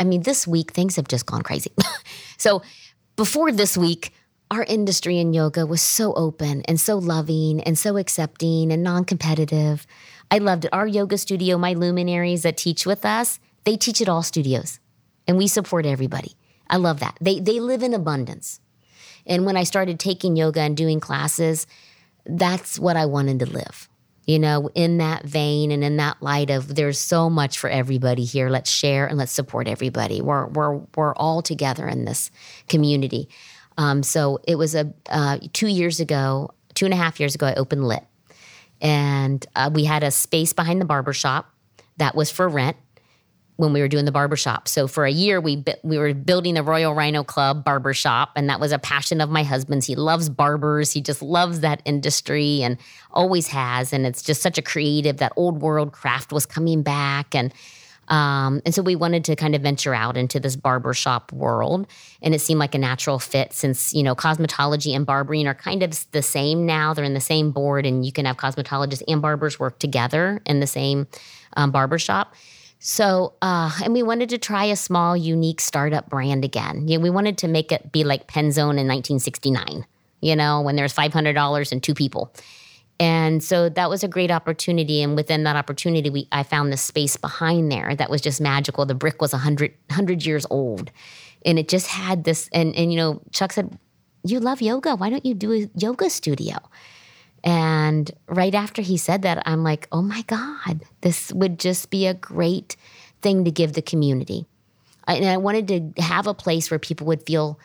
I 0.00 0.04
mean, 0.04 0.22
this 0.22 0.46
week 0.46 0.70
things 0.72 0.96
have 0.96 1.08
just 1.08 1.26
gone 1.26 1.42
crazy. 1.42 1.70
so 2.38 2.62
before 3.14 3.52
this 3.52 3.76
week, 3.76 4.14
our 4.50 4.64
industry 4.64 5.18
in 5.18 5.32
yoga 5.32 5.66
was 5.66 5.82
so 5.82 6.12
open 6.14 6.62
and 6.62 6.80
so 6.80 6.96
loving 6.96 7.60
and 7.62 7.78
so 7.78 7.96
accepting 7.96 8.70
and 8.70 8.82
non-competitive. 8.82 9.86
I 10.30 10.38
loved 10.38 10.64
it. 10.66 10.72
Our 10.72 10.86
yoga 10.86 11.18
studio, 11.18 11.58
my 11.58 11.72
luminaries 11.72 12.42
that 12.42 12.56
teach 12.56 12.86
with 12.86 13.04
us, 13.04 13.40
they 13.64 13.76
teach 13.76 14.00
at 14.00 14.08
all 14.08 14.22
studios, 14.22 14.80
and 15.26 15.36
we 15.36 15.48
support 15.48 15.86
everybody. 15.86 16.32
I 16.68 16.76
love 16.76 17.00
that. 17.00 17.16
They 17.20 17.40
they 17.40 17.60
live 17.60 17.82
in 17.82 17.94
abundance. 17.94 18.60
And 19.26 19.46
when 19.46 19.56
I 19.56 19.64
started 19.64 19.98
taking 19.98 20.36
yoga 20.36 20.60
and 20.60 20.76
doing 20.76 21.00
classes, 21.00 21.66
that's 22.26 22.78
what 22.78 22.96
I 22.96 23.06
wanted 23.06 23.38
to 23.40 23.46
live. 23.46 23.88
You 24.26 24.38
know, 24.38 24.70
in 24.74 24.98
that 24.98 25.24
vein 25.24 25.70
and 25.70 25.84
in 25.84 25.98
that 25.98 26.22
light 26.22 26.50
of 26.50 26.74
there's 26.74 26.98
so 26.98 27.28
much 27.28 27.58
for 27.58 27.68
everybody 27.68 28.24
here. 28.24 28.48
Let's 28.48 28.70
share 28.70 29.06
and 29.06 29.18
let's 29.18 29.32
support 29.32 29.68
everybody. 29.68 30.22
We're 30.22 30.46
we're 30.46 30.76
we're 30.96 31.14
all 31.14 31.42
together 31.42 31.86
in 31.86 32.06
this 32.06 32.30
community. 32.68 33.28
Um, 33.76 34.02
so 34.02 34.40
it 34.46 34.56
was 34.56 34.74
a 34.74 34.92
uh, 35.08 35.38
two 35.52 35.68
years 35.68 36.00
ago, 36.00 36.50
two 36.74 36.84
and 36.84 36.94
a 36.94 36.96
half 36.96 37.18
years 37.18 37.34
ago, 37.34 37.46
I 37.46 37.54
opened 37.54 37.86
Lit, 37.86 38.04
and 38.80 39.44
uh, 39.56 39.70
we 39.72 39.84
had 39.84 40.02
a 40.02 40.10
space 40.10 40.52
behind 40.52 40.80
the 40.80 40.84
barber 40.84 41.12
shop 41.12 41.52
that 41.96 42.14
was 42.14 42.30
for 42.30 42.48
rent 42.48 42.76
when 43.56 43.72
we 43.72 43.80
were 43.80 43.88
doing 43.88 44.04
the 44.04 44.12
barbershop. 44.12 44.66
So 44.66 44.88
for 44.88 45.04
a 45.04 45.10
year 45.10 45.40
we 45.40 45.56
bu- 45.56 45.72
we 45.82 45.96
were 45.96 46.12
building 46.12 46.54
the 46.54 46.62
Royal 46.62 46.92
Rhino 46.92 47.22
Club 47.22 47.64
barbershop 47.64 48.32
and 48.34 48.50
that 48.50 48.58
was 48.58 48.72
a 48.72 48.78
passion 48.78 49.20
of 49.20 49.30
my 49.30 49.44
husband's. 49.44 49.86
He 49.86 49.94
loves 49.94 50.28
barbers. 50.28 50.90
He 50.90 51.00
just 51.00 51.22
loves 51.22 51.60
that 51.60 51.80
industry 51.84 52.62
and 52.62 52.78
always 53.12 53.46
has 53.48 53.92
and 53.92 54.06
it's 54.06 54.22
just 54.22 54.42
such 54.42 54.58
a 54.58 54.62
creative 54.62 55.18
that 55.18 55.32
old 55.36 55.62
world 55.62 55.92
craft 55.92 56.32
was 56.32 56.46
coming 56.46 56.82
back 56.82 57.34
and 57.34 57.54
um, 58.08 58.60
and 58.64 58.74
so 58.74 58.82
we 58.82 58.96
wanted 58.96 59.24
to 59.24 59.36
kind 59.36 59.54
of 59.54 59.62
venture 59.62 59.94
out 59.94 60.16
into 60.16 60.40
this 60.40 60.56
barbershop 60.56 61.32
world 61.32 61.86
and 62.22 62.34
it 62.34 62.40
seemed 62.40 62.60
like 62.60 62.74
a 62.74 62.78
natural 62.78 63.18
fit 63.18 63.52
since 63.52 63.92
you 63.92 64.02
know 64.02 64.14
cosmetology 64.14 64.94
and 64.94 65.06
barbering 65.06 65.46
are 65.46 65.54
kind 65.54 65.82
of 65.82 66.10
the 66.12 66.22
same 66.22 66.66
now 66.66 66.94
they're 66.94 67.04
in 67.04 67.14
the 67.14 67.20
same 67.20 67.50
board 67.50 67.86
and 67.86 68.04
you 68.04 68.12
can 68.12 68.26
have 68.26 68.36
cosmetologists 68.36 69.02
and 69.08 69.22
barbers 69.22 69.58
work 69.58 69.78
together 69.78 70.40
in 70.46 70.60
the 70.60 70.66
same 70.66 71.06
um, 71.56 71.70
barbershop 71.70 72.34
so, 72.86 73.32
uh, 73.40 73.70
and 73.82 73.94
we 73.94 74.02
wanted 74.02 74.28
to 74.28 74.36
try 74.36 74.66
a 74.66 74.76
small, 74.76 75.16
unique 75.16 75.62
startup 75.62 76.10
brand 76.10 76.44
again. 76.44 76.86
You 76.86 76.98
know, 76.98 77.02
we 77.02 77.08
wanted 77.08 77.38
to 77.38 77.48
make 77.48 77.72
it 77.72 77.90
be 77.90 78.04
like 78.04 78.28
Penzone 78.28 78.76
in 78.76 78.86
1969, 78.86 79.86
you 80.20 80.36
know, 80.36 80.60
when 80.60 80.76
there's 80.76 80.92
$500 80.92 81.72
and 81.72 81.82
two 81.82 81.94
people. 81.94 82.30
And 83.00 83.42
so 83.42 83.68
that 83.68 83.90
was 83.90 84.04
a 84.04 84.08
great 84.08 84.30
opportunity. 84.30 85.02
And 85.02 85.16
within 85.16 85.42
that 85.44 85.56
opportunity, 85.56 86.10
we 86.10 86.28
I 86.30 86.42
found 86.42 86.72
this 86.72 86.82
space 86.82 87.16
behind 87.16 87.70
there 87.72 87.94
that 87.96 88.10
was 88.10 88.20
just 88.20 88.40
magical. 88.40 88.86
The 88.86 88.94
brick 88.94 89.20
was 89.20 89.32
100, 89.32 89.72
100 89.88 90.24
years 90.24 90.46
old. 90.50 90.90
And 91.44 91.58
it 91.58 91.68
just 91.68 91.88
had 91.88 92.24
this, 92.24 92.48
and, 92.52 92.74
and, 92.74 92.92
you 92.92 92.96
know, 92.96 93.20
Chuck 93.32 93.52
said, 93.52 93.78
You 94.22 94.40
love 94.40 94.62
yoga. 94.62 94.94
Why 94.96 95.10
don't 95.10 95.26
you 95.26 95.34
do 95.34 95.52
a 95.52 95.68
yoga 95.74 96.08
studio? 96.08 96.56
And 97.44 98.10
right 98.26 98.54
after 98.54 98.80
he 98.80 98.96
said 98.96 99.22
that, 99.22 99.42
I'm 99.46 99.62
like, 99.62 99.86
oh 99.92 100.00
my 100.00 100.22
God, 100.22 100.82
this 101.02 101.30
would 101.32 101.60
just 101.60 101.90
be 101.90 102.06
a 102.06 102.14
great 102.14 102.74
thing 103.20 103.44
to 103.44 103.50
give 103.50 103.74
the 103.74 103.82
community. 103.82 104.46
And 105.06 105.26
I 105.26 105.36
wanted 105.36 105.68
to 105.68 106.02
have 106.02 106.26
a 106.26 106.32
place 106.32 106.70
where 106.70 106.78
people 106.78 107.06
would 107.08 107.26
feel 107.26 107.58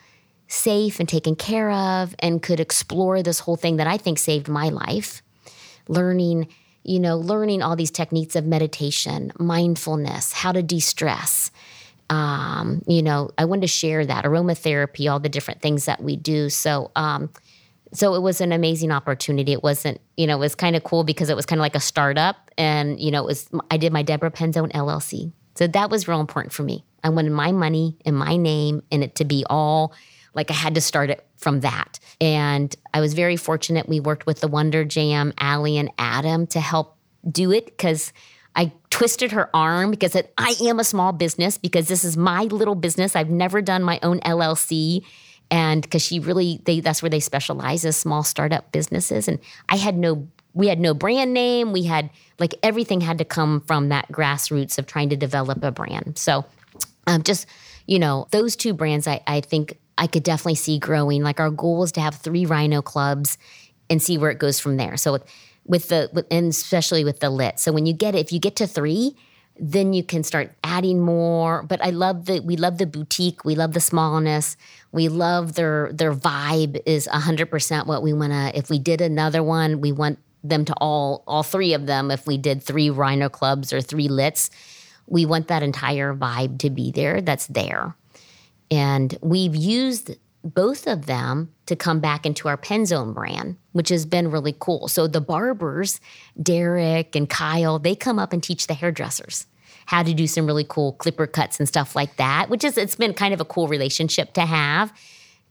safe 0.50 0.98
and 0.98 1.08
taken 1.08 1.36
care 1.36 1.70
of 1.70 2.14
and 2.18 2.42
could 2.42 2.60
explore 2.60 3.22
this 3.22 3.38
whole 3.38 3.56
thing 3.56 3.76
that 3.76 3.86
I 3.86 3.96
think 3.96 4.18
saved 4.18 4.48
my 4.48 4.68
life. 4.68 5.22
Learning, 5.88 6.48
you 6.82 6.98
know, 6.98 7.16
learning 7.16 7.62
all 7.62 7.76
these 7.76 7.90
techniques 7.90 8.34
of 8.34 8.44
meditation, 8.44 9.32
mindfulness, 9.38 10.32
how 10.32 10.52
to 10.52 10.62
de 10.62 10.80
stress. 10.80 11.50
Um, 12.10 12.82
you 12.88 13.02
know, 13.02 13.30
I 13.38 13.44
wanted 13.44 13.62
to 13.62 13.66
share 13.68 14.04
that 14.04 14.24
aromatherapy, 14.24 15.10
all 15.10 15.20
the 15.20 15.28
different 15.28 15.62
things 15.62 15.84
that 15.84 16.02
we 16.02 16.16
do. 16.16 16.50
So, 16.50 16.90
um, 16.96 17.30
so 17.92 18.14
it 18.14 18.20
was 18.20 18.40
an 18.40 18.50
amazing 18.50 18.90
opportunity. 18.90 19.52
It 19.52 19.62
wasn't, 19.62 20.00
you 20.16 20.26
know, 20.26 20.36
it 20.36 20.40
was 20.40 20.56
kind 20.56 20.74
of 20.74 20.82
cool 20.82 21.04
because 21.04 21.30
it 21.30 21.36
was 21.36 21.46
kind 21.46 21.60
of 21.60 21.62
like 21.62 21.76
a 21.76 21.80
startup, 21.80 22.50
and 22.58 22.98
you 23.00 23.10
know, 23.10 23.22
it 23.22 23.26
was 23.26 23.48
I 23.70 23.76
did 23.76 23.92
my 23.92 24.02
Deborah 24.02 24.30
Penzone 24.30 24.72
LLC, 24.72 25.32
so 25.54 25.66
that 25.68 25.90
was 25.90 26.08
real 26.08 26.20
important 26.20 26.52
for 26.52 26.62
me. 26.64 26.84
I 27.02 27.08
wanted 27.08 27.32
my 27.32 27.52
money 27.52 27.96
and 28.04 28.16
my 28.16 28.36
name 28.36 28.82
and 28.92 29.02
it 29.02 29.14
to 29.16 29.24
be 29.24 29.44
all 29.48 29.92
like 30.34 30.50
I 30.50 30.54
had 30.54 30.74
to 30.74 30.80
start 30.80 31.10
it 31.10 31.26
from 31.36 31.60
that. 31.60 31.98
And 32.20 32.74
I 32.92 33.00
was 33.00 33.14
very 33.14 33.36
fortunate. 33.36 33.88
We 33.88 34.00
worked 34.00 34.26
with 34.26 34.40
the 34.40 34.48
Wonder 34.48 34.84
Jam, 34.84 35.32
Allie 35.38 35.78
and 35.78 35.90
Adam 35.98 36.46
to 36.48 36.60
help 36.60 36.96
do 37.30 37.50
it 37.52 37.66
because 37.66 38.12
I 38.56 38.72
twisted 38.90 39.32
her 39.32 39.48
arm 39.54 39.90
because 39.90 40.14
it, 40.14 40.32
I 40.36 40.54
am 40.62 40.80
a 40.80 40.84
small 40.84 41.12
business 41.12 41.56
because 41.58 41.88
this 41.88 42.04
is 42.04 42.16
my 42.16 42.44
little 42.44 42.74
business. 42.74 43.14
I've 43.14 43.30
never 43.30 43.62
done 43.62 43.82
my 43.82 43.98
own 44.02 44.20
LLC. 44.20 45.04
And 45.50 45.82
because 45.82 46.02
she 46.02 46.20
really, 46.20 46.60
they, 46.64 46.80
that's 46.80 47.02
where 47.02 47.10
they 47.10 47.20
specialize 47.20 47.84
as 47.84 47.96
small 47.96 48.22
startup 48.22 48.70
businesses. 48.72 49.28
And 49.28 49.38
I 49.68 49.76
had 49.76 49.96
no, 49.96 50.28
we 50.54 50.68
had 50.68 50.80
no 50.80 50.94
brand 50.94 51.32
name. 51.32 51.72
We 51.72 51.84
had 51.84 52.10
like 52.38 52.54
everything 52.62 53.00
had 53.00 53.18
to 53.18 53.24
come 53.24 53.60
from 53.62 53.88
that 53.88 54.08
grassroots 54.10 54.78
of 54.78 54.86
trying 54.86 55.10
to 55.10 55.16
develop 55.16 55.62
a 55.62 55.70
brand. 55.70 56.18
So 56.18 56.44
um, 57.06 57.22
just, 57.22 57.46
you 57.90 57.98
know, 57.98 58.28
those 58.30 58.54
two 58.54 58.72
brands 58.72 59.08
I, 59.08 59.20
I 59.26 59.40
think 59.40 59.76
I 59.98 60.06
could 60.06 60.22
definitely 60.22 60.54
see 60.54 60.78
growing. 60.78 61.24
Like 61.24 61.40
our 61.40 61.50
goal 61.50 61.82
is 61.82 61.90
to 61.92 62.00
have 62.00 62.14
three 62.14 62.46
rhino 62.46 62.82
clubs 62.82 63.36
and 63.90 64.00
see 64.00 64.16
where 64.16 64.30
it 64.30 64.38
goes 64.38 64.60
from 64.60 64.76
there. 64.76 64.96
So 64.96 65.18
with, 65.66 65.88
the, 65.88 66.24
and 66.30 66.46
especially 66.46 67.04
with 67.04 67.18
the 67.18 67.30
lit. 67.30 67.58
So 67.58 67.72
when 67.72 67.86
you 67.86 67.92
get 67.92 68.14
it, 68.14 68.20
if 68.20 68.32
you 68.32 68.38
get 68.38 68.54
to 68.56 68.68
three, 68.68 69.16
then 69.58 69.92
you 69.92 70.04
can 70.04 70.22
start 70.22 70.52
adding 70.62 71.00
more. 71.00 71.64
But 71.64 71.84
I 71.84 71.90
love 71.90 72.26
the 72.26 72.38
we 72.40 72.56
love 72.56 72.78
the 72.78 72.86
boutique. 72.86 73.44
We 73.44 73.56
love 73.56 73.74
the 73.74 73.80
smallness. 73.80 74.56
We 74.92 75.08
love 75.08 75.54
their 75.54 75.92
their 75.92 76.14
vibe 76.14 76.80
is 76.86 77.06
hundred 77.06 77.50
percent 77.50 77.86
what 77.86 78.02
we 78.02 78.14
want 78.14 78.32
to. 78.32 78.56
If 78.56 78.70
we 78.70 78.78
did 78.78 79.02
another 79.02 79.42
one, 79.42 79.82
we 79.82 79.92
want 79.92 80.18
them 80.42 80.64
to 80.64 80.74
all 80.80 81.24
all 81.26 81.42
three 81.42 81.74
of 81.74 81.84
them. 81.84 82.10
If 82.10 82.26
we 82.26 82.38
did 82.38 82.62
three 82.62 82.88
Rhino 82.88 83.28
clubs 83.28 83.70
or 83.70 83.82
three 83.82 84.08
lits, 84.08 84.48
we 85.10 85.26
want 85.26 85.48
that 85.48 85.62
entire 85.62 86.14
vibe 86.14 86.58
to 86.60 86.70
be 86.70 86.90
there. 86.90 87.20
That's 87.20 87.46
there, 87.48 87.94
and 88.70 89.16
we've 89.20 89.54
used 89.54 90.16
both 90.42 90.86
of 90.86 91.06
them 91.06 91.52
to 91.66 91.76
come 91.76 92.00
back 92.00 92.24
into 92.24 92.48
our 92.48 92.56
Penzone 92.56 93.14
brand, 93.14 93.56
which 93.72 93.90
has 93.90 94.06
been 94.06 94.30
really 94.30 94.56
cool. 94.58 94.88
So 94.88 95.06
the 95.06 95.20
barbers, 95.20 96.00
Derek 96.42 97.14
and 97.14 97.28
Kyle, 97.28 97.78
they 97.78 97.94
come 97.94 98.18
up 98.18 98.32
and 98.32 98.42
teach 98.42 98.66
the 98.66 98.74
hairdressers 98.74 99.46
how 99.86 100.02
to 100.02 100.14
do 100.14 100.26
some 100.26 100.46
really 100.46 100.64
cool 100.64 100.92
clipper 100.94 101.26
cuts 101.26 101.58
and 101.58 101.68
stuff 101.68 101.96
like 101.96 102.16
that, 102.16 102.48
which 102.48 102.64
is 102.64 102.78
it's 102.78 102.94
been 102.94 103.12
kind 103.12 103.34
of 103.34 103.40
a 103.40 103.44
cool 103.44 103.68
relationship 103.68 104.32
to 104.34 104.42
have. 104.42 104.92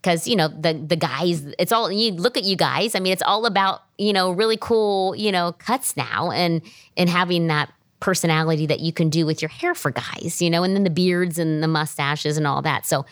Cause 0.02 0.28
you 0.30 0.36
know, 0.38 0.48
the 0.48 0.74
the 0.74 0.96
guys, 0.96 1.46
it's 1.60 1.74
all 1.74 1.92
you 1.92 2.14
look 2.14 2.38
at 2.38 2.46
you 2.46 2.56
guys. 2.56 2.96
I 2.96 3.02
mean, 3.02 3.12
it's 3.12 3.22
all 3.22 3.46
about, 3.46 3.84
you 3.98 4.14
know, 4.14 4.32
really 4.32 4.56
cool, 4.56 5.14
you 5.14 5.30
know, 5.30 5.52
cuts 5.52 5.98
now 5.98 6.32
and 6.32 6.62
and 6.96 7.10
having 7.10 7.48
that 7.48 7.70
personality 8.00 8.66
that 8.66 8.80
you 8.80 8.94
can 8.94 9.10
do 9.10 9.26
with 9.26 9.42
your 9.42 9.50
hair 9.50 9.76
for 9.76 9.92
guys, 9.92 10.42
you 10.42 10.50
know, 10.50 10.64
and 10.64 10.76
then 10.76 10.84
the 10.84 10.90
beards 10.90 11.38
and 11.38 11.62
the 11.62 11.68
mustaches 11.68 12.38
and 12.38 12.48
all 12.48 12.62
that. 12.62 12.86
So 12.86 13.06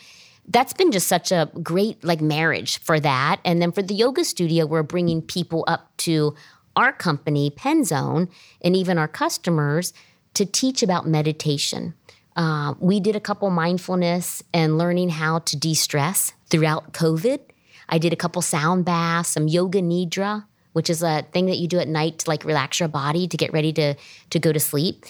that's 0.48 0.72
been 0.72 0.90
just 0.90 1.08
such 1.08 1.30
a 1.30 1.50
great 1.62 2.02
like 2.02 2.20
marriage 2.20 2.78
for 2.80 2.98
that. 3.00 3.40
And 3.44 3.60
then 3.60 3.72
for 3.72 3.82
the 3.82 3.94
yoga 3.94 4.24
studio, 4.24 4.66
we're 4.66 4.82
bringing 4.82 5.20
people 5.20 5.64
up 5.66 5.94
to 5.98 6.34
our 6.74 6.92
company, 6.92 7.50
Penzone, 7.50 8.30
and 8.62 8.74
even 8.74 8.98
our 8.98 9.08
customers 9.08 9.92
to 10.34 10.46
teach 10.46 10.82
about 10.82 11.06
meditation. 11.06 11.94
Uh, 12.36 12.74
we 12.78 13.00
did 13.00 13.16
a 13.16 13.20
couple 13.20 13.50
mindfulness 13.50 14.42
and 14.54 14.78
learning 14.78 15.08
how 15.08 15.40
to 15.40 15.56
de 15.56 15.74
stress 15.74 16.32
throughout 16.48 16.92
COVID. 16.92 17.40
I 17.88 17.98
did 17.98 18.12
a 18.12 18.16
couple 18.16 18.40
sound 18.42 18.84
baths, 18.84 19.30
some 19.30 19.48
yoga 19.48 19.82
nidra, 19.82 20.44
which 20.72 20.90
is 20.90 21.02
a 21.02 21.22
thing 21.32 21.46
that 21.46 21.58
you 21.58 21.68
do 21.68 21.78
at 21.78 21.88
night 21.88 22.18
to 22.18 22.30
like 22.30 22.44
relax 22.44 22.80
your 22.80 22.88
body 22.88 23.26
to 23.26 23.36
get 23.36 23.52
ready 23.52 23.72
to 23.72 23.94
to 24.30 24.38
go 24.38 24.52
to 24.52 24.60
sleep 24.60 25.04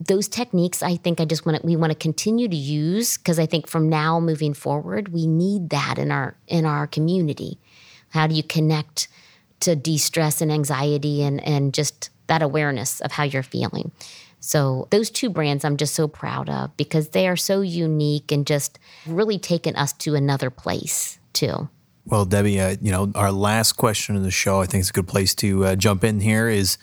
those 0.00 0.28
techniques 0.28 0.82
i 0.82 0.96
think 0.96 1.20
i 1.20 1.24
just 1.24 1.46
want 1.46 1.60
to 1.60 1.66
we 1.66 1.76
want 1.76 1.90
to 1.90 1.98
continue 1.98 2.48
to 2.48 2.56
use 2.56 3.18
because 3.18 3.38
i 3.38 3.46
think 3.46 3.66
from 3.66 3.88
now 3.88 4.18
moving 4.18 4.54
forward 4.54 5.08
we 5.08 5.26
need 5.26 5.70
that 5.70 5.98
in 5.98 6.10
our 6.10 6.36
in 6.48 6.64
our 6.64 6.86
community 6.86 7.58
how 8.10 8.26
do 8.26 8.34
you 8.34 8.42
connect 8.42 9.08
to 9.60 9.76
de-stress 9.76 10.40
and 10.40 10.50
anxiety 10.50 11.22
and 11.22 11.42
and 11.46 11.72
just 11.72 12.10
that 12.26 12.42
awareness 12.42 13.00
of 13.00 13.12
how 13.12 13.24
you're 13.24 13.42
feeling. 13.42 13.92
So 14.40 14.88
those 14.90 15.10
two 15.10 15.30
brands 15.30 15.64
I'm 15.64 15.76
just 15.76 15.94
so 15.94 16.08
proud 16.08 16.48
of 16.48 16.76
because 16.76 17.10
they 17.10 17.28
are 17.28 17.36
so 17.36 17.60
unique 17.60 18.32
and 18.32 18.46
just 18.46 18.78
really 19.06 19.38
taken 19.38 19.76
us 19.76 19.92
to 19.94 20.14
another 20.14 20.50
place 20.50 21.18
too. 21.32 21.68
Well, 22.04 22.24
Debbie, 22.24 22.58
uh, 22.60 22.76
you 22.80 22.90
know, 22.90 23.12
our 23.14 23.30
last 23.30 23.72
question 23.74 24.16
of 24.16 24.22
the 24.22 24.30
show, 24.30 24.60
I 24.60 24.66
think 24.66 24.80
it's 24.80 24.90
a 24.90 24.92
good 24.92 25.06
place 25.06 25.34
to 25.36 25.64
uh, 25.66 25.76
jump 25.76 26.02
in 26.02 26.20
here, 26.20 26.48
is 26.48 26.76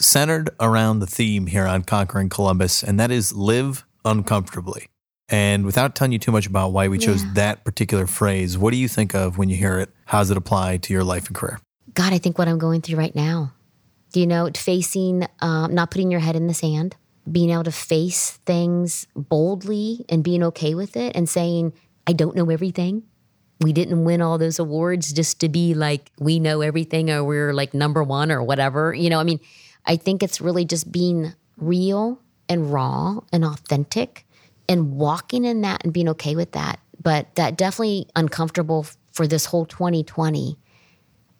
centered 0.00 0.50
around 0.60 0.98
the 0.98 1.06
theme 1.06 1.46
here 1.46 1.66
on 1.66 1.82
Conquering 1.84 2.28
Columbus, 2.28 2.82
and 2.82 2.98
that 2.98 3.10
is 3.10 3.32
live 3.32 3.84
uncomfortably. 4.04 4.88
And 5.28 5.64
without 5.64 5.94
telling 5.94 6.12
you 6.12 6.18
too 6.18 6.32
much 6.32 6.46
about 6.46 6.72
why 6.72 6.88
we 6.88 6.98
chose 6.98 7.24
Yeah. 7.24 7.30
that 7.34 7.64
particular 7.64 8.06
phrase, 8.06 8.58
what 8.58 8.72
do 8.72 8.76
you 8.76 8.88
think 8.88 9.14
of 9.14 9.38
when 9.38 9.48
you 9.48 9.56
hear 9.56 9.78
it? 9.78 9.90
How 10.06 10.18
does 10.18 10.30
it 10.30 10.36
apply 10.36 10.78
to 10.78 10.92
your 10.92 11.02
life 11.04 11.26
and 11.26 11.34
career? 11.34 11.60
God, 11.94 12.12
I 12.12 12.18
think 12.18 12.38
what 12.38 12.46
I'm 12.48 12.58
going 12.58 12.80
through 12.82 12.98
right 12.98 13.14
now. 13.14 13.52
Do 14.12 14.20
you 14.20 14.26
know, 14.26 14.50
facing, 14.54 15.26
um, 15.40 15.74
not 15.74 15.90
putting 15.90 16.10
your 16.10 16.20
head 16.20 16.36
in 16.36 16.46
the 16.46 16.54
sand, 16.54 16.96
being 17.30 17.50
able 17.50 17.64
to 17.64 17.72
face 17.72 18.32
things 18.46 19.06
boldly 19.16 20.04
and 20.08 20.22
being 20.22 20.42
okay 20.44 20.74
with 20.74 20.96
it 20.96 21.16
and 21.16 21.28
saying, 21.28 21.72
I 22.06 22.12
don't 22.12 22.36
know 22.36 22.48
everything. 22.50 23.02
We 23.60 23.72
didn't 23.72 24.04
win 24.04 24.20
all 24.20 24.38
those 24.38 24.58
awards 24.58 25.12
just 25.12 25.40
to 25.40 25.48
be 25.48 25.74
like, 25.74 26.10
we 26.18 26.38
know 26.38 26.60
everything 26.60 27.10
or 27.10 27.24
we're 27.24 27.54
like 27.54 27.72
number 27.72 28.02
one 28.02 28.30
or 28.30 28.42
whatever. 28.42 28.94
You 28.94 29.08
know, 29.08 29.18
I 29.18 29.24
mean, 29.24 29.40
I 29.86 29.96
think 29.96 30.22
it's 30.22 30.40
really 30.40 30.64
just 30.64 30.92
being 30.92 31.32
real 31.56 32.20
and 32.48 32.72
raw 32.72 33.20
and 33.32 33.44
authentic 33.44 34.26
and 34.68 34.92
walking 34.92 35.44
in 35.44 35.62
that 35.62 35.84
and 35.84 35.92
being 35.92 36.08
okay 36.10 36.36
with 36.36 36.52
that. 36.52 36.80
But 37.02 37.34
that 37.36 37.56
definitely 37.56 38.08
uncomfortable 38.14 38.86
for 39.12 39.26
this 39.26 39.46
whole 39.46 39.64
2020 39.64 40.58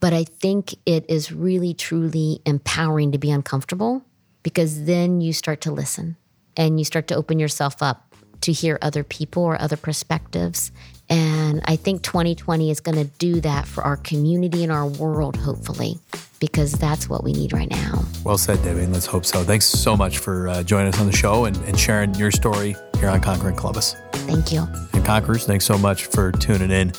but 0.00 0.12
I 0.12 0.24
think 0.24 0.74
it 0.84 1.04
is 1.08 1.32
really, 1.32 1.74
truly 1.74 2.40
empowering 2.44 3.12
to 3.12 3.18
be 3.18 3.30
uncomfortable 3.30 4.04
because 4.42 4.84
then 4.84 5.20
you 5.20 5.32
start 5.32 5.60
to 5.62 5.72
listen 5.72 6.16
and 6.56 6.78
you 6.78 6.84
start 6.84 7.08
to 7.08 7.16
open 7.16 7.38
yourself 7.38 7.82
up 7.82 8.14
to 8.42 8.52
hear 8.52 8.78
other 8.82 9.02
people 9.02 9.42
or 9.42 9.60
other 9.60 9.76
perspectives. 9.76 10.70
And 11.09 11.62
I 11.66 11.76
think 11.76 12.02
2020 12.02 12.70
is 12.70 12.80
going 12.80 12.98
to 12.98 13.04
do 13.18 13.40
that 13.42 13.66
for 13.66 13.84
our 13.84 13.96
community 13.96 14.62
and 14.62 14.72
our 14.72 14.86
world, 14.86 15.36
hopefully, 15.36 15.98
because 16.40 16.72
that's 16.72 17.09
what 17.09 17.22
we 17.22 17.32
need 17.32 17.52
right 17.52 17.70
now. 17.70 18.04
Well 18.24 18.38
said, 18.38 18.62
Debbie, 18.62 18.82
and 18.82 18.92
let's 18.92 19.07
hope 19.07 19.24
so. 19.24 19.44
Thanks 19.44 19.66
so 19.66 19.96
much 19.96 20.18
for 20.18 20.48
uh, 20.48 20.62
joining 20.62 20.88
us 20.92 21.00
on 21.00 21.07
the 21.07 21.16
show 21.16 21.44
and, 21.44 21.57
and 21.59 21.78
sharing 21.78 22.14
your 22.16 22.30
story 22.30 22.74
here 22.98 23.09
on 23.09 23.20
Conquering 23.20 23.57
Columbus. 23.57 23.94
Thank 24.12 24.52
you. 24.52 24.66
And 24.92 25.04
Conquerors, 25.04 25.46
thanks 25.46 25.64
so 25.64 25.78
much 25.78 26.07
for 26.07 26.32
tuning 26.32 26.70
in. 26.70 26.92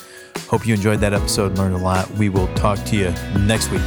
Hope 0.48 0.66
you 0.66 0.74
enjoyed 0.74 1.00
that 1.00 1.12
episode 1.12 1.50
and 1.50 1.58
learned 1.58 1.74
a 1.74 1.78
lot. 1.78 2.10
We 2.12 2.30
will 2.30 2.52
talk 2.54 2.82
to 2.86 2.96
you 2.96 3.10
next 3.40 3.70
week. 3.70 3.82